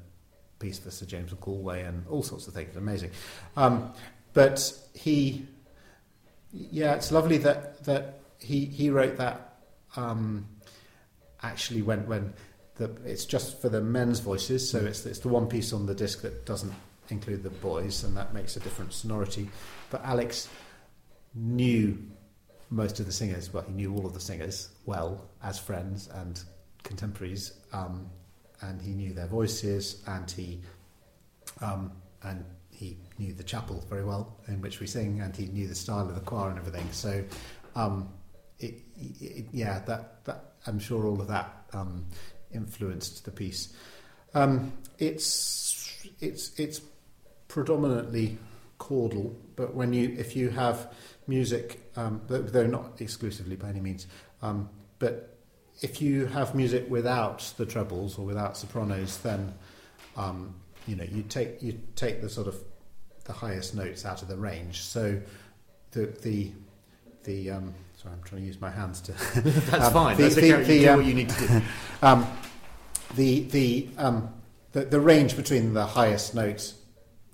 piece 0.60 0.80
for 0.80 0.92
Sir 0.92 1.06
James 1.06 1.34
Galway, 1.34 1.84
and 1.84 2.06
all 2.08 2.24
sorts 2.24 2.48
of 2.48 2.54
things. 2.54 2.76
Amazing. 2.76 3.12
Um, 3.56 3.92
but 4.34 4.74
he, 4.94 5.46
yeah, 6.52 6.96
it's 6.96 7.12
lovely 7.12 7.38
that 7.40 7.84
that 7.86 8.20
he 8.40 8.66
he 8.66 8.90
wrote 8.90 9.18
that. 9.18 9.60
Um, 9.96 10.48
actually, 11.42 11.82
when 11.82 12.08
when 12.08 12.34
the 12.76 12.92
it's 13.06 13.26
just 13.26 13.62
for 13.62 13.70
the 13.70 13.82
men's 13.82 14.20
voices, 14.20 14.70
so 14.70 14.80
it's 14.80 15.06
it's 15.06 15.20
the 15.20 15.30
one 15.30 15.48
piece 15.48 15.74
on 15.74 15.86
the 15.86 15.96
disc 15.96 16.22
that 16.22 16.46
doesn't 16.46 16.74
include 17.10 17.44
the 17.44 17.50
boys, 17.50 18.04
and 18.04 18.16
that 18.18 18.34
makes 18.34 18.56
a 18.56 18.60
different 18.60 18.94
sonority. 18.94 19.50
But 19.90 20.04
Alex 20.04 20.50
knew 21.34 21.98
most 22.70 23.00
of 23.00 23.06
the 23.06 23.12
singers. 23.12 23.54
Well, 23.54 23.64
he 23.64 23.74
knew 23.74 23.94
all 23.94 24.06
of 24.06 24.14
the 24.14 24.20
singers 24.20 24.70
well 24.86 25.30
as 25.44 25.60
friends 25.60 26.08
and 26.14 26.42
contemporaries, 26.84 27.54
um, 27.74 28.10
and 28.62 28.82
he 28.82 28.92
knew 28.92 29.14
their 29.14 29.28
voices, 29.28 30.02
and 30.08 30.30
he 30.30 30.62
um, 31.62 31.92
and 32.24 32.46
he 32.70 32.98
knew 33.18 33.34
the 33.34 33.44
chapel 33.44 33.84
very 33.90 34.04
well 34.04 34.36
in 34.48 34.62
which 34.62 34.80
we 34.80 34.88
sing, 34.88 35.22
and 35.22 35.36
he 35.36 35.46
knew 35.48 35.68
the 35.68 35.76
style 35.76 36.08
of 36.08 36.16
the 36.16 36.22
choir 36.22 36.50
and 36.50 36.60
everything. 36.60 36.88
So, 36.92 37.24
um, 37.76 38.10
it, 38.60 38.76
it, 38.98 39.46
yeah, 39.52 39.80
that 39.86 40.26
that 40.26 40.54
I'm 40.68 40.80
sure 40.80 41.06
all 41.06 41.22
of 41.22 41.28
that 41.28 41.66
um, 41.74 42.06
influenced 42.54 43.26
the 43.26 43.32
piece. 43.32 43.74
Um, 44.34 44.74
it's 44.98 46.08
it's 46.20 46.58
it's 46.60 46.82
predominantly 47.48 48.38
chordal, 48.80 49.36
but 49.56 49.74
when 49.74 49.94
you 49.94 50.16
if 50.18 50.36
you 50.36 50.50
have 50.50 50.94
music, 51.28 51.92
um, 51.96 52.22
though 52.28 52.68
not 52.68 53.00
exclusively 53.00 53.56
by 53.56 53.70
any 53.70 53.80
means, 53.80 54.08
um, 54.42 54.70
but 55.00 55.35
if 55.82 56.02
you 56.02 56.26
have 56.28 56.56
music 56.56 56.86
without 56.90 57.40
the 57.58 57.66
trebles 57.66 58.18
or 58.18 58.26
without 58.26 58.58
sopranos, 58.58 59.18
then 59.18 59.54
um, 60.16 60.54
you 60.88 60.96
know 60.96 61.04
you 61.04 61.24
take 61.24 61.62
you 61.62 61.80
take 61.96 62.22
the 62.22 62.30
sort 62.30 62.48
of 62.48 62.56
the 63.26 63.34
highest 63.34 63.76
notes 63.76 64.06
out 64.06 64.22
of 64.22 64.28
the 64.28 64.38
range. 64.38 64.82
So 64.82 65.20
the 65.92 66.06
the 66.22 66.52
the 67.24 67.52
um, 67.52 67.74
sorry, 67.98 68.14
I'm 68.16 68.24
trying 68.24 68.42
to 68.42 68.48
use 68.48 68.62
my 68.62 68.70
hands 68.72 69.02
to. 69.02 69.12
That's 69.42 69.86
um, 69.88 69.94
fine. 69.94 70.18
the- 70.18 70.24
That's 70.24 70.36
the- 70.36 70.54
okay. 70.56 70.80
You 70.80 70.86
do 70.86 70.90
um, 70.92 70.98
what 70.98 71.06
you 71.06 71.14
need 71.14 71.30
to 71.30 71.48
do. 71.48 71.62
um, 72.02 72.28
the 73.16 73.42
the, 73.44 73.90
um, 73.98 74.30
the 74.72 74.86
the 74.86 75.00
range 75.00 75.36
between 75.36 75.74
the 75.74 75.86
highest 75.86 76.36
note 76.36 76.74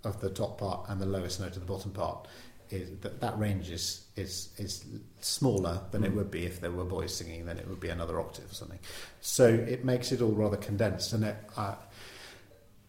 of 0.03 0.19
the 0.21 0.29
top 0.29 0.57
part 0.59 0.89
and 0.89 0.99
the 0.99 1.05
lowest 1.05 1.39
note 1.39 1.55
of 1.55 1.59
the 1.59 1.65
bottom 1.65 1.91
part 1.91 2.27
is 2.72 2.89
that 3.01 3.19
that 3.22 3.38
range 3.38 3.69
is 3.69 4.05
is 4.15 4.49
is 4.57 4.86
smaller 5.19 5.82
than 5.91 6.03
it 6.03 6.11
Mm. 6.11 6.15
would 6.15 6.32
be 6.32 6.45
if 6.45 6.61
there 6.61 6.72
were 6.72 6.86
boys 6.86 7.13
singing. 7.15 7.45
Then 7.45 7.57
it 7.57 7.67
would 7.67 7.80
be 7.80 7.89
another 7.89 8.19
octave 8.19 8.49
or 8.51 8.53
something. 8.53 8.80
So 9.22 9.47
it 9.47 9.84
makes 9.86 10.11
it 10.11 10.22
all 10.22 10.32
rather 10.32 10.57
condensed, 10.57 11.13
and 11.13 11.24
it 11.24 11.36
uh, 11.57 11.76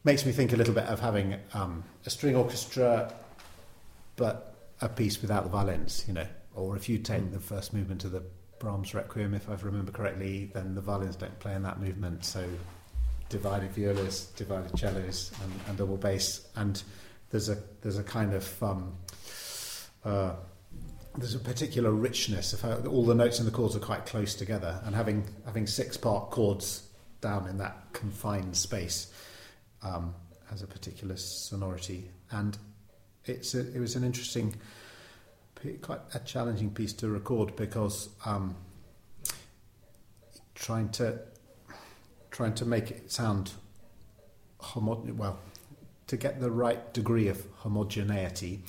makes 0.04 0.24
me 0.26 0.32
think 0.32 0.52
a 0.52 0.56
little 0.56 0.74
bit 0.74 0.84
of 0.84 1.00
having 1.00 1.36
um, 1.54 1.84
a 2.06 2.10
string 2.10 2.36
orchestra, 2.36 3.12
but 4.16 4.54
a 4.80 4.88
piece 4.88 5.20
without 5.22 5.44
the 5.44 5.50
violins. 5.50 6.04
You 6.06 6.14
know, 6.14 6.26
or 6.54 6.76
if 6.76 6.88
you 6.88 6.98
take 6.98 7.22
Mm. 7.22 7.32
the 7.32 7.40
first 7.40 7.72
movement 7.72 8.04
of 8.04 8.12
the 8.12 8.22
Brahms 8.58 8.94
Requiem, 8.94 9.34
if 9.34 9.48
I 9.48 9.54
remember 9.54 9.90
correctly, 9.92 10.50
then 10.54 10.74
the 10.74 10.80
violins 10.80 11.16
don't 11.16 11.38
play 11.40 11.54
in 11.54 11.62
that 11.62 11.80
movement. 11.80 12.24
So 12.24 12.48
divided 13.28 13.72
violas, 13.72 14.26
divided 14.36 14.78
cellos, 14.78 15.32
and, 15.42 15.52
and 15.66 15.78
double 15.78 15.96
bass, 15.96 16.46
and 16.54 16.82
there's 17.30 17.48
a 17.48 17.56
there's 17.80 17.98
a 17.98 18.02
kind 18.04 18.34
of 18.34 18.62
um, 18.62 18.92
uh, 20.04 20.34
there's 21.16 21.34
a 21.34 21.38
particular 21.38 21.90
richness 21.90 22.52
of 22.52 22.62
how 22.62 22.76
all 22.88 23.04
the 23.04 23.14
notes 23.14 23.38
and 23.38 23.46
the 23.46 23.52
chords 23.52 23.76
are 23.76 23.80
quite 23.80 24.06
close 24.06 24.34
together, 24.34 24.80
and 24.84 24.94
having 24.94 25.24
having 25.44 25.66
six 25.66 25.96
part 25.96 26.30
chords 26.30 26.88
down 27.20 27.46
in 27.48 27.58
that 27.58 27.76
confined 27.92 28.56
space 28.56 29.12
um, 29.82 30.14
has 30.48 30.62
a 30.62 30.66
particular 30.66 31.16
sonority, 31.16 32.10
and 32.30 32.56
it's 33.24 33.54
a, 33.54 33.60
it 33.74 33.78
was 33.78 33.94
an 33.94 34.04
interesting, 34.04 34.54
quite 35.82 36.00
a 36.14 36.18
challenging 36.20 36.70
piece 36.70 36.92
to 36.94 37.08
record 37.08 37.54
because 37.56 38.08
um, 38.24 38.56
trying 40.54 40.88
to 40.90 41.18
trying 42.30 42.54
to 42.54 42.64
make 42.64 42.90
it 42.90 43.12
sound 43.12 43.52
homo- 44.58 45.04
well 45.14 45.38
to 46.06 46.16
get 46.16 46.40
the 46.40 46.50
right 46.50 46.92
degree 46.94 47.28
of 47.28 47.44
homogeneity. 47.56 48.64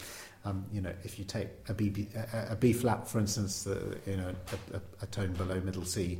Um, 0.45 0.65
you 0.71 0.81
know, 0.81 0.93
if 1.03 1.17
you 1.17 1.23
take 1.25 1.47
a 1.69 1.73
B, 1.73 1.89
B, 1.89 2.09
a, 2.33 2.51
a 2.51 2.55
B 2.55 2.73
flat, 2.73 3.07
for 3.07 3.19
instance, 3.19 3.65
uh, 3.65 3.95
you 4.05 4.17
know, 4.17 4.33
a, 4.73 4.77
a, 4.77 4.81
a 5.03 5.05
tone 5.05 5.31
below 5.33 5.59
middle 5.61 5.85
C, 5.85 6.19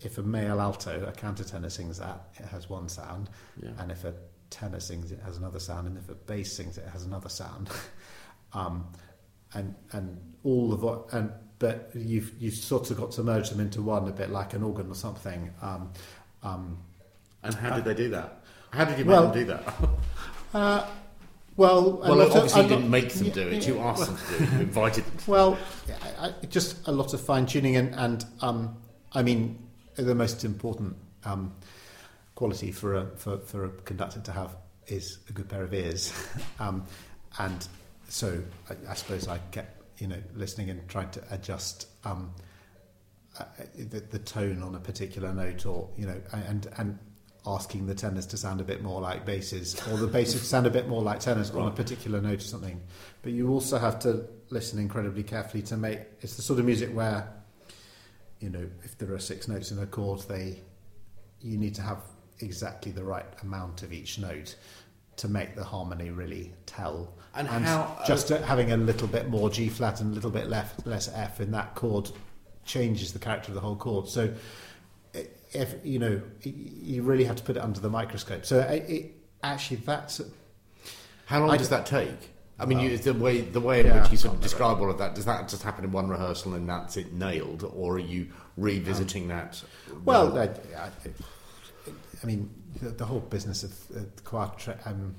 if 0.00 0.18
a 0.18 0.22
male 0.22 0.60
alto, 0.60 1.04
a 1.06 1.12
countertenor 1.12 1.70
sings 1.70 1.98
that, 1.98 2.28
it 2.40 2.46
has 2.46 2.68
one 2.68 2.88
sound, 2.88 3.30
Yeah. 3.62 3.70
and 3.78 3.92
if 3.92 4.04
a 4.04 4.14
tenor 4.50 4.80
sings, 4.80 5.12
it 5.12 5.20
has 5.24 5.36
another 5.36 5.60
sound, 5.60 5.86
and 5.86 5.96
if 5.96 6.08
a 6.08 6.14
bass 6.14 6.52
sings, 6.52 6.78
it 6.78 6.86
has 6.92 7.04
another 7.04 7.28
sound. 7.28 7.70
um, 8.52 8.86
and 9.54 9.74
and 9.92 10.18
all 10.42 10.68
the 10.70 10.76
vo- 10.76 11.06
and 11.12 11.30
but 11.60 11.90
you've 11.94 12.32
you've 12.40 12.54
sort 12.54 12.90
of 12.90 12.96
got 12.96 13.12
to 13.12 13.22
merge 13.22 13.50
them 13.50 13.60
into 13.60 13.82
one, 13.82 14.08
a 14.08 14.12
bit 14.12 14.30
like 14.30 14.52
an 14.54 14.64
organ 14.64 14.90
or 14.90 14.94
something. 14.96 15.50
Um, 15.62 15.92
um, 16.42 16.78
And 17.44 17.54
how 17.54 17.76
did 17.76 17.84
they 17.84 17.94
do 17.94 18.10
that? 18.10 18.42
How 18.70 18.84
did 18.84 18.98
you 18.98 19.04
make 19.04 19.12
Well, 19.12 19.28
them 19.30 19.34
do 19.34 19.44
that? 19.44 19.74
uh, 20.54 20.86
well, 21.56 21.98
well, 21.98 22.20
of- 22.20 22.32
obviously 22.32 22.62
you 22.62 22.68
didn't 22.68 22.90
make 22.90 23.12
them 23.12 23.30
do 23.30 23.48
it. 23.48 23.66
You 23.66 23.78
asked 23.80 24.06
them 24.06 24.16
to 24.16 24.38
do 24.38 24.44
it. 24.44 24.52
You 24.52 24.60
invited 24.60 25.04
them. 25.04 25.14
Well, 25.26 25.58
I, 26.18 26.28
I, 26.28 26.46
just 26.46 26.86
a 26.88 26.92
lot 26.92 27.12
of 27.14 27.20
fine 27.20 27.46
tuning, 27.46 27.76
and, 27.76 27.94
and 27.94 28.24
um, 28.40 28.76
I 29.12 29.22
mean, 29.22 29.58
the 29.96 30.14
most 30.14 30.44
important 30.44 30.96
um, 31.24 31.54
quality 32.34 32.72
for 32.72 32.94
a 32.94 33.06
for, 33.16 33.38
for 33.38 33.64
a 33.66 33.68
conductor 33.70 34.20
to 34.20 34.32
have 34.32 34.56
is 34.86 35.18
a 35.28 35.32
good 35.32 35.48
pair 35.48 35.62
of 35.62 35.74
ears, 35.74 36.12
um, 36.58 36.84
and 37.38 37.68
so 38.08 38.42
I, 38.70 38.90
I 38.90 38.94
suppose 38.94 39.28
I 39.28 39.38
kept 39.50 40.00
you 40.00 40.08
know 40.08 40.22
listening 40.34 40.70
and 40.70 40.88
trying 40.88 41.10
to 41.10 41.22
adjust 41.30 41.86
um, 42.04 42.32
uh, 43.38 43.44
the, 43.76 44.00
the 44.00 44.18
tone 44.18 44.62
on 44.62 44.74
a 44.74 44.80
particular 44.80 45.32
note, 45.32 45.66
or 45.66 45.88
you 45.96 46.06
know, 46.06 46.20
and 46.32 46.66
and 46.78 46.98
asking 47.46 47.86
the 47.86 47.94
tenors 47.94 48.26
to 48.26 48.36
sound 48.36 48.60
a 48.60 48.64
bit 48.64 48.82
more 48.82 49.00
like 49.00 49.24
basses, 49.26 49.80
or 49.88 49.96
the 49.96 50.06
basses 50.06 50.40
to 50.40 50.46
sound 50.54 50.66
a 50.66 50.70
bit 50.70 50.88
more 50.88 51.02
like 51.02 51.20
tenors 51.20 51.50
on 51.50 51.66
a 51.68 51.70
particular 51.72 52.20
note 52.20 52.38
or 52.38 52.44
something. 52.46 52.80
But 53.22 53.32
you 53.32 53.50
also 53.50 53.78
have 53.78 53.98
to 54.00 54.26
listen 54.50 54.78
incredibly 54.78 55.22
carefully 55.22 55.62
to 55.64 55.76
make. 55.76 56.00
It's 56.20 56.36
the 56.36 56.42
sort 56.42 56.58
of 56.60 56.64
music 56.66 56.90
where, 56.94 57.28
you 58.40 58.50
know, 58.50 58.66
if 58.84 58.96
there 58.98 59.12
are 59.12 59.18
six 59.18 59.48
notes 59.48 59.70
in 59.70 59.78
a 59.78 59.86
chord, 59.86 60.20
they, 60.28 60.60
you 61.40 61.58
need 61.58 61.74
to 61.76 61.82
have 61.82 61.98
exactly 62.40 62.92
the 62.92 63.04
right 63.04 63.26
amount 63.42 63.82
of 63.82 63.92
each 63.92 64.18
note. 64.18 64.56
to 65.14 65.28
make 65.28 65.54
the 65.54 65.62
harmony 65.62 66.10
really 66.10 66.52
tell. 66.64 67.12
And 67.34 67.46
how- 67.46 67.98
just 68.06 68.32
uh, 68.32 68.40
having 68.42 68.72
a 68.72 68.76
little 68.78 69.06
bit 69.06 69.28
more 69.28 69.50
G 69.50 69.68
flat 69.68 70.00
and 70.00 70.10
a 70.10 70.14
little 70.14 70.30
bit 70.30 70.48
left, 70.48 70.86
less 70.86 71.06
F 71.12 71.38
in 71.40 71.50
that 71.52 71.74
chord 71.74 72.10
changes 72.64 73.12
the 73.12 73.18
character 73.18 73.50
of 73.50 73.54
the 73.54 73.60
whole 73.60 73.76
chord. 73.76 74.08
So, 74.08 74.32
if 75.52 75.74
you 75.84 75.98
know, 75.98 76.20
you 76.42 77.02
really 77.02 77.24
have 77.24 77.36
to 77.36 77.42
put 77.42 77.56
it 77.56 77.62
under 77.62 77.80
the 77.80 77.90
microscope. 77.90 78.44
So, 78.44 78.60
it, 78.60 78.88
it, 78.90 79.12
actually, 79.42 79.78
that's 79.78 80.20
How 81.26 81.40
long 81.40 81.50
I- 81.50 81.56
does 81.56 81.68
that 81.70 81.86
take? 81.86 82.30
I 82.58 82.64
mean, 82.66 82.78
Well, 82.78 82.86
you, 82.88 82.98
the 82.98 83.14
way 83.14 83.40
the 83.40 83.60
way 83.60 83.80
in 83.80 83.86
yeah, 83.86 84.02
which 84.02 84.12
you 84.12 84.18
sort 84.18 84.34
of 84.34 84.40
describe 84.40 84.78
all 84.78 84.88
of 84.90 84.98
that 84.98 85.16
does 85.16 85.24
that 85.24 85.48
just 85.48 85.64
happen 85.64 85.84
in 85.84 85.90
one 85.90 86.06
rehearsal 86.08 86.54
and 86.54 86.68
that's 86.68 86.96
it 86.96 87.12
nailed, 87.12 87.64
or 87.74 87.94
are 87.94 87.98
you 87.98 88.28
revisiting 88.56 89.26
that? 89.28 89.60
Well, 90.04 90.38
I, 90.38 90.44
I, 90.44 90.90
I 92.22 92.26
mean, 92.26 92.50
the, 92.80 92.90
the 92.90 93.04
whole 93.04 93.18
business 93.20 93.64
of 93.64 93.72
uh, 93.96 94.00
the 94.14 94.22
choir. 94.22 94.50
Tra- 94.58 94.78
um, 94.84 95.16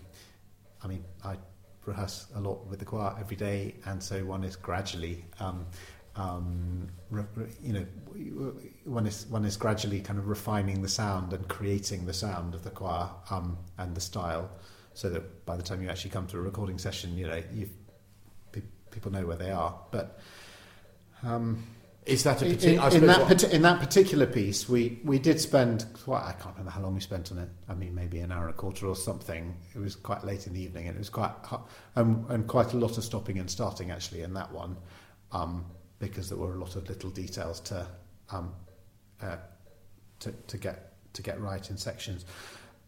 I 0.84 0.88
mean, 0.88 1.04
I 1.26 1.36
rehearse 1.86 2.28
a 2.36 2.40
lot 2.40 2.66
with 2.68 2.80
the 2.80 2.86
choir 2.86 3.14
every 3.20 3.36
day, 3.36 3.76
and 3.86 4.02
so 4.02 4.24
one 4.24 4.46
is 4.46 4.56
gradually, 4.56 5.26
um, 6.16 6.90
re, 7.10 7.24
re, 7.36 7.46
you 7.62 7.74
know, 7.74 7.86
one 8.86 9.08
is 9.08 9.26
one 9.28 9.46
is 9.46 9.58
gradually 9.58 10.00
kind 10.02 10.20
of 10.20 10.28
refining 10.28 10.82
the 10.82 10.90
sound 10.90 11.34
and 11.34 11.48
creating 11.48 12.06
the 12.06 12.14
sound 12.14 12.54
of 12.54 12.64
the 12.64 12.70
choir 12.70 13.10
um, 13.30 13.58
and 13.78 13.96
the 13.96 14.02
style, 14.02 14.50
so 14.94 15.10
that 15.10 15.46
by 15.46 15.58
the 15.58 15.64
time 15.64 15.82
you 15.82 15.90
actually 15.90 16.12
come 16.12 16.28
to 16.28 16.38
a 16.38 16.42
recording 16.42 16.78
session, 16.78 17.18
you 17.18 17.28
know, 17.28 17.42
you 17.54 17.70
people 18.92 19.12
know 19.12 19.26
where 19.26 19.38
they 19.38 19.52
are, 19.52 19.76
but. 19.92 20.20
Um, 21.24 21.64
is 22.06 22.24
that 22.24 22.42
a 22.42 22.46
in, 22.46 22.56
particular? 22.56 22.90
in, 22.90 23.06
that 23.08 23.44
in 23.46 23.62
that 23.62 23.80
particular 23.80 24.26
piece, 24.26 24.68
we, 24.68 25.00
we 25.06 25.20
did 25.20 25.40
spend 25.40 25.86
quite. 26.04 26.24
I 26.24 26.34
can't 26.34 26.54
remember 26.56 26.72
how 26.72 26.82
long 26.82 26.96
we 26.96 27.00
spent 27.00 27.32
on 27.32 27.38
it. 27.38 27.48
I 27.70 27.76
mean, 27.76 27.96
maybe 27.96 28.20
an 28.20 28.30
hour 28.30 28.48
and 28.48 28.54
a 28.54 28.58
quarter 28.58 28.88
or 28.88 28.96
something. 28.96 29.56
It 29.74 29.80
was 29.80 29.96
quite 29.96 30.26
late 30.26 30.46
in 30.46 30.54
the 30.54 30.62
evening, 30.62 30.88
and 30.88 30.98
it 30.98 31.00
was 31.00 31.10
quite 31.10 31.32
um, 31.96 32.26
and 32.28 32.46
quite 32.46 32.74
a 32.74 32.78
lot 32.78 32.98
of 32.98 33.06
stopping 33.06 33.40
and 33.40 33.50
starting 33.50 33.90
actually 33.90 34.22
in 34.22 34.34
that 34.34 34.52
one, 34.52 34.76
um, 35.32 35.66
because 36.00 36.30
there 36.30 36.38
were 36.38 36.54
a 36.54 36.58
lot 36.58 36.76
of 36.76 36.88
little 36.90 37.10
details 37.10 37.60
to 37.62 37.88
um, 38.32 38.54
uh, 39.22 39.38
to, 40.20 40.32
to 40.48 40.58
get 40.58 40.94
to 41.14 41.22
get 41.22 41.40
right 41.40 41.70
in 41.70 41.78
sections. 41.78 42.26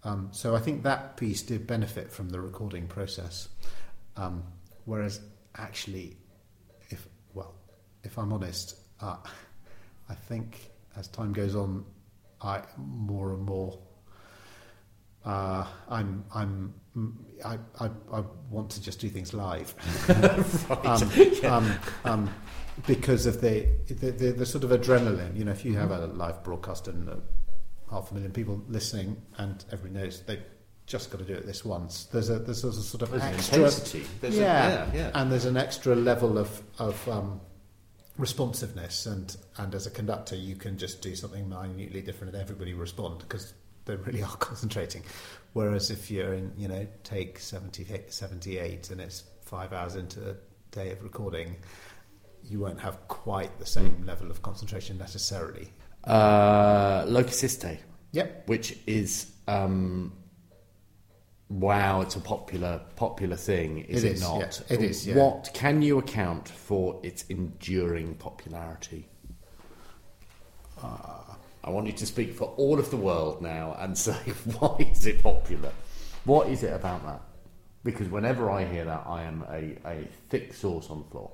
Um, 0.03 0.29
so 0.31 0.55
I 0.55 0.59
think 0.59 0.83
that 0.83 1.17
piece 1.17 1.41
did 1.41 1.65
benefit 1.65 2.11
from 2.11 2.29
the 2.29 2.39
recording 2.39 2.87
process, 2.87 3.49
um, 4.17 4.43
whereas 4.85 5.19
actually, 5.57 6.17
if 6.89 7.07
well, 7.33 7.55
if 8.03 8.17
I'm 8.17 8.31
honest, 8.31 8.77
uh, 9.01 9.17
I 10.09 10.13
think 10.13 10.71
as 10.95 11.07
time 11.07 11.33
goes 11.33 11.55
on, 11.55 11.85
I 12.41 12.61
more 12.77 13.33
and 13.33 13.43
more. 13.43 13.79
Uh, 15.25 15.65
I'm 15.89 16.23
I'm 16.33 16.73
I, 17.43 17.57
I 17.79 17.89
I 18.13 18.23
want 18.49 18.69
to 18.71 18.81
just 18.81 18.99
do 18.99 19.09
things 19.09 19.33
live, 19.33 19.73
um, 20.85 21.09
um, 21.51 21.79
um, 22.05 22.33
because 22.85 23.25
of 23.25 23.41
the 23.41 23.67
the, 23.87 24.11
the 24.11 24.31
the 24.31 24.45
sort 24.45 24.63
of 24.63 24.69
adrenaline. 24.69 25.35
You 25.35 25.45
know, 25.45 25.51
if 25.51 25.65
you 25.65 25.75
have 25.77 25.91
a 25.91 26.07
live 26.07 26.43
broadcast 26.43 26.87
and 26.87 27.09
uh, 27.09 27.15
half 27.89 28.11
a 28.11 28.13
million 28.13 28.31
people 28.31 28.61
listening, 28.69 29.19
and 29.37 29.65
everybody 29.71 29.99
knows 30.03 30.21
they 30.21 30.39
just 30.85 31.09
got 31.09 31.17
to 31.17 31.23
do 31.25 31.33
it 31.33 31.47
this 31.47 31.65
once. 31.65 32.05
There's 32.05 32.29
a 32.29 32.37
there's 32.37 32.63
a 32.63 32.71
sort 32.73 33.01
of 33.01 33.09
There's 33.11 33.23
extra 33.23 33.57
intensity. 33.57 34.05
There's 34.21 34.37
a- 34.37 34.41
yeah, 34.41 34.69
yeah, 34.69 34.89
yeah. 34.93 35.11
and 35.15 35.31
there's 35.31 35.45
an 35.45 35.57
extra 35.57 35.95
level 35.95 36.37
of 36.37 36.61
of 36.77 37.09
um, 37.09 37.41
responsiveness, 38.17 39.05
and 39.07 39.35
and 39.57 39.73
as 39.73 39.87
a 39.87 39.91
conductor, 39.91 40.35
you 40.35 40.55
can 40.55 40.77
just 40.77 41.01
do 41.01 41.15
something 41.15 41.49
minutely 41.49 42.01
different, 42.01 42.33
and 42.33 42.41
everybody 42.41 42.73
respond 42.73 43.19
because 43.19 43.53
they 43.85 43.95
really 43.95 44.21
are 44.23 44.35
concentrating. 44.39 45.03
Whereas 45.53 45.89
if 45.91 46.11
you're 46.11 46.33
in, 46.33 46.51
you 46.57 46.67
know, 46.67 46.85
take 47.03 47.39
70, 47.39 47.85
78 48.09 48.89
and 48.91 48.99
it's 49.01 49.23
five 49.41 49.71
hours 49.73 49.95
into 49.95 50.31
a 50.31 50.35
day 50.71 50.91
of 50.91 51.01
recording, 51.03 51.55
you 52.43 52.59
won't 52.59 52.79
have 52.81 53.07
quite 53.07 53.57
the 53.59 53.65
same 53.65 54.03
level 54.05 54.29
of 54.29 54.41
concentration 54.41 54.97
necessarily. 54.97 55.69
Uh, 56.03 57.05
Locus 57.07 57.41
Iste, 57.43 57.77
Yep. 58.11 58.47
which 58.47 58.77
is 58.85 59.31
um, 59.47 60.13
wow, 61.49 62.01
it's 62.01 62.15
a 62.15 62.19
popular 62.19 62.81
popular 62.95 63.35
thing, 63.35 63.79
is 63.79 64.03
It 64.03 64.07
it, 64.07 64.13
is, 64.13 64.21
not? 64.21 64.61
yeah. 64.69 64.75
It 64.75 64.81
is, 64.83 65.07
yeah. 65.07 65.15
What 65.15 65.51
can 65.53 65.81
you 65.81 65.97
account 65.99 66.49
for 66.49 66.99
its 67.03 67.23
enduring 67.29 68.15
popularity? 68.15 69.07
I 71.65 71.71
want 71.71 71.87
you 71.87 71.93
to 71.93 72.05
speak 72.05 72.33
for 72.33 72.53
all 72.57 72.77
of 72.77 72.91
the 72.91 72.97
world 72.97 73.41
now 73.41 73.75
and 73.79 73.97
say 74.07 74.13
why 74.59 74.87
is 74.91 75.05
it 75.07 75.21
popular? 75.21 75.71
What 76.23 76.47
is 76.49 76.63
it 76.63 76.73
about 76.73 77.03
that? 77.05 77.21
Because 77.83 78.07
whenever 78.07 78.49
I 78.49 78.65
hear 78.65 78.85
that, 78.85 79.03
I 79.05 79.23
am 79.23 79.43
a, 79.49 79.77
a 79.87 80.07
thick 80.29 80.53
sauce 80.53 80.89
on 80.89 80.99
the 80.99 81.05
floor. 81.05 81.31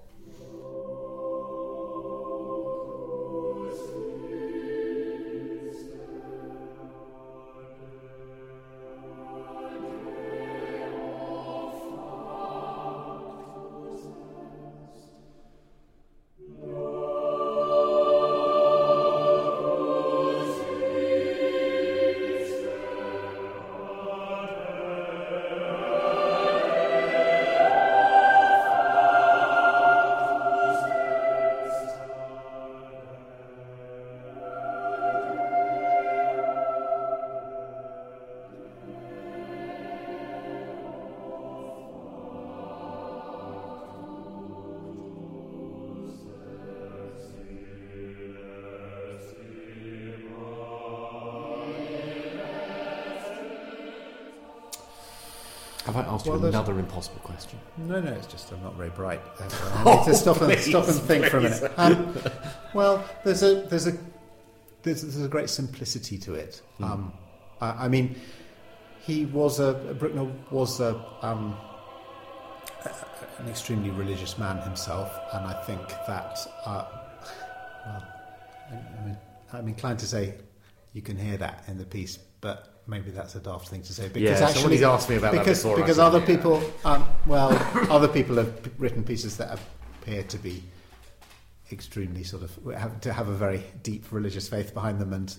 Have 55.91 56.07
I 56.07 56.09
asked 56.09 56.25
Well, 56.25 56.39
you 56.39 56.45
another 56.45 56.79
impossible 56.79 57.19
question? 57.19 57.59
No, 57.77 57.99
no, 57.99 58.13
it's 58.13 58.27
just 58.27 58.49
I'm 58.53 58.63
not 58.63 58.75
very 58.75 58.91
bright. 58.91 59.21
I 59.75 59.95
need 59.97 60.05
to 60.05 60.13
stop 60.15 60.39
and 60.41 60.53
please, 60.53 60.65
stop 60.65 60.87
and 60.87 60.95
think 60.95 61.25
for 61.25 61.37
a 61.37 61.41
minute. 61.41 61.71
Um, 61.75 62.15
well, 62.73 63.03
there's 63.25 63.43
a 63.43 63.63
there's 63.63 63.87
a 63.87 63.97
there's, 64.83 65.01
there's 65.01 65.21
a 65.21 65.27
great 65.27 65.49
simplicity 65.49 66.17
to 66.19 66.35
it. 66.35 66.61
Um, 66.81 67.11
I, 67.59 67.85
I 67.85 67.87
mean, 67.89 68.15
he 69.01 69.25
was 69.25 69.59
a 69.59 69.73
Bruckner 69.99 70.31
was 70.49 70.79
a, 70.79 70.95
um, 71.21 71.57
an 73.39 73.49
extremely 73.49 73.89
religious 73.89 74.37
man 74.37 74.59
himself, 74.59 75.11
and 75.33 75.45
I 75.45 75.61
think 75.63 75.85
that 76.07 76.39
uh, 76.65 76.85
well, 77.85 78.07
I, 78.71 78.75
I 78.75 79.05
mean, 79.05 79.17
I'm 79.51 79.67
inclined 79.67 79.99
to 79.99 80.07
say 80.07 80.35
you 80.93 81.01
can 81.01 81.17
hear 81.17 81.35
that 81.35 81.65
in 81.67 81.77
the 81.77 81.85
piece, 81.85 82.17
but 82.39 82.80
maybe 82.87 83.11
that's 83.11 83.35
a 83.35 83.39
daft 83.39 83.69
thing 83.69 83.81
to 83.83 83.93
say 83.93 84.07
because 84.07 84.39
Yeah, 84.39 84.47
actually 84.47 84.61
somebody's 84.61 84.83
asked 84.83 85.09
me 85.09 85.15
about 85.15 85.33
that 85.33 85.39
because 85.39 85.63
before, 85.63 85.77
because 85.77 85.99
other 85.99 86.19
yeah. 86.19 86.25
people 86.25 86.63
um, 86.83 87.07
well 87.25 87.51
other 87.89 88.07
people 88.07 88.35
have 88.37 88.71
written 88.79 89.03
pieces 89.03 89.37
that 89.37 89.59
appear 90.01 90.23
to 90.23 90.37
be 90.37 90.63
extremely 91.71 92.23
sort 92.23 92.43
of 92.43 92.57
have, 92.73 92.99
to 93.01 93.13
have 93.13 93.29
a 93.29 93.33
very 93.33 93.63
deep 93.83 94.11
religious 94.11 94.49
faith 94.49 94.73
behind 94.73 94.99
them 94.99 95.13
and 95.13 95.37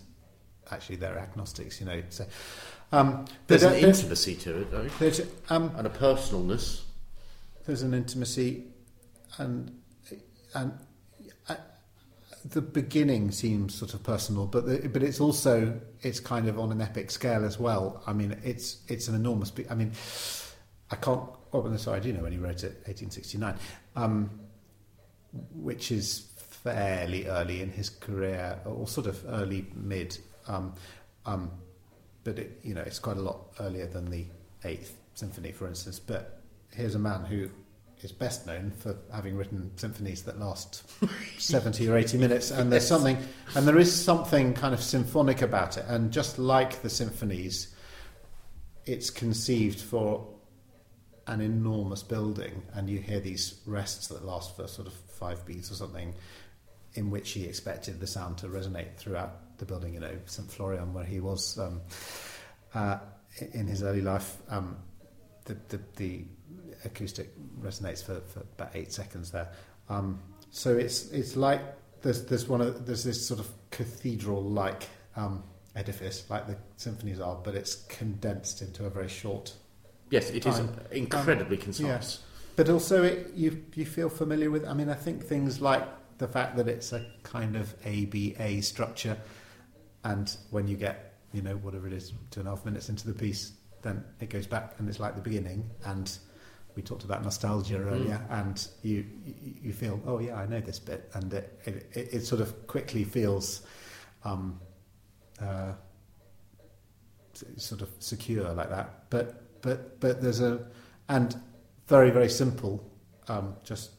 actually 0.70 0.97
they're 0.97 1.18
agnostics 1.18 1.80
you 1.80 1.86
know 1.86 2.03
so 2.09 2.24
um, 2.93 3.24
There's 3.47 3.64
but, 3.64 3.76
an 3.76 3.84
intimacy 3.84 4.34
to 4.36 4.61
it, 4.61 4.70
though, 4.70 4.86
there's, 4.99 5.22
um, 5.49 5.72
and 5.76 5.86
a 5.86 5.90
personalness. 5.90 6.82
there's 7.66 7.80
an 7.82 7.95
intimacy 7.95 8.64
and 9.38 9.74
and 10.55 10.78
the 12.51 12.62
beginning 12.62 13.30
seems 13.30 13.74
sort 13.74 13.95
of 13.95 14.03
personal 14.03 14.47
but 14.47 14.66
the, 14.66 14.88
but 14.88 15.03
it's 15.03 15.20
also 15.20 15.80
it's 16.03 16.20
kind 16.20 16.49
of 16.49 16.59
on 16.59 16.72
an 16.72 16.80
epic 16.80 17.11
scale 17.11 17.45
as 17.45 17.59
well. 17.59 18.03
I 18.07 18.12
mean 18.12 18.36
it's 18.43 18.78
it's 18.88 19.09
an 19.09 19.14
enormous 19.14 19.51
be- 19.51 19.68
i 19.70 19.74
mean 19.74 19.93
i 20.90 20.97
can't 20.97 21.22
oh 21.53 21.76
sorry 21.76 21.99
i 21.99 22.01
do 22.01 22.12
know 22.12 22.22
when 22.22 22.32
he 22.32 22.38
wrote 22.38 22.64
it 22.64 22.82
1869 22.86 23.55
um, 23.97 24.30
which 25.55 25.90
is 25.93 26.26
fairly 26.36 27.26
early 27.26 27.61
in 27.61 27.70
his 27.70 27.90
career 27.90 28.59
or 28.64 28.86
sort 28.86 29.07
of 29.07 29.24
early 29.28 29.66
mid 29.74 30.18
um, 30.49 30.74
um, 31.26 31.51
but 32.24 32.38
it, 32.38 32.61
you 32.62 32.74
know 32.74 32.82
it's 32.82 32.99
quite 32.99 33.16
a 33.16 33.20
lot 33.20 33.53
earlier 33.61 33.86
than 33.86 34.11
the 34.11 34.24
eighth 34.64 34.97
symphony 35.14 35.53
for 35.53 35.66
instance. 35.66 35.99
But 35.99 36.40
here's 36.74 36.95
a 36.95 36.99
man 36.99 37.24
who 37.24 37.49
is 38.03 38.13
best 38.13 38.47
known 38.47 38.71
for 38.71 38.97
having 39.13 39.37
written 39.37 39.71
symphonies 39.77 40.23
that 40.23 40.39
last 40.39 40.83
70 41.39 41.89
or 41.89 41.97
80 41.97 42.19
minutes 42.19 42.51
and 42.51 42.73
there's 42.73 42.87
something 42.95 43.17
and 43.55 43.67
there 43.67 43.79
is 43.79 43.95
something 43.95 44.55
kind 44.55 44.75
of 44.75 44.83
symphonic 44.83 45.43
about 45.43 45.77
it 45.77 45.85
and 45.89 46.11
just 46.11 46.39
like 46.39 46.83
the 46.83 46.91
symphonies 46.91 47.75
it's 48.85 49.11
conceived 49.11 49.81
for 49.81 50.27
an 51.27 51.41
enormous 51.41 52.03
building, 52.03 52.63
and 52.75 52.89
you 52.89 52.99
hear 52.99 53.21
these 53.21 53.61
rests 53.67 54.09
that 54.09 54.25
last 54.25 54.57
for 54.57 54.67
sort 54.67 54.89
of 54.89 54.95
five 54.95 55.45
beats 55.47 55.71
or 55.71 55.75
something, 55.75 56.15
in 56.95 57.11
which 57.11 57.31
he 57.31 57.45
expected 57.45 58.01
the 58.01 58.07
sound 58.07 58.39
to 58.39 58.49
resonate 58.49 58.97
throughout 58.97 59.59
the 59.59 59.65
building. 59.65 59.95
You 59.95 60.01
know, 60.01 60.19
St 60.27 60.51
Florian, 60.51 60.93
where 60.93 61.05
he 61.05 61.21
was 61.21 61.59
um, 61.59 61.81
uh, 62.75 62.99
in 63.53 63.67
his 63.67 63.83
early 63.83 64.01
life, 64.01 64.37
um, 64.49 64.77
the, 65.45 65.57
the, 65.69 65.81
the 65.97 66.25
acoustic 66.85 67.30
resonates 67.61 68.05
for, 68.05 68.20
for 68.20 68.41
about 68.59 68.70
eight 68.74 68.93
seconds 68.93 69.30
there. 69.30 69.49
Um, 69.89 70.20
so 70.51 70.76
it's 70.76 71.11
it's 71.11 71.37
like 71.37 71.61
there's 72.03 72.24
there's 72.26 72.49
one 72.49 72.61
of 72.61 72.87
there's 72.87 73.05
this 73.05 73.26
sort 73.26 73.41
of 73.41 73.49
cathedral 73.70 74.43
like 74.43 74.89
um, 75.16 75.43
edifice 75.76 76.24
like 76.28 76.47
the 76.47 76.57
symphonies 76.76 77.20
are, 77.20 77.37
but 77.43 77.55
it's 77.55 77.74
condensed 77.89 78.62
into 78.62 78.85
a 78.87 78.91
very 78.91 79.09
short. 79.09 79.55
Yes, 80.11 80.30
it 80.30 80.45
is 80.47 80.57
Time. 80.57 80.76
incredibly 80.91 81.57
Um, 81.57 81.62
concise. 81.62 81.87
yes. 81.87 82.18
But 82.55 82.68
also, 82.68 83.03
it, 83.03 83.33
you 83.35 83.64
you 83.74 83.87
feel 83.87 84.11
familiar 84.11 84.51
with. 84.51 84.66
I 84.66 84.74
mean, 84.74 84.91
I 84.91 84.95
think 84.95 85.24
things 85.24 85.61
like 85.62 85.89
the 86.18 86.28
fact 86.28 86.57
that 86.57 86.68
it's 86.68 86.93
a 86.93 87.05
kind 87.22 87.57
of 87.57 87.74
ABA 87.87 88.61
structure, 88.62 89.16
and 90.05 90.35
when 90.51 90.68
you 90.68 90.76
get 90.76 91.14
you 91.33 91.41
know 91.41 91.57
whatever 91.57 91.87
it 91.87 91.95
is 91.95 92.12
two 92.30 92.41
and 92.41 92.49
a 92.49 92.51
half 92.55 92.64
minutes 92.66 92.91
into 92.91 93.07
the 93.07 93.14
piece, 93.14 93.53
then 93.80 94.05
it 94.20 94.28
goes 94.28 94.47
back 94.47 94.74
and 94.78 94.87
it's 94.89 95.01
like 95.01 95.14
the 95.14 95.22
beginning. 95.22 95.70
And 95.87 96.14
we 96.75 96.83
talked 96.83 97.05
about 97.05 97.23
nostalgia 97.23 97.79
earlier, 97.79 98.25
and 98.31 98.66
you 98.83 99.05
you, 99.62 99.73
feel 99.73 100.01
oh 100.07 100.18
yeah 100.18 100.37
I 100.37 100.47
know 100.47 100.61
this 100.61 100.79
bit, 100.79 101.11
and 101.14 101.33
it 101.33 101.61
it, 101.64 102.09
it, 102.12 102.20
sort 102.27 102.41
of 102.41 102.66
quickly 102.66 103.05
feels. 103.05 103.62
Um, 104.25 104.61
uh, 105.41 105.73
sort 107.57 107.83
of 107.83 107.89
secure 107.99 108.53
like 108.53 108.70
that. 108.70 109.11
But 109.11 109.61
but 109.62 110.01
but 110.01 110.20
there's 110.20 110.41
a 110.41 110.66
and 111.09 111.35
very 111.87 112.11
very 112.11 112.29
simple, 112.29 112.85
um, 113.29 113.57
just 113.64 113.91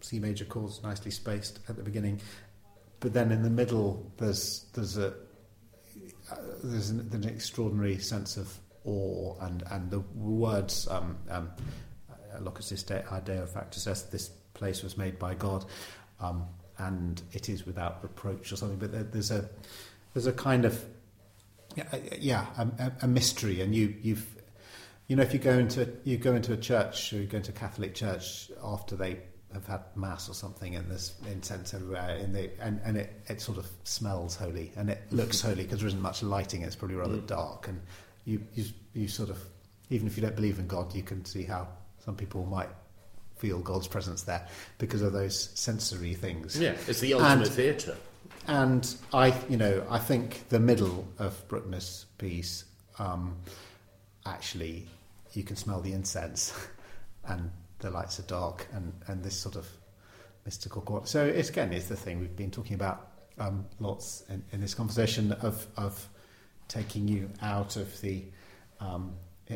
C 0.00 0.18
major 0.18 0.44
chords 0.44 0.82
nicely 0.82 1.10
spaced 1.10 1.60
at 1.68 1.76
the 1.76 1.82
beginning, 1.82 2.20
but 3.00 3.12
then 3.12 3.32
in 3.32 3.42
the 3.42 3.50
middle 3.50 4.12
there's 4.18 4.66
there's 4.74 4.96
a 4.96 5.08
uh, 6.30 6.36
there's 6.62 6.90
an, 6.90 7.08
an 7.12 7.24
extraordinary 7.24 7.98
sense 7.98 8.36
of 8.36 8.56
awe 8.84 9.36
and 9.40 9.62
and 9.70 9.90
the 9.90 10.00
words 10.14 10.88
um, 10.88 11.18
um, 11.28 11.50
locus 12.40 12.72
est 12.72 12.88
deo 13.24 13.46
factus 13.46 13.86
est 13.86 14.10
this 14.10 14.30
place 14.54 14.82
was 14.82 14.96
made 14.96 15.18
by 15.18 15.34
God 15.34 15.64
um, 16.20 16.44
and 16.78 17.22
it 17.32 17.48
is 17.48 17.66
without 17.66 18.02
reproach 18.02 18.52
or 18.52 18.56
something. 18.56 18.78
But 18.78 19.12
there's 19.12 19.30
a 19.30 19.48
there's 20.14 20.26
a 20.26 20.32
kind 20.32 20.64
of 20.64 20.84
yeah, 21.76 21.84
uh, 21.92 21.98
yeah 22.18 22.46
a, 22.58 22.92
a, 23.02 23.08
mystery. 23.08 23.60
And 23.60 23.74
you 23.74 23.94
you've 24.02 24.26
you 25.08 25.16
know 25.16 25.22
if 25.22 25.32
you 25.32 25.38
go 25.38 25.58
into 25.58 25.88
you 26.04 26.16
go 26.16 26.34
into 26.34 26.52
a 26.52 26.56
church 26.56 27.12
or 27.12 27.16
you 27.16 27.26
go 27.26 27.38
into 27.38 27.50
a 27.50 27.54
Catholic 27.54 27.94
church 27.94 28.50
after 28.62 28.96
they 28.96 29.20
have 29.52 29.66
had 29.66 29.80
mass 29.96 30.28
or 30.28 30.34
something 30.34 30.76
and 30.76 30.88
there's 30.88 31.14
incense 31.30 31.74
everywhere 31.74 32.16
and 32.20 32.32
they 32.32 32.52
and, 32.60 32.80
and 32.84 32.96
it, 32.96 33.20
it 33.28 33.40
sort 33.40 33.58
of 33.58 33.68
smells 33.82 34.36
holy 34.36 34.70
and 34.76 34.88
it 34.88 35.02
looks 35.10 35.40
holy 35.40 35.64
because 35.64 35.80
there 35.80 35.88
isn't 35.88 36.00
much 36.00 36.22
lighting 36.22 36.62
it's 36.62 36.76
probably 36.76 36.96
rather 36.96 37.16
Mm. 37.16 37.26
dark 37.26 37.66
and 37.66 37.80
you, 38.24 38.40
you 38.54 38.64
you 38.94 39.08
sort 39.08 39.28
of 39.28 39.42
even 39.88 40.06
if 40.06 40.16
you 40.16 40.22
don't 40.22 40.36
believe 40.36 40.60
in 40.60 40.68
God 40.68 40.94
you 40.94 41.02
can 41.02 41.24
see 41.24 41.42
how 41.42 41.66
some 42.04 42.16
people 42.16 42.44
might 42.46 42.68
feel 43.36 43.58
God's 43.60 43.88
presence 43.88 44.22
there 44.22 44.46
because 44.78 45.00
of 45.02 45.12
those 45.12 45.50
sensory 45.54 46.14
things 46.14 46.58
Yeah, 46.58 46.76
it's 46.86 47.00
the 47.00 47.14
ultimate 47.14 47.46
And- 47.46 47.48
theatre. 47.48 47.96
and 48.46 48.94
I, 49.12 49.34
you 49.48 49.56
know, 49.56 49.86
I 49.90 49.98
think 49.98 50.48
the 50.50 50.60
middle 50.60 51.06
of 51.18 51.46
Bruckner's 51.48 52.06
piece, 52.18 52.64
um, 52.98 53.36
actually, 54.26 54.86
you 55.32 55.42
can 55.42 55.56
smell 55.56 55.80
the 55.80 55.92
incense, 55.92 56.52
and 57.24 57.50
the 57.78 57.90
lights 57.90 58.18
are 58.18 58.22
dark, 58.24 58.66
and, 58.72 58.92
and 59.06 59.22
this 59.22 59.36
sort 59.36 59.56
of 59.56 59.66
mystical 60.44 60.82
quality. 60.82 61.08
So 61.08 61.24
it's 61.24 61.48
again, 61.48 61.72
it's 61.72 61.86
the 61.88 61.96
thing 61.96 62.20
we've 62.20 62.36
been 62.36 62.50
talking 62.50 62.74
about 62.74 63.08
um, 63.38 63.64
lots 63.78 64.22
in, 64.28 64.42
in 64.52 64.60
this 64.60 64.74
conversation 64.74 65.32
of 65.32 65.66
of 65.76 66.08
taking 66.68 67.08
you 67.08 67.30
out 67.42 67.76
of 67.76 68.00
the. 68.02 68.24
Um, 68.80 69.14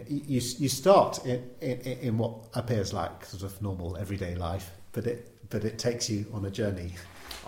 you 0.09 0.40
you 0.59 0.68
start 0.68 1.24
in, 1.24 1.42
in, 1.61 1.80
in 1.80 2.18
what 2.18 2.34
appears 2.55 2.92
like 2.92 3.24
sort 3.24 3.42
of 3.42 3.61
normal 3.62 3.97
everyday 3.97 4.34
life, 4.34 4.70
but 4.92 5.07
it 5.07 5.30
but 5.51 5.64
it 5.64 5.78
takes 5.78 6.11
you 6.11 6.26
on 6.32 6.45
a 6.45 6.51
journey 6.51 6.92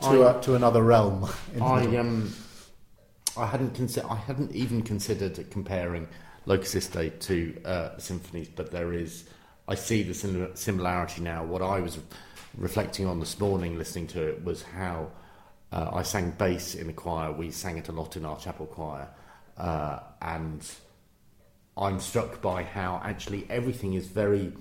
to 0.03 0.29
I- 0.29 0.41
to 0.41 0.55
another 0.55 0.83
realm. 0.83 1.29
In 1.55 1.63
I 1.63 1.97
um, 1.97 2.33
I 3.37 3.47
hadn't 3.47 3.75
consider, 3.75 4.07
I 4.11 4.17
hadn't 4.17 4.53
even 4.53 4.83
considered 4.83 5.51
comparing 5.51 6.09
Locus 6.47 6.75
Iste 6.75 7.19
to 7.21 7.61
uh, 7.65 7.99
symphonies, 7.99 8.49
but 8.49 8.71
there 8.71 8.93
is. 8.93 9.25
I 9.69 9.75
see 9.75 10.03
the 10.05 10.15
sim- 10.15 10.55
similarity 10.55 11.23
now. 11.23 11.45
What 11.45 11.61
I 11.61 11.81
was 11.81 11.99
reflecting 12.57 13.07
on 13.07 13.19
this 13.19 13.39
morning, 13.41 13.77
listening 13.77 14.07
to 14.09 14.23
it, 14.29 14.45
was 14.45 14.63
how 14.63 15.11
uh, 15.73 15.91
I 15.93 16.03
sang 16.03 16.31
bass 16.31 16.75
in 16.77 16.87
the 16.87 16.93
choir. 16.93 17.33
We 17.33 17.51
sang 17.51 17.77
it 17.77 17.89
a 17.89 17.93
lot 17.93 18.17
in 18.17 18.25
our 18.25 18.39
chapel 18.39 18.67
choir, 18.67 19.09
uh, 19.59 19.99
and 20.23 20.65
I'm 21.77 22.01
struck 22.01 22.41
by 22.41 22.63
how 22.63 23.01
actually 23.05 23.47
everything 23.51 23.95
is 23.95 24.07
very 24.07 24.53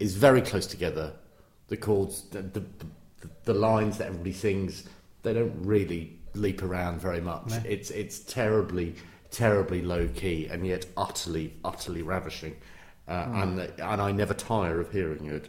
is 0.00 0.16
very 0.16 0.42
close 0.42 0.66
together. 0.66 1.12
The 1.68 1.76
chords, 1.76 2.22
the, 2.30 2.42
the, 2.42 2.64
the, 3.44 3.54
lines 3.54 3.98
that 3.98 4.08
everybody 4.08 4.32
sings, 4.32 4.84
they 5.22 5.32
don't 5.32 5.54
really 5.64 6.18
leap 6.34 6.62
around 6.62 7.00
very 7.00 7.20
much. 7.20 7.50
No. 7.50 7.62
It's 7.64 7.90
it's 7.90 8.18
terribly 8.18 8.96
terribly 9.30 9.82
low 9.82 10.08
key 10.08 10.46
and 10.48 10.66
yet 10.66 10.86
utterly 10.96 11.54
utterly 11.64 12.02
ravishing, 12.02 12.56
uh, 13.08 13.26
and 13.32 13.60
and 13.60 14.02
I 14.02 14.10
never 14.10 14.34
tire 14.34 14.80
of 14.80 14.90
hearing 14.90 15.26
it. 15.26 15.48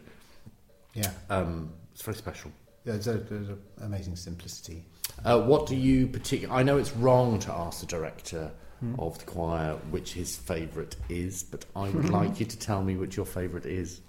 yeah, 0.94 1.12
Um, 1.30 1.74
it's 1.94 2.04
very 2.04 2.16
special. 2.18 2.52
there's 2.84 3.08
a, 3.08 3.14
there's 3.14 3.50
an 3.50 3.60
amazing 3.82 4.16
simplicity. 4.16 4.86
Uh, 5.24 5.42
what 5.42 5.66
do 5.66 5.76
you 5.76 6.08
particularly? 6.08 6.60
I 6.60 6.64
know 6.64 6.78
it's 6.78 6.94
wrong 6.94 7.40
to 7.40 7.52
ask 7.52 7.80
the 7.80 7.88
director 7.88 8.52
of 9.00 9.18
the 9.20 9.26
choir 9.26 9.76
which 9.90 10.14
his 10.14 10.36
favourite 10.36 10.96
is, 11.10 11.44
but 11.44 11.66
I 11.76 11.90
would 11.90 12.10
like 12.10 12.40
you 12.40 12.46
to 12.46 12.58
tell 12.60 12.84
me 12.84 12.96
which 12.98 13.16
your 13.18 13.26
favourite 13.26 13.66
is, 13.66 14.02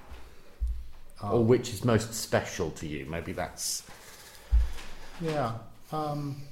or 1.23 1.43
which 1.45 1.71
is 1.73 1.85
most 1.85 2.13
special 2.15 2.71
to 2.73 2.87
you. 2.87 3.07
Maybe 3.07 3.33
that's 3.33 3.85
Yeah. 5.21 5.55
Um, 5.93 6.43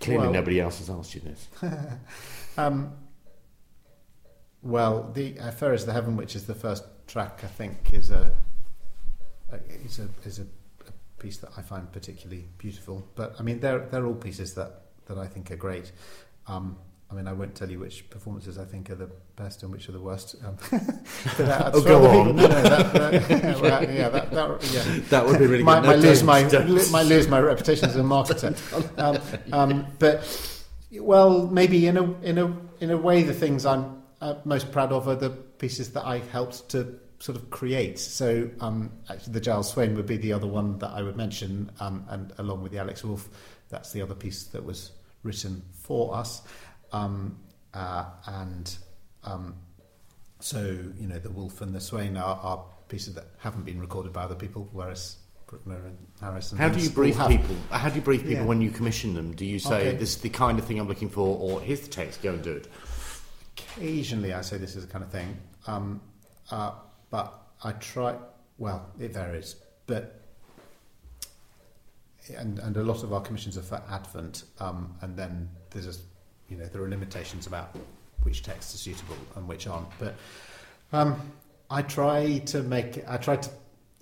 clearly 0.00 0.24
Well- 0.24 0.32
nobody 0.32 0.60
else 0.60 0.78
has 0.78 0.90
asked 0.90 1.14
you 1.14 1.20
this. 1.20 1.48
um, 2.58 2.92
well, 4.62 5.10
the 5.12 5.38
uh, 5.38 5.50
Faire 5.52 5.74
is 5.74 5.86
the 5.86 5.92
Heaven, 5.92 6.16
which 6.16 6.34
is 6.34 6.46
the 6.46 6.54
first 6.54 6.84
track, 7.06 7.40
I 7.44 7.46
think, 7.48 7.92
is 7.92 8.10
a 8.10 8.32
a- 9.52 9.84
is 9.84 10.00
a 10.00 10.08
is 10.24 10.40
a, 10.40 10.42
a 10.88 10.92
piece 11.22 11.36
that 11.38 11.50
I 11.56 11.62
find 11.62 11.90
particularly 11.92 12.48
beautiful. 12.58 13.06
But 13.14 13.36
I 13.38 13.42
mean, 13.42 13.60
they're 13.60 13.86
they're 13.86 14.06
all 14.06 14.14
pieces 14.14 14.54
that 14.54 14.82
that 15.06 15.18
I 15.18 15.26
think 15.28 15.50
are 15.52 15.56
great. 15.56 15.92
Um, 16.48 16.76
I 17.08 17.14
mean, 17.14 17.28
I 17.28 17.32
won't 17.32 17.54
tell 17.54 17.70
you 17.70 17.78
which 17.78 18.10
performances 18.10 18.58
I 18.58 18.64
think 18.64 18.90
are 18.90 18.96
the 18.96 19.08
best 19.36 19.62
and 19.62 19.70
which 19.70 19.88
are 19.88 19.92
the 19.92 20.00
worst. 20.00 20.34
Um, 20.44 20.56
that- 21.38 21.70
Oh, 21.72 21.80
go 21.80 22.00
people- 22.00 22.06
on. 22.30 22.36
No, 22.36 22.42
no, 22.48 22.48
that, 22.48 22.92
that, 22.92 23.60
well, 23.60 23.84
yeah, 23.84 24.08
that, 24.08 24.30
that, 24.32 24.72
yeah. 24.72 25.00
That 25.10 25.26
would 25.26 25.38
be 25.38 25.46
really 25.46 25.62
might, 25.62 25.82
good. 25.82 25.86
No, 25.86 25.90
might 25.96 25.98
lose 26.00 26.22
my 26.24 26.42
li- 26.48 26.90
might 26.90 27.06
lose 27.06 27.28
my 27.28 27.38
reputation 27.40 27.88
as 27.88 27.96
a 27.96 28.00
marketer. 28.00 28.54
um, 28.98 29.52
um, 29.52 29.86
but 30.00 30.24
well, 31.00 31.46
maybe 31.46 31.86
in 31.86 31.96
a 31.96 32.12
in 32.22 32.38
a 32.38 32.56
in 32.80 32.90
a 32.90 32.96
way, 32.96 33.22
the 33.22 33.34
things 33.34 33.64
I'm 33.66 34.02
uh, 34.20 34.34
most 34.44 34.72
proud 34.72 34.92
of 34.92 35.06
are 35.08 35.14
the 35.16 35.30
pieces 35.30 35.92
that 35.92 36.04
I 36.04 36.18
helped 36.18 36.68
to 36.70 36.98
sort 37.20 37.38
of 37.38 37.50
create. 37.50 37.98
So 38.00 38.50
um, 38.60 38.90
actually, 39.08 39.32
the 39.34 39.40
Giles 39.40 39.70
Swayne 39.70 39.94
would 39.94 40.06
be 40.06 40.16
the 40.16 40.32
other 40.32 40.46
one 40.48 40.78
that 40.78 40.90
I 40.90 41.02
would 41.02 41.16
mention, 41.16 41.70
um, 41.80 42.04
and 42.08 42.32
along 42.38 42.62
with 42.62 42.72
the 42.72 42.78
Alex 42.78 43.04
Woolf, 43.04 43.28
that's 43.68 43.92
the 43.92 44.02
other 44.02 44.14
piece 44.14 44.44
that 44.48 44.64
was 44.64 44.90
written 45.26 45.62
for 45.82 46.14
us. 46.14 46.42
Um, 46.92 47.38
uh, 47.74 48.06
and 48.26 48.74
um, 49.24 49.56
so, 50.40 50.60
you 50.98 51.08
know, 51.08 51.18
the 51.18 51.30
Woolf 51.30 51.60
and 51.60 51.74
the 51.74 51.80
Swayne 51.80 52.16
are, 52.16 52.36
are 52.42 52.64
pieces 52.88 53.14
that 53.14 53.24
haven't 53.38 53.64
been 53.66 53.80
recorded 53.80 54.12
by 54.12 54.22
other 54.22 54.34
people, 54.36 54.68
whereas 54.72 55.16
Bruckner 55.46 55.76
and 55.84 55.98
Harris 56.20 56.52
and 56.52 56.60
How 56.60 56.68
do 56.68 56.80
you 56.80 56.88
brief 56.90 57.16
have. 57.16 57.28
people? 57.28 57.54
How 57.70 57.88
do 57.88 57.96
you 57.96 58.00
brief 58.00 58.22
people 58.22 58.36
Yeah. 58.36 58.44
when 58.44 58.60
you 58.60 58.70
commission 58.70 59.14
them? 59.14 59.34
Do 59.34 59.44
you 59.44 59.58
say 59.58 59.88
Okay. 59.88 59.96
this 59.96 60.16
is 60.16 60.22
the 60.22 60.30
kind 60.30 60.58
of 60.58 60.64
thing 60.64 60.78
I'm 60.78 60.88
looking 60.88 61.08
for, 61.10 61.36
or 61.36 61.60
here's 61.60 61.80
the 61.80 61.88
text, 61.88 62.22
go 62.22 62.32
and 62.32 62.42
do 62.42 62.52
it? 62.52 62.68
Occasionally, 63.58 64.32
I 64.32 64.40
say 64.42 64.58
this 64.58 64.76
is 64.76 64.86
the 64.86 64.92
kind 64.92 65.04
of 65.04 65.10
thing, 65.10 65.36
um, 65.66 66.00
uh, 66.50 66.72
but 67.10 67.42
I 67.62 67.72
try. 67.72 68.16
Well, 68.58 68.86
it 68.98 69.12
varies, 69.12 69.56
but 69.86 70.20
and 72.30 72.58
and 72.58 72.76
a 72.76 72.82
lot 72.82 73.02
of 73.02 73.12
our 73.12 73.20
commissions 73.20 73.56
are 73.56 73.62
for 73.62 73.82
Advent, 73.90 74.44
um, 74.60 74.94
and 75.02 75.16
then 75.16 75.48
there's 75.70 75.86
a, 75.86 76.00
you 76.48 76.56
know 76.56 76.66
there 76.66 76.82
are 76.82 76.88
limitations 76.88 77.46
about 77.46 77.76
which 78.22 78.42
texts 78.42 78.74
are 78.74 78.78
suitable 78.78 79.16
and 79.36 79.46
which 79.46 79.66
aren't. 79.66 79.88
But 79.98 80.14
um, 80.92 81.32
I 81.70 81.82
try 81.82 82.38
to 82.46 82.62
make 82.62 83.08
I 83.08 83.16
try 83.16 83.36
to 83.36 83.50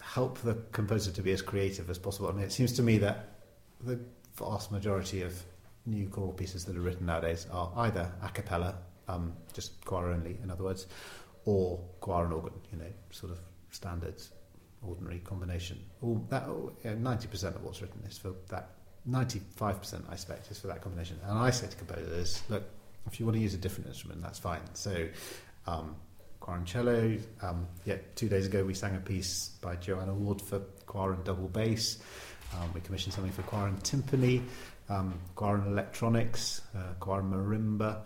help 0.02 0.38
the 0.38 0.54
composer 0.72 1.10
to 1.12 1.22
be 1.22 1.32
as 1.32 1.42
creative 1.42 1.90
as 1.90 1.98
possible. 1.98 2.32
Mean, 2.32 2.44
it 2.44 2.52
seems 2.52 2.72
to 2.74 2.82
me 2.82 2.98
that 2.98 3.30
the 3.80 3.98
vast 4.36 4.70
majority 4.72 5.22
of 5.22 5.42
new 5.86 6.08
choral 6.08 6.32
pieces 6.32 6.64
that 6.64 6.76
are 6.76 6.80
written 6.80 7.06
nowadays 7.06 7.46
are 7.52 7.70
either 7.76 8.10
a 8.22 8.28
cappella 8.28 8.76
um, 9.08 9.32
just 9.52 9.84
choir 9.84 10.08
only, 10.08 10.38
in 10.42 10.50
other 10.50 10.64
words, 10.64 10.86
or 11.44 11.78
choir 12.00 12.24
and 12.24 12.32
organ, 12.32 12.52
you 12.72 12.78
know, 12.78 12.90
sort 13.10 13.32
of 13.32 13.38
standard, 13.70 14.14
ordinary 14.88 15.20
combination. 15.20 15.78
All 16.02 16.24
that 16.30 16.48
ninety 16.84 17.28
percent 17.28 17.56
of 17.56 17.64
what's 17.64 17.80
written 17.82 18.02
is 18.08 18.18
for 18.18 18.32
that. 18.48 18.70
Ninety-five 19.06 19.80
percent, 19.80 20.06
I 20.08 20.14
expect, 20.14 20.50
is 20.50 20.58
for 20.58 20.68
that 20.68 20.80
combination. 20.80 21.18
And 21.26 21.38
I 21.38 21.50
say 21.50 21.66
to 21.66 21.76
composers, 21.76 22.42
look, 22.48 22.62
if 23.06 23.20
you 23.20 23.26
want 23.26 23.36
to 23.36 23.42
use 23.42 23.52
a 23.52 23.58
different 23.58 23.86
instrument, 23.88 24.22
that's 24.22 24.38
fine. 24.38 24.62
So, 24.72 25.08
um, 25.66 25.96
choir 26.40 26.56
and 26.56 26.66
cello. 26.66 27.18
Um, 27.42 27.66
yeah, 27.84 27.96
two 28.14 28.30
days 28.30 28.46
ago 28.46 28.64
we 28.64 28.72
sang 28.72 28.96
a 28.96 29.00
piece 29.00 29.50
by 29.60 29.76
Joanna 29.76 30.14
Ward 30.14 30.40
for 30.40 30.60
choir 30.86 31.12
and 31.12 31.22
double 31.22 31.48
bass. 31.48 31.98
Um, 32.54 32.72
we 32.72 32.80
commissioned 32.80 33.12
something 33.12 33.30
for 33.32 33.42
choir 33.42 33.66
and 33.66 33.78
timpani, 33.82 34.42
um, 34.88 35.20
choir 35.34 35.56
and 35.56 35.66
electronics, 35.66 36.62
uh, 36.74 36.94
choir 36.98 37.20
and 37.20 37.30
marimba, 37.30 38.00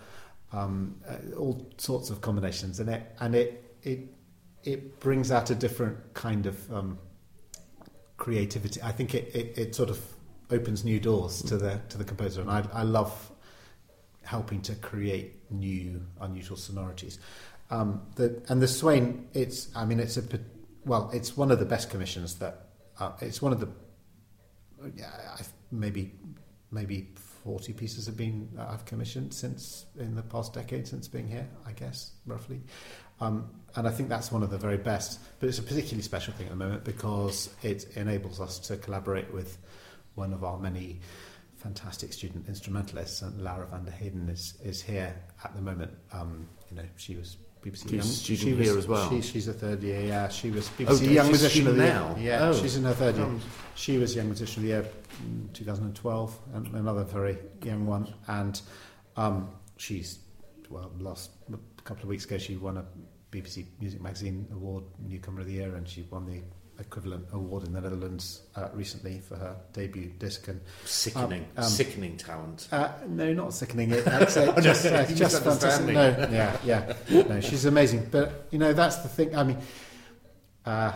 um, 0.52 0.96
uh, 1.08 1.36
all 1.36 1.64
sorts 1.76 2.10
of 2.10 2.22
combinations, 2.22 2.80
and 2.80 2.90
it 2.90 3.14
and 3.20 3.36
it 3.36 3.76
it 3.84 4.00
it 4.68 5.00
brings 5.00 5.32
out 5.32 5.48
a 5.50 5.54
different 5.54 5.96
kind 6.12 6.44
of 6.44 6.72
um, 6.72 6.98
creativity. 8.18 8.80
I 8.82 8.92
think 8.92 9.14
it, 9.14 9.34
it, 9.34 9.56
it 9.56 9.74
sort 9.74 9.88
of 9.88 9.98
opens 10.50 10.84
new 10.84 11.00
doors 11.00 11.42
to 11.44 11.56
the 11.56 11.80
to 11.88 11.98
the 11.98 12.04
composer, 12.04 12.42
and 12.42 12.50
I, 12.50 12.64
I 12.72 12.82
love 12.82 13.32
helping 14.22 14.60
to 14.62 14.74
create 14.74 15.50
new 15.50 16.04
unusual 16.20 16.58
sonorities. 16.58 17.18
Um, 17.70 18.02
the, 18.16 18.42
and 18.48 18.60
the 18.60 18.68
Swayne, 18.68 19.28
it's 19.32 19.68
I 19.74 19.86
mean 19.86 20.00
it's 20.00 20.18
a 20.18 20.22
well, 20.84 21.10
it's 21.14 21.36
one 21.36 21.50
of 21.50 21.58
the 21.58 21.66
best 21.66 21.88
commissions 21.88 22.34
that 22.36 22.68
uh, 22.98 23.12
it's 23.20 23.40
one 23.40 23.52
of 23.52 23.60
the 23.60 23.68
yeah, 24.94 25.10
I've 25.38 25.52
maybe 25.70 26.12
maybe 26.70 27.08
40 27.44 27.72
pieces 27.72 28.04
have 28.04 28.18
been 28.18 28.50
uh, 28.58 28.66
I've 28.70 28.84
commissioned 28.84 29.32
since 29.32 29.86
in 29.98 30.14
the 30.14 30.22
past 30.22 30.52
decade 30.52 30.86
since 30.86 31.08
being 31.08 31.26
here, 31.26 31.48
I 31.66 31.72
guess, 31.72 32.12
roughly. 32.26 32.60
Um, 33.20 33.48
and 33.76 33.86
I 33.86 33.90
think 33.90 34.08
that's 34.08 34.32
one 34.32 34.42
of 34.42 34.50
the 34.50 34.58
very 34.58 34.76
best. 34.76 35.20
But 35.40 35.48
it's 35.48 35.58
a 35.58 35.62
particularly 35.62 36.02
special 36.02 36.32
thing 36.34 36.46
at 36.46 36.50
the 36.50 36.56
moment 36.56 36.84
because 36.84 37.50
it 37.62 37.86
enables 37.96 38.40
us 38.40 38.58
to 38.60 38.76
collaborate 38.76 39.32
with 39.32 39.58
one 40.14 40.32
of 40.32 40.42
our 40.44 40.58
many 40.58 41.00
fantastic 41.56 42.12
student 42.12 42.46
instrumentalists, 42.48 43.22
and 43.22 43.42
Lara 43.42 43.66
van 43.66 43.84
der 43.84 43.90
Heijden 43.92 44.30
is, 44.30 44.54
is 44.64 44.80
here 44.82 45.14
at 45.44 45.54
the 45.54 45.60
moment. 45.62 45.92
Um, 46.12 46.48
you 46.70 46.76
know, 46.76 46.84
she 46.96 47.16
was 47.16 47.36
BBC 47.64 47.82
She's 47.82 47.92
Young. 47.92 48.02
student 48.02 48.40
she 48.48 48.52
was, 48.54 48.68
here 48.68 48.78
as 48.78 48.86
well. 48.88 49.10
She, 49.10 49.20
she's 49.20 49.48
a 49.48 49.52
third 49.52 49.82
year. 49.82 50.00
Yeah, 50.02 50.28
she 50.28 50.50
was 50.50 50.68
BBC 50.70 50.86
Oh, 50.88 50.94
Young 51.10 51.26
Musician 51.26 51.66
of 51.66 51.76
the 51.76 51.76
student 51.76 51.76
Year. 51.78 51.86
now? 51.86 52.16
Yeah, 52.38 52.48
Oh. 52.48 52.52
she's 52.54 52.76
in 52.76 52.84
her 52.84 52.94
third 52.94 53.16
year. 53.16 53.28
She 53.74 53.98
was 53.98 54.14
Young 54.14 54.26
Musician 54.26 54.60
of 54.60 54.62
the 54.62 54.68
Year 54.68 54.88
in 55.20 55.50
2012, 55.52 56.38
and 56.54 56.66
another 56.74 57.02
very 57.04 57.38
young 57.64 57.86
one. 57.86 58.14
And 58.28 58.60
um, 59.16 59.50
she's, 59.76 60.20
well, 60.70 60.92
last 61.00 61.30
a 61.52 61.82
couple 61.82 62.04
of 62.04 62.08
weeks 62.08 62.24
ago, 62.24 62.38
she 62.38 62.56
won 62.56 62.76
a 62.76 62.84
BBC 63.30 63.66
Music 63.80 64.00
Magazine 64.00 64.46
Award, 64.52 64.84
Newcomer 65.06 65.40
of 65.40 65.46
the 65.46 65.52
Year, 65.54 65.74
and 65.74 65.88
she 65.88 66.02
won 66.10 66.26
the 66.26 66.40
equivalent 66.80 67.26
award 67.32 67.64
in 67.64 67.72
the 67.72 67.80
Netherlands 67.80 68.42
uh, 68.54 68.68
recently 68.72 69.18
for 69.18 69.36
her 69.36 69.56
debut 69.72 70.12
disc. 70.18 70.46
And 70.48 70.60
Sickening, 70.84 71.42
Um, 71.56 71.64
um, 71.64 71.70
sickening 71.70 72.16
talent. 72.16 72.68
uh, 72.72 72.92
no, 73.08 73.32
not 73.32 73.52
sickening. 73.52 73.90
It, 73.90 74.04
it's, 74.06 74.36
uh, 74.36 74.60
just, 74.60 74.86
uh, 74.86 75.04
just 75.06 75.42
fantastic. 75.42 75.86
No, 75.94 76.08
yeah, 76.30 76.56
yeah. 76.64 76.92
No, 77.10 77.40
she's 77.40 77.64
amazing. 77.64 78.08
But 78.10 78.46
you 78.50 78.58
know, 78.58 78.72
that's 78.72 78.96
the 78.98 79.08
thing. 79.08 79.36
I 79.36 79.42
mean, 79.42 79.58
uh, 80.64 80.92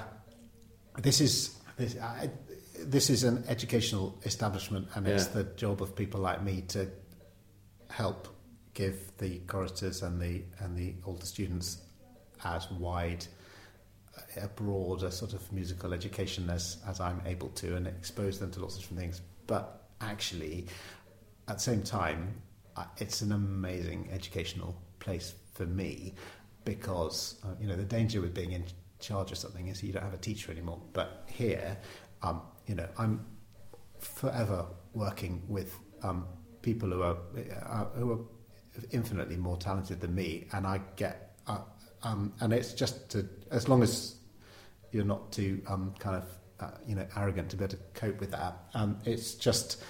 this 0.99 1.20
is 1.20 1.59
this, 1.76 1.99
I, 1.99 2.30
this 2.78 3.11
is 3.11 3.24
an 3.24 3.45
educational 3.49 4.18
establishment, 4.24 4.89
and 4.95 5.07
it's 5.07 5.26
the 5.26 5.45
job 5.45 5.83
of 5.83 5.95
people 5.97 6.20
like 6.20 6.43
me 6.43 6.62
to 6.68 6.89
help 7.91 8.28
give 8.74 9.12
the 9.18 9.39
choristers 9.47 10.03
and 10.03 10.20
the 10.20 10.43
and 10.61 10.76
the 10.76 10.95
older 11.05 11.26
students 11.26 11.83
as 12.45 12.70
wide 12.70 13.26
a 14.40 14.49
broader 14.49 15.11
sort 15.11 15.32
of 15.32 15.53
musical 15.53 15.93
education 15.93 16.51
as 16.51 16.78
as 16.86 17.01
I'm 17.01 17.20
able 17.26 17.49
to 17.51 17.76
and 17.76 17.86
expose 17.86 18.38
them 18.38 18.51
to 18.53 18.61
lots 18.61 18.76
of 18.76 18.82
different 18.82 19.01
things. 19.01 19.20
But 19.47 19.88
actually 20.01 20.66
at 21.49 21.57
the 21.57 21.62
same 21.62 21.82
time 21.82 22.43
it's 22.99 23.20
an 23.20 23.32
amazing 23.32 24.09
educational 24.12 24.74
place 24.99 25.34
for 25.53 25.66
me 25.66 26.14
because 26.64 27.36
uh, 27.45 27.49
you 27.61 27.66
know 27.66 27.76
the 27.76 27.84
danger 27.84 28.20
with 28.20 28.34
being 28.34 28.53
in 28.53 28.64
charge 29.01 29.32
of 29.32 29.38
something 29.38 29.68
is 29.68 29.82
you 29.82 29.93
don't 29.93 30.03
have 30.03 30.14
a 30.14 30.18
teacher 30.18 30.51
anymore. 30.53 30.80
But 30.93 31.24
here 31.26 31.76
um, 32.22 32.43
you 32.66 32.74
know 32.74 32.88
I'm 32.99 33.24
forever 33.99 34.66
working 34.95 35.43
with 35.49 35.74
um, 36.03 36.26
people 36.62 36.90
who 36.90 37.03
are 37.03 37.16
uh, 37.66 37.84
who 37.97 38.12
are 38.12 38.18
infinitely 38.90 39.36
more 39.36 39.57
talented 39.57 40.01
than 40.01 40.14
me, 40.14 40.49
and 40.53 40.66
I 40.66 40.80
get 40.97 41.36
uh, 41.47 41.59
um, 42.03 42.32
and 42.40 42.53
it's 42.53 42.72
just 42.72 43.11
to 43.11 43.28
as 43.50 43.68
long 43.68 43.82
as 43.82 44.16
you're 44.90 45.05
not 45.05 45.32
too 45.32 45.61
um, 45.68 45.94
kind 45.98 46.16
of 46.16 46.24
uh, 46.61 46.76
you 46.86 46.94
know 46.94 47.07
arrogant 47.16 47.50
to 47.50 47.57
be 47.57 47.64
able 47.64 47.72
to 47.76 47.80
cope 47.94 48.20
with 48.20 48.30
that. 48.30 48.57
Um, 48.74 48.98
it's 49.05 49.34
just 49.34 49.82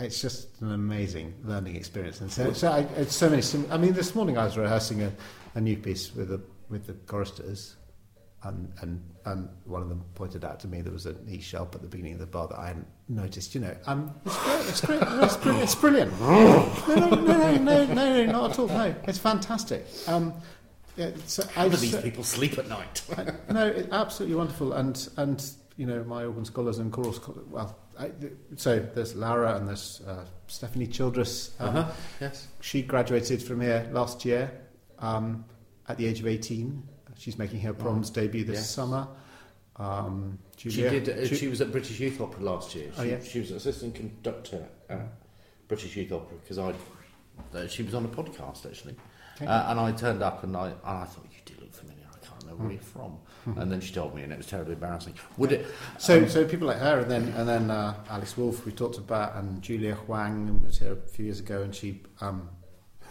it's 0.00 0.20
just 0.20 0.60
an 0.60 0.72
amazing 0.72 1.34
learning 1.44 1.76
experience, 1.76 2.20
and 2.20 2.30
so, 2.30 2.52
so 2.52 2.70
I, 2.70 2.80
it's 2.96 3.16
so 3.16 3.28
many. 3.28 3.42
Sim- 3.42 3.66
I 3.70 3.76
mean, 3.78 3.92
this 3.94 4.14
morning 4.14 4.38
I 4.38 4.44
was 4.44 4.56
rehearsing 4.56 5.02
a, 5.02 5.12
a 5.54 5.60
new 5.60 5.76
piece 5.76 6.14
with 6.14 6.28
the 6.28 6.40
with 6.68 6.86
the 6.86 6.92
choristers, 6.92 7.76
and, 8.44 8.72
and 8.80 9.02
and 9.24 9.48
one 9.64 9.82
of 9.82 9.88
them 9.88 10.04
pointed 10.14 10.44
out 10.44 10.60
to 10.60 10.68
me 10.68 10.82
there 10.82 10.92
was 10.92 11.06
an 11.06 11.18
E 11.28 11.40
sharp 11.40 11.74
at 11.74 11.82
the 11.82 11.88
beginning 11.88 12.14
of 12.14 12.20
the 12.20 12.26
bar 12.26 12.46
that 12.46 12.58
I 12.58 12.68
hadn't 12.68 12.86
noticed. 13.08 13.54
You 13.56 13.62
know, 13.62 13.76
um, 13.86 14.14
it's 14.24 14.38
great, 14.38 14.62
it's 14.68 14.80
great, 14.80 15.02
it's, 15.02 15.36
brilliant, 15.36 15.64
it's 15.64 15.74
brilliant. 15.74 16.20
No, 16.20 16.70
no, 16.94 17.08
no, 17.10 17.56
no, 17.56 17.56
no, 17.56 17.86
no, 17.86 17.94
no, 17.94 18.26
not 18.26 18.50
at 18.52 18.58
all. 18.60 18.68
No, 18.68 18.94
it's 19.04 19.18
fantastic. 19.18 19.84
Um, 20.06 20.32
yeah, 20.98 21.06
it's, 21.06 21.42
How 21.52 21.64
I 21.64 21.68
do 21.68 21.76
these 21.76 21.92
so- 21.92 22.02
people 22.02 22.24
sleep 22.24 22.58
at 22.58 22.68
night? 22.68 23.02
I- 23.16 23.52
no, 23.52 23.66
it's 23.66 23.90
absolutely 23.92 24.36
wonderful, 24.36 24.72
and 24.74 25.08
and 25.16 25.42
you 25.76 25.86
know 25.86 26.02
my 26.04 26.24
organ 26.24 26.44
scholars 26.44 26.78
and 26.78 26.92
choral 26.92 27.12
scholars. 27.12 27.46
Well, 27.48 27.78
I, 27.98 28.10
so 28.56 28.78
there's 28.94 29.14
Lara 29.14 29.56
and 29.56 29.66
there's 29.68 30.02
uh, 30.06 30.24
Stephanie 30.48 30.86
Childress. 30.86 31.54
Um, 31.60 31.76
uh-huh. 31.76 31.92
Yes. 32.20 32.48
She 32.60 32.82
graduated 32.82 33.42
from 33.42 33.60
here 33.60 33.88
last 33.92 34.24
year 34.24 34.50
um, 34.98 35.44
at 35.88 35.96
the 35.98 36.06
age 36.06 36.20
of 36.20 36.26
18. 36.26 36.82
She's 37.16 37.38
making 37.38 37.60
her 37.60 37.72
proms 37.72 38.10
debut 38.10 38.44
this 38.44 38.56
yes. 38.58 38.70
summer. 38.70 39.08
Um, 39.76 40.38
She 40.56 40.70
did. 40.70 41.08
Uh, 41.08 41.24
Ju- 41.24 41.34
she 41.36 41.48
was 41.48 41.60
at 41.60 41.70
British 41.72 41.98
Youth 42.00 42.20
Opera 42.20 42.42
last 42.42 42.74
year. 42.74 42.90
She, 42.94 43.00
Oh, 43.00 43.04
yeah. 43.04 43.20
she 43.22 43.40
was 43.40 43.50
assistant 43.52 43.94
conductor 43.94 44.64
at 44.88 45.00
British 45.68 45.96
Youth 45.96 46.12
Opera 46.12 46.36
because 46.42 46.58
I. 46.58 46.74
Uh, 47.54 47.66
she 47.68 47.82
was 47.84 47.94
on 47.94 48.04
a 48.04 48.08
podcast 48.08 48.66
actually. 48.66 48.96
Uh, 49.40 49.66
and 49.68 49.78
I 49.80 49.92
turned 49.92 50.22
up 50.22 50.42
and 50.44 50.56
I 50.56 50.68
and 50.68 50.76
I 50.84 51.04
thought 51.04 51.26
you 51.30 51.38
do 51.44 51.54
look 51.60 51.72
familiar. 51.72 52.04
I 52.12 52.26
can't 52.26 52.46
know 52.46 52.52
Hmm. 52.54 52.62
where 52.64 52.72
you're 52.72 52.82
from. 52.82 53.18
And 53.56 53.72
then 53.72 53.80
she 53.80 53.94
told 53.94 54.14
me, 54.14 54.22
and 54.22 54.30
it 54.32 54.36
was 54.36 54.46
terribly 54.46 54.74
embarrassing. 54.74 55.14
Would 55.38 55.52
it? 55.52 55.66
So, 55.96 56.18
um, 56.18 56.28
so 56.28 56.44
people 56.46 56.66
like 56.68 56.76
her, 56.78 56.98
and 56.98 57.10
then 57.10 57.28
and 57.28 57.48
then 57.48 57.70
uh, 57.70 57.94
Alice 58.10 58.36
Woolf, 58.36 58.66
we 58.66 58.72
talked 58.72 58.98
about, 58.98 59.36
and 59.36 59.62
Julia 59.62 59.94
Hwang 59.94 60.62
was 60.62 60.78
here 60.78 60.92
a 60.92 61.08
few 61.08 61.24
years 61.24 61.40
ago, 61.40 61.62
and 61.62 61.74
she 61.74 62.02
um, 62.20 62.50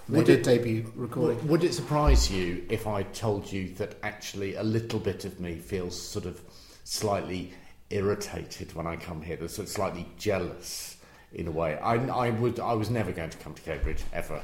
Would 0.09 0.27
made 0.27 0.29
a 0.29 0.33
it- 0.39 0.43
debut 0.43 0.91
recording. 0.95 1.37
Would, 1.39 1.49
would 1.49 1.63
it 1.63 1.73
surprise 1.73 2.29
you 2.31 2.63
if 2.69 2.85
I 2.85 3.01
told 3.03 3.51
you 3.51 3.73
that 3.75 3.95
actually 4.03 4.53
a 4.55 4.63
little 4.63 4.99
bit 4.99 5.25
of 5.25 5.39
me 5.39 5.55
feels 5.55 5.99
sort 5.99 6.25
of 6.25 6.39
slightly 6.83 7.51
irritated 7.89 8.75
when 8.75 8.85
I 8.85 8.95
come 8.95 9.21
here, 9.23 9.37
of 9.41 9.49
slightly 9.49 10.07
jealous 10.17 10.97
in 11.33 11.47
a 11.47 11.51
way? 11.51 11.77
I, 11.79 11.95
I 11.95 12.29
would, 12.29 12.59
I 12.59 12.73
was 12.73 12.91
never 12.91 13.11
going 13.11 13.31
to 13.31 13.37
come 13.39 13.55
to 13.55 13.61
Cambridge 13.63 14.03
ever 14.13 14.39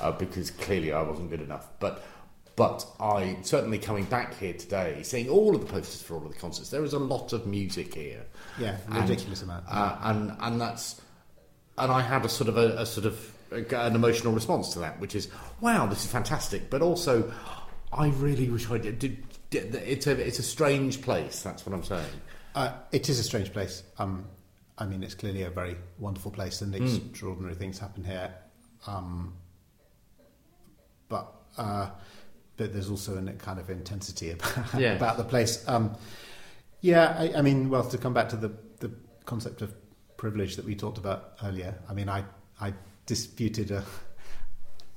uh, 0.00 0.12
because 0.12 0.50
clearly 0.50 0.92
I 0.92 1.02
wasn't 1.02 1.30
good 1.30 1.40
enough. 1.40 1.68
But, 1.80 2.04
but 2.56 2.86
I 3.00 3.36
certainly 3.42 3.78
coming 3.78 4.04
back 4.04 4.36
here 4.38 4.52
today, 4.54 5.02
seeing 5.02 5.28
all 5.28 5.54
of 5.54 5.60
the 5.60 5.66
posters 5.66 6.02
for 6.02 6.14
all 6.14 6.26
of 6.26 6.32
the 6.32 6.38
concerts, 6.38 6.70
there 6.70 6.84
is 6.84 6.92
a 6.92 6.98
lot 6.98 7.32
of 7.32 7.46
music 7.46 7.94
here. 7.94 8.24
Yeah, 8.58 8.76
And, 8.90 9.08
ridiculous 9.08 9.42
amount. 9.42 9.64
Uh, 9.68 9.96
and 10.02 10.36
and 10.40 10.60
that's 10.60 11.00
and 11.76 11.92
I 11.92 12.00
had 12.00 12.24
a 12.24 12.28
sort 12.28 12.48
of 12.48 12.56
a, 12.56 12.78
a 12.78 12.86
sort 12.86 13.06
of 13.06 13.34
an 13.50 13.94
emotional 13.94 14.32
response 14.32 14.72
to 14.74 14.80
that, 14.80 14.98
which 15.00 15.14
is 15.14 15.28
wow, 15.60 15.86
this 15.86 16.04
is 16.04 16.10
fantastic, 16.10 16.68
but 16.68 16.82
also 16.82 17.32
I 17.92 18.08
really 18.08 18.48
wish 18.50 18.70
I 18.70 18.78
did. 18.78 18.98
did, 18.98 19.24
did 19.50 19.74
it's 19.74 20.06
a 20.06 20.12
it's 20.12 20.38
a 20.38 20.42
strange 20.42 21.00
place. 21.00 21.42
That's 21.42 21.64
what 21.64 21.74
I'm 21.74 21.84
saying. 21.84 22.10
Uh, 22.54 22.72
it 22.92 23.08
is 23.08 23.18
a 23.18 23.22
strange 23.22 23.52
place. 23.52 23.82
Um, 23.98 24.26
I 24.76 24.84
mean, 24.84 25.02
it's 25.02 25.14
clearly 25.14 25.42
a 25.42 25.50
very 25.50 25.76
wonderful 25.98 26.30
place, 26.30 26.60
and 26.60 26.74
extraordinary 26.74 27.54
things 27.54 27.78
happen 27.78 28.04
here. 28.04 28.34
Um, 28.86 29.34
but 31.08 31.32
uh, 31.56 31.90
but 32.56 32.72
there's 32.72 32.90
also 32.90 33.16
a 33.16 33.32
kind 33.32 33.58
of 33.58 33.70
intensity 33.70 34.30
about, 34.32 34.80
Yeah. 34.80 34.92
about 34.94 35.16
the 35.16 35.24
place. 35.24 35.66
Um, 35.68 35.96
yeah, 36.80 37.16
I, 37.18 37.38
I 37.38 37.42
mean, 37.42 37.70
well, 37.70 37.84
to 37.84 37.98
come 37.98 38.14
back 38.14 38.28
to 38.30 38.36
the 38.36 38.52
the 38.80 38.90
concept 39.24 39.62
of 39.62 39.74
privilege 40.16 40.56
that 40.56 40.64
we 40.64 40.74
talked 40.74 40.98
about 40.98 41.34
earlier. 41.42 41.74
I 41.88 41.94
mean, 41.94 42.08
I 42.08 42.24
I 42.60 42.74
disputed 43.06 43.70
a, 43.70 43.84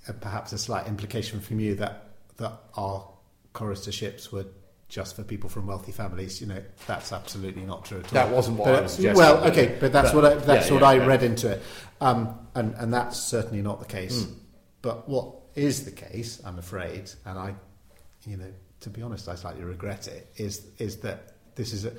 a 0.07 0.13
perhaps 0.13 0.53
a 0.53 0.57
slight 0.57 0.87
implication 0.87 1.39
from 1.39 1.59
you 1.59 1.75
that 1.75 2.09
that 2.37 2.53
our 2.75 3.07
choristerships 3.53 4.31
were 4.31 4.45
just 4.89 5.15
for 5.15 5.23
people 5.23 5.49
from 5.49 5.67
wealthy 5.67 5.91
families. 5.91 6.41
You 6.41 6.47
know, 6.47 6.61
that's 6.87 7.11
absolutely 7.13 7.63
not 7.63 7.85
true 7.85 7.99
at 7.99 8.05
all. 8.05 8.11
That 8.13 8.29
wasn't 8.29 8.57
what 8.57 8.65
But- 8.65 8.79
I 8.79 8.81
was 8.81 8.91
suggesting. 8.93 9.17
Well, 9.23 9.43
okay, 9.49 9.77
but 9.79 9.91
that's 9.93 10.11
But- 10.11 10.23
what 10.23 10.33
I, 10.33 10.35
that's 10.35 10.67
yeah, 10.67 10.73
what 10.73 10.81
yeah, 10.81 10.87
I 11.03 11.05
read 11.05 11.23
into 11.23 11.49
it, 11.51 11.61
um, 12.01 12.37
and 12.55 12.73
and 12.75 12.93
that's 12.93 13.19
certainly 13.19 13.61
not 13.61 13.79
the 13.79 13.85
case. 13.85 14.23
Mm. 14.23 14.33
But 14.81 15.07
what 15.07 15.35
is 15.55 15.85
the 15.85 15.91
case, 15.91 16.41
I'm 16.45 16.57
afraid, 16.59 17.11
and 17.25 17.37
I, 17.37 17.55
you 18.25 18.37
know, 18.37 18.51
to 18.81 18.89
be 18.89 19.01
honest, 19.01 19.27
I 19.29 19.35
slightly 19.35 19.63
regret 19.63 20.07
it. 20.07 20.27
Is 20.37 20.67
is 20.77 20.97
that 20.97 21.33
this 21.55 21.73
is 21.73 21.85
a 21.85 21.91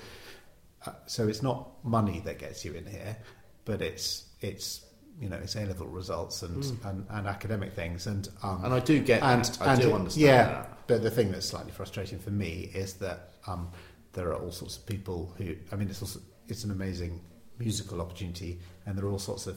uh, 0.86 0.92
so 1.06 1.28
it's 1.28 1.42
not 1.42 1.68
money 1.84 2.20
that 2.24 2.38
gets 2.38 2.64
you 2.64 2.72
in 2.74 2.86
here, 2.86 3.16
but 3.64 3.80
it's 3.82 4.24
it's 4.40 4.84
you 5.20 5.28
know 5.28 5.36
it's 5.36 5.54
A 5.56 5.64
level 5.66 5.86
results 5.86 6.42
and, 6.42 6.62
Mm. 6.62 6.84
and 6.90 7.06
and 7.10 7.26
academic 7.26 7.72
things 7.74 8.06
and 8.06 8.28
um, 8.42 8.64
And 8.64 8.74
I 8.74 8.80
do 8.80 8.98
get 9.00 9.22
and, 9.22 9.44
that. 9.44 9.60
I 9.62 9.72
and 9.74 9.82
do 9.82 9.92
understand 9.92 10.26
yeah, 10.26 10.44
that. 10.44 10.78
but 10.86 11.02
the 11.02 11.10
thing 11.10 11.30
that's 11.30 11.46
slightly 11.46 11.70
frustrating 11.72 12.18
for 12.18 12.30
me 12.30 12.70
is 12.74 12.94
that 12.94 13.32
um, 13.46 13.70
there 14.14 14.28
are 14.28 14.36
all 14.36 14.50
sorts 14.52 14.76
of 14.76 14.86
people 14.86 15.32
who. 15.38 15.54
I 15.70 15.76
mean, 15.76 15.88
it's 15.88 16.02
also 16.02 16.20
it's 16.48 16.64
an 16.64 16.70
amazing 16.70 17.20
musical 17.58 18.00
opportunity, 18.00 18.58
and 18.86 18.96
there 18.98 19.04
are 19.04 19.10
all 19.10 19.18
sorts 19.18 19.46
of 19.46 19.56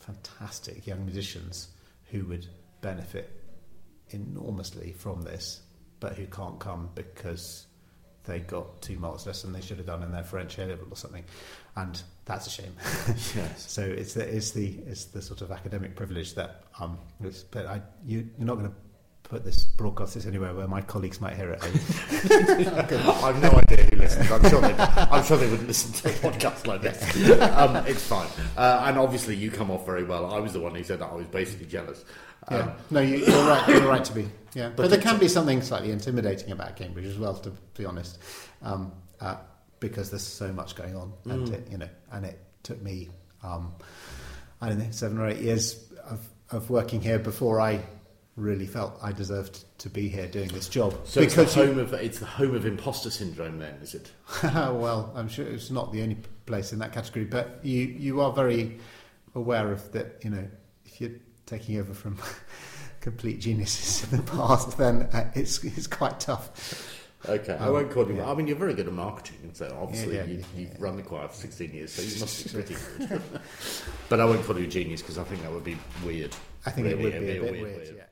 fantastic 0.00 0.86
young 0.86 1.04
musicians 1.04 1.68
who 2.10 2.24
would 2.26 2.46
benefit 2.80 3.30
enormously 4.10 4.92
from 4.92 5.22
this, 5.22 5.60
but 6.00 6.14
who 6.14 6.26
can't 6.26 6.58
come 6.58 6.90
because 6.94 7.66
they 8.24 8.40
got 8.40 8.82
two 8.82 8.98
marks 8.98 9.26
less 9.26 9.42
than 9.42 9.52
they 9.52 9.60
should 9.60 9.78
have 9.78 9.86
done 9.86 10.02
in 10.02 10.12
their 10.12 10.24
French 10.24 10.58
A 10.58 10.66
level 10.66 10.86
or 10.90 10.96
something, 10.96 11.24
and 11.76 12.02
that's 12.24 12.46
a 12.46 12.50
shame. 12.50 12.74
Yes. 13.36 13.70
So 13.70 13.82
it's 13.82 14.14
the 14.14 14.26
it's 14.26 14.50
the 14.50 14.78
it's 14.86 15.06
the 15.06 15.22
sort 15.22 15.42
of 15.42 15.50
academic 15.52 15.96
privilege 15.96 16.34
that 16.34 16.64
um. 16.78 16.98
It's, 17.22 17.42
but 17.42 17.66
I 17.66 17.82
you 18.04 18.28
you're 18.36 18.46
not 18.46 18.58
going 18.58 18.68
to 18.68 18.74
put 19.22 19.44
this 19.44 19.64
broadcast 19.64 20.14
this 20.14 20.26
anywhere 20.26 20.54
where 20.54 20.68
my 20.68 20.80
colleagues 20.80 21.20
might 21.20 21.36
hear 21.36 21.50
it. 21.50 21.62
I've 21.62 23.42
no 23.42 23.50
idea 23.50 23.85
I'm 24.32 24.48
sure 24.50 24.60
they, 24.60 24.74
I'm 24.74 25.24
sure 25.24 25.36
they 25.36 25.48
wouldn't 25.48 25.68
listen 25.68 25.92
to 25.92 26.08
a 26.08 26.30
podcast 26.32 26.66
like 26.66 26.82
this. 26.82 26.96
Um, 27.56 27.76
it's 27.86 28.02
fine. 28.06 28.28
Uh, 28.56 28.84
and 28.86 28.98
obviously, 28.98 29.34
you 29.36 29.50
come 29.50 29.70
off 29.70 29.84
very 29.86 30.04
well. 30.04 30.32
I 30.34 30.38
was 30.38 30.52
the 30.52 30.60
one 30.60 30.74
who 30.74 30.82
said 30.84 30.98
that 31.00 31.06
I 31.10 31.14
was 31.14 31.26
basically 31.26 31.66
jealous. 31.66 32.04
Um, 32.48 32.58
yeah. 32.58 32.74
No, 32.90 33.00
you, 33.00 33.16
you're 33.18 33.48
right. 33.48 33.68
You're 33.68 33.86
right 33.88 34.04
to 34.04 34.12
be. 34.12 34.28
Yeah, 34.54 34.68
but, 34.76 34.76
But 34.84 34.90
there 34.90 35.00
can 35.00 35.18
be 35.18 35.28
something 35.28 35.62
slightly 35.62 35.90
intimidating 35.90 36.52
about 36.52 36.76
Cambridge 36.76 37.06
as 37.06 37.18
well, 37.18 37.34
to 37.34 37.50
be 37.76 37.84
honest, 37.84 38.18
um, 38.62 38.92
uh, 39.20 39.36
because 39.80 40.10
there's 40.10 40.22
so 40.26 40.52
much 40.52 40.74
going 40.76 40.96
on, 40.96 41.12
and 41.24 41.48
Mm. 41.48 41.52
it, 41.54 41.68
you 41.70 41.78
know, 41.78 41.88
and 42.12 42.24
it 42.26 42.38
took 42.62 42.80
me, 42.82 43.08
um, 43.42 43.74
I 44.60 44.68
don't 44.68 44.78
know, 44.78 44.86
seven 44.90 45.18
or 45.18 45.28
eight 45.28 45.40
years 45.40 45.92
of, 46.08 46.20
of 46.50 46.70
working 46.70 47.00
here 47.00 47.18
before 47.18 47.60
I 47.60 47.80
really 48.36 48.66
felt 48.66 48.98
I 49.02 49.12
deserved 49.12 49.64
to 49.78 49.88
be 49.88 50.08
here 50.08 50.26
doing 50.26 50.48
this 50.48 50.68
job. 50.68 50.94
So 51.04 51.20
because 51.20 51.38
it's 51.38 51.54
the 51.54 51.62
you- 51.62 51.66
home 51.68 51.78
of 51.78 51.92
it's 51.94 52.18
the 52.18 52.26
home 52.26 52.54
of 52.54 52.66
imposter 52.66 53.10
syndrome. 53.10 53.58
Then 53.58 53.74
is 53.82 53.94
it? 53.94 54.12
well, 54.42 55.12
I'm 55.14 55.28
sure 55.28 55.46
it's 55.46 55.70
not 55.70 55.92
the 55.92 56.02
only 56.02 56.18
place 56.46 56.72
in 56.72 56.78
that 56.80 56.92
category, 56.92 57.24
but 57.24 57.60
you 57.62 57.80
you 57.82 58.20
are 58.20 58.32
very 58.32 58.78
aware 59.34 59.72
of 59.72 59.90
that. 59.92 60.20
You 60.22 60.30
know, 60.30 60.48
if 60.84 61.00
you're 61.00 61.12
taking 61.46 61.78
over 61.78 61.94
from 61.94 62.18
complete 63.00 63.40
geniuses 63.40 64.10
in 64.12 64.18
the 64.18 64.22
past, 64.30 64.76
then 64.78 65.02
uh, 65.12 65.30
it's 65.34 65.62
it's 65.64 65.86
quite 65.86 66.20
tough. 66.20 66.92
Okay, 67.28 67.54
I 67.54 67.66
Um, 67.66 67.72
won't 67.72 67.90
call 67.90 68.06
you. 68.06 68.16
yeah. 68.18 68.30
I 68.30 68.34
mean, 68.34 68.46
you're 68.46 68.56
very 68.58 68.74
good 68.74 68.86
at 68.86 68.92
marketing, 68.92 69.38
and 69.42 69.56
so 69.56 69.76
obviously 69.80 70.14
Yeah, 70.16 70.24
yeah, 70.24 70.44
you, 70.56 70.66
yeah. 70.68 70.76
run 70.78 70.94
the 70.96 71.02
choir 71.02 71.26
for 71.26 71.34
16 71.34 71.72
years, 71.72 71.92
so 71.92 72.02
you 72.02 72.20
must 72.20 72.44
be 72.44 72.50
pretty 72.52 72.76
good. 73.08 73.20
but 74.08 74.20
I 74.20 74.24
won't 74.26 74.44
call 74.44 74.56
you 74.56 74.66
a 74.66 74.68
genius 74.68 75.00
because 75.02 75.18
I 75.18 75.24
think 75.24 75.42
that 75.42 75.50
would 75.50 75.64
be 75.64 75.76
weird. 76.04 76.36
I 76.66 76.70
think 76.70 76.86
it 76.86 76.96
would 76.98 77.02
be 77.12 77.16
it'd 77.16 77.38
a 77.38 77.52
bit 77.52 77.62
weird. 77.62 77.94
yeah. 77.96 78.02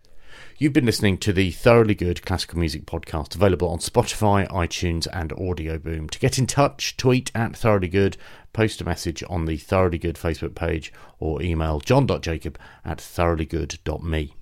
You've 0.64 0.72
been 0.72 0.86
listening 0.86 1.18
to 1.18 1.34
the 1.34 1.50
Thoroughly 1.50 1.94
Good 1.94 2.24
Classical 2.24 2.58
Music 2.58 2.86
Podcast, 2.86 3.34
available 3.34 3.68
on 3.68 3.80
Spotify, 3.80 4.48
iTunes, 4.48 5.06
and 5.12 5.30
Audio 5.34 5.76
Boom. 5.76 6.08
To 6.08 6.18
get 6.18 6.38
in 6.38 6.46
touch, 6.46 6.96
tweet 6.96 7.30
at 7.34 7.54
Thoroughly 7.54 7.88
Good, 7.88 8.16
post 8.54 8.80
a 8.80 8.84
message 8.84 9.22
on 9.28 9.44
the 9.44 9.58
Thoroughly 9.58 9.98
Good 9.98 10.16
Facebook 10.16 10.54
page, 10.54 10.90
or 11.20 11.42
email 11.42 11.80
john.jacob 11.80 12.58
at 12.82 12.96
thoroughlygood.me. 12.96 14.32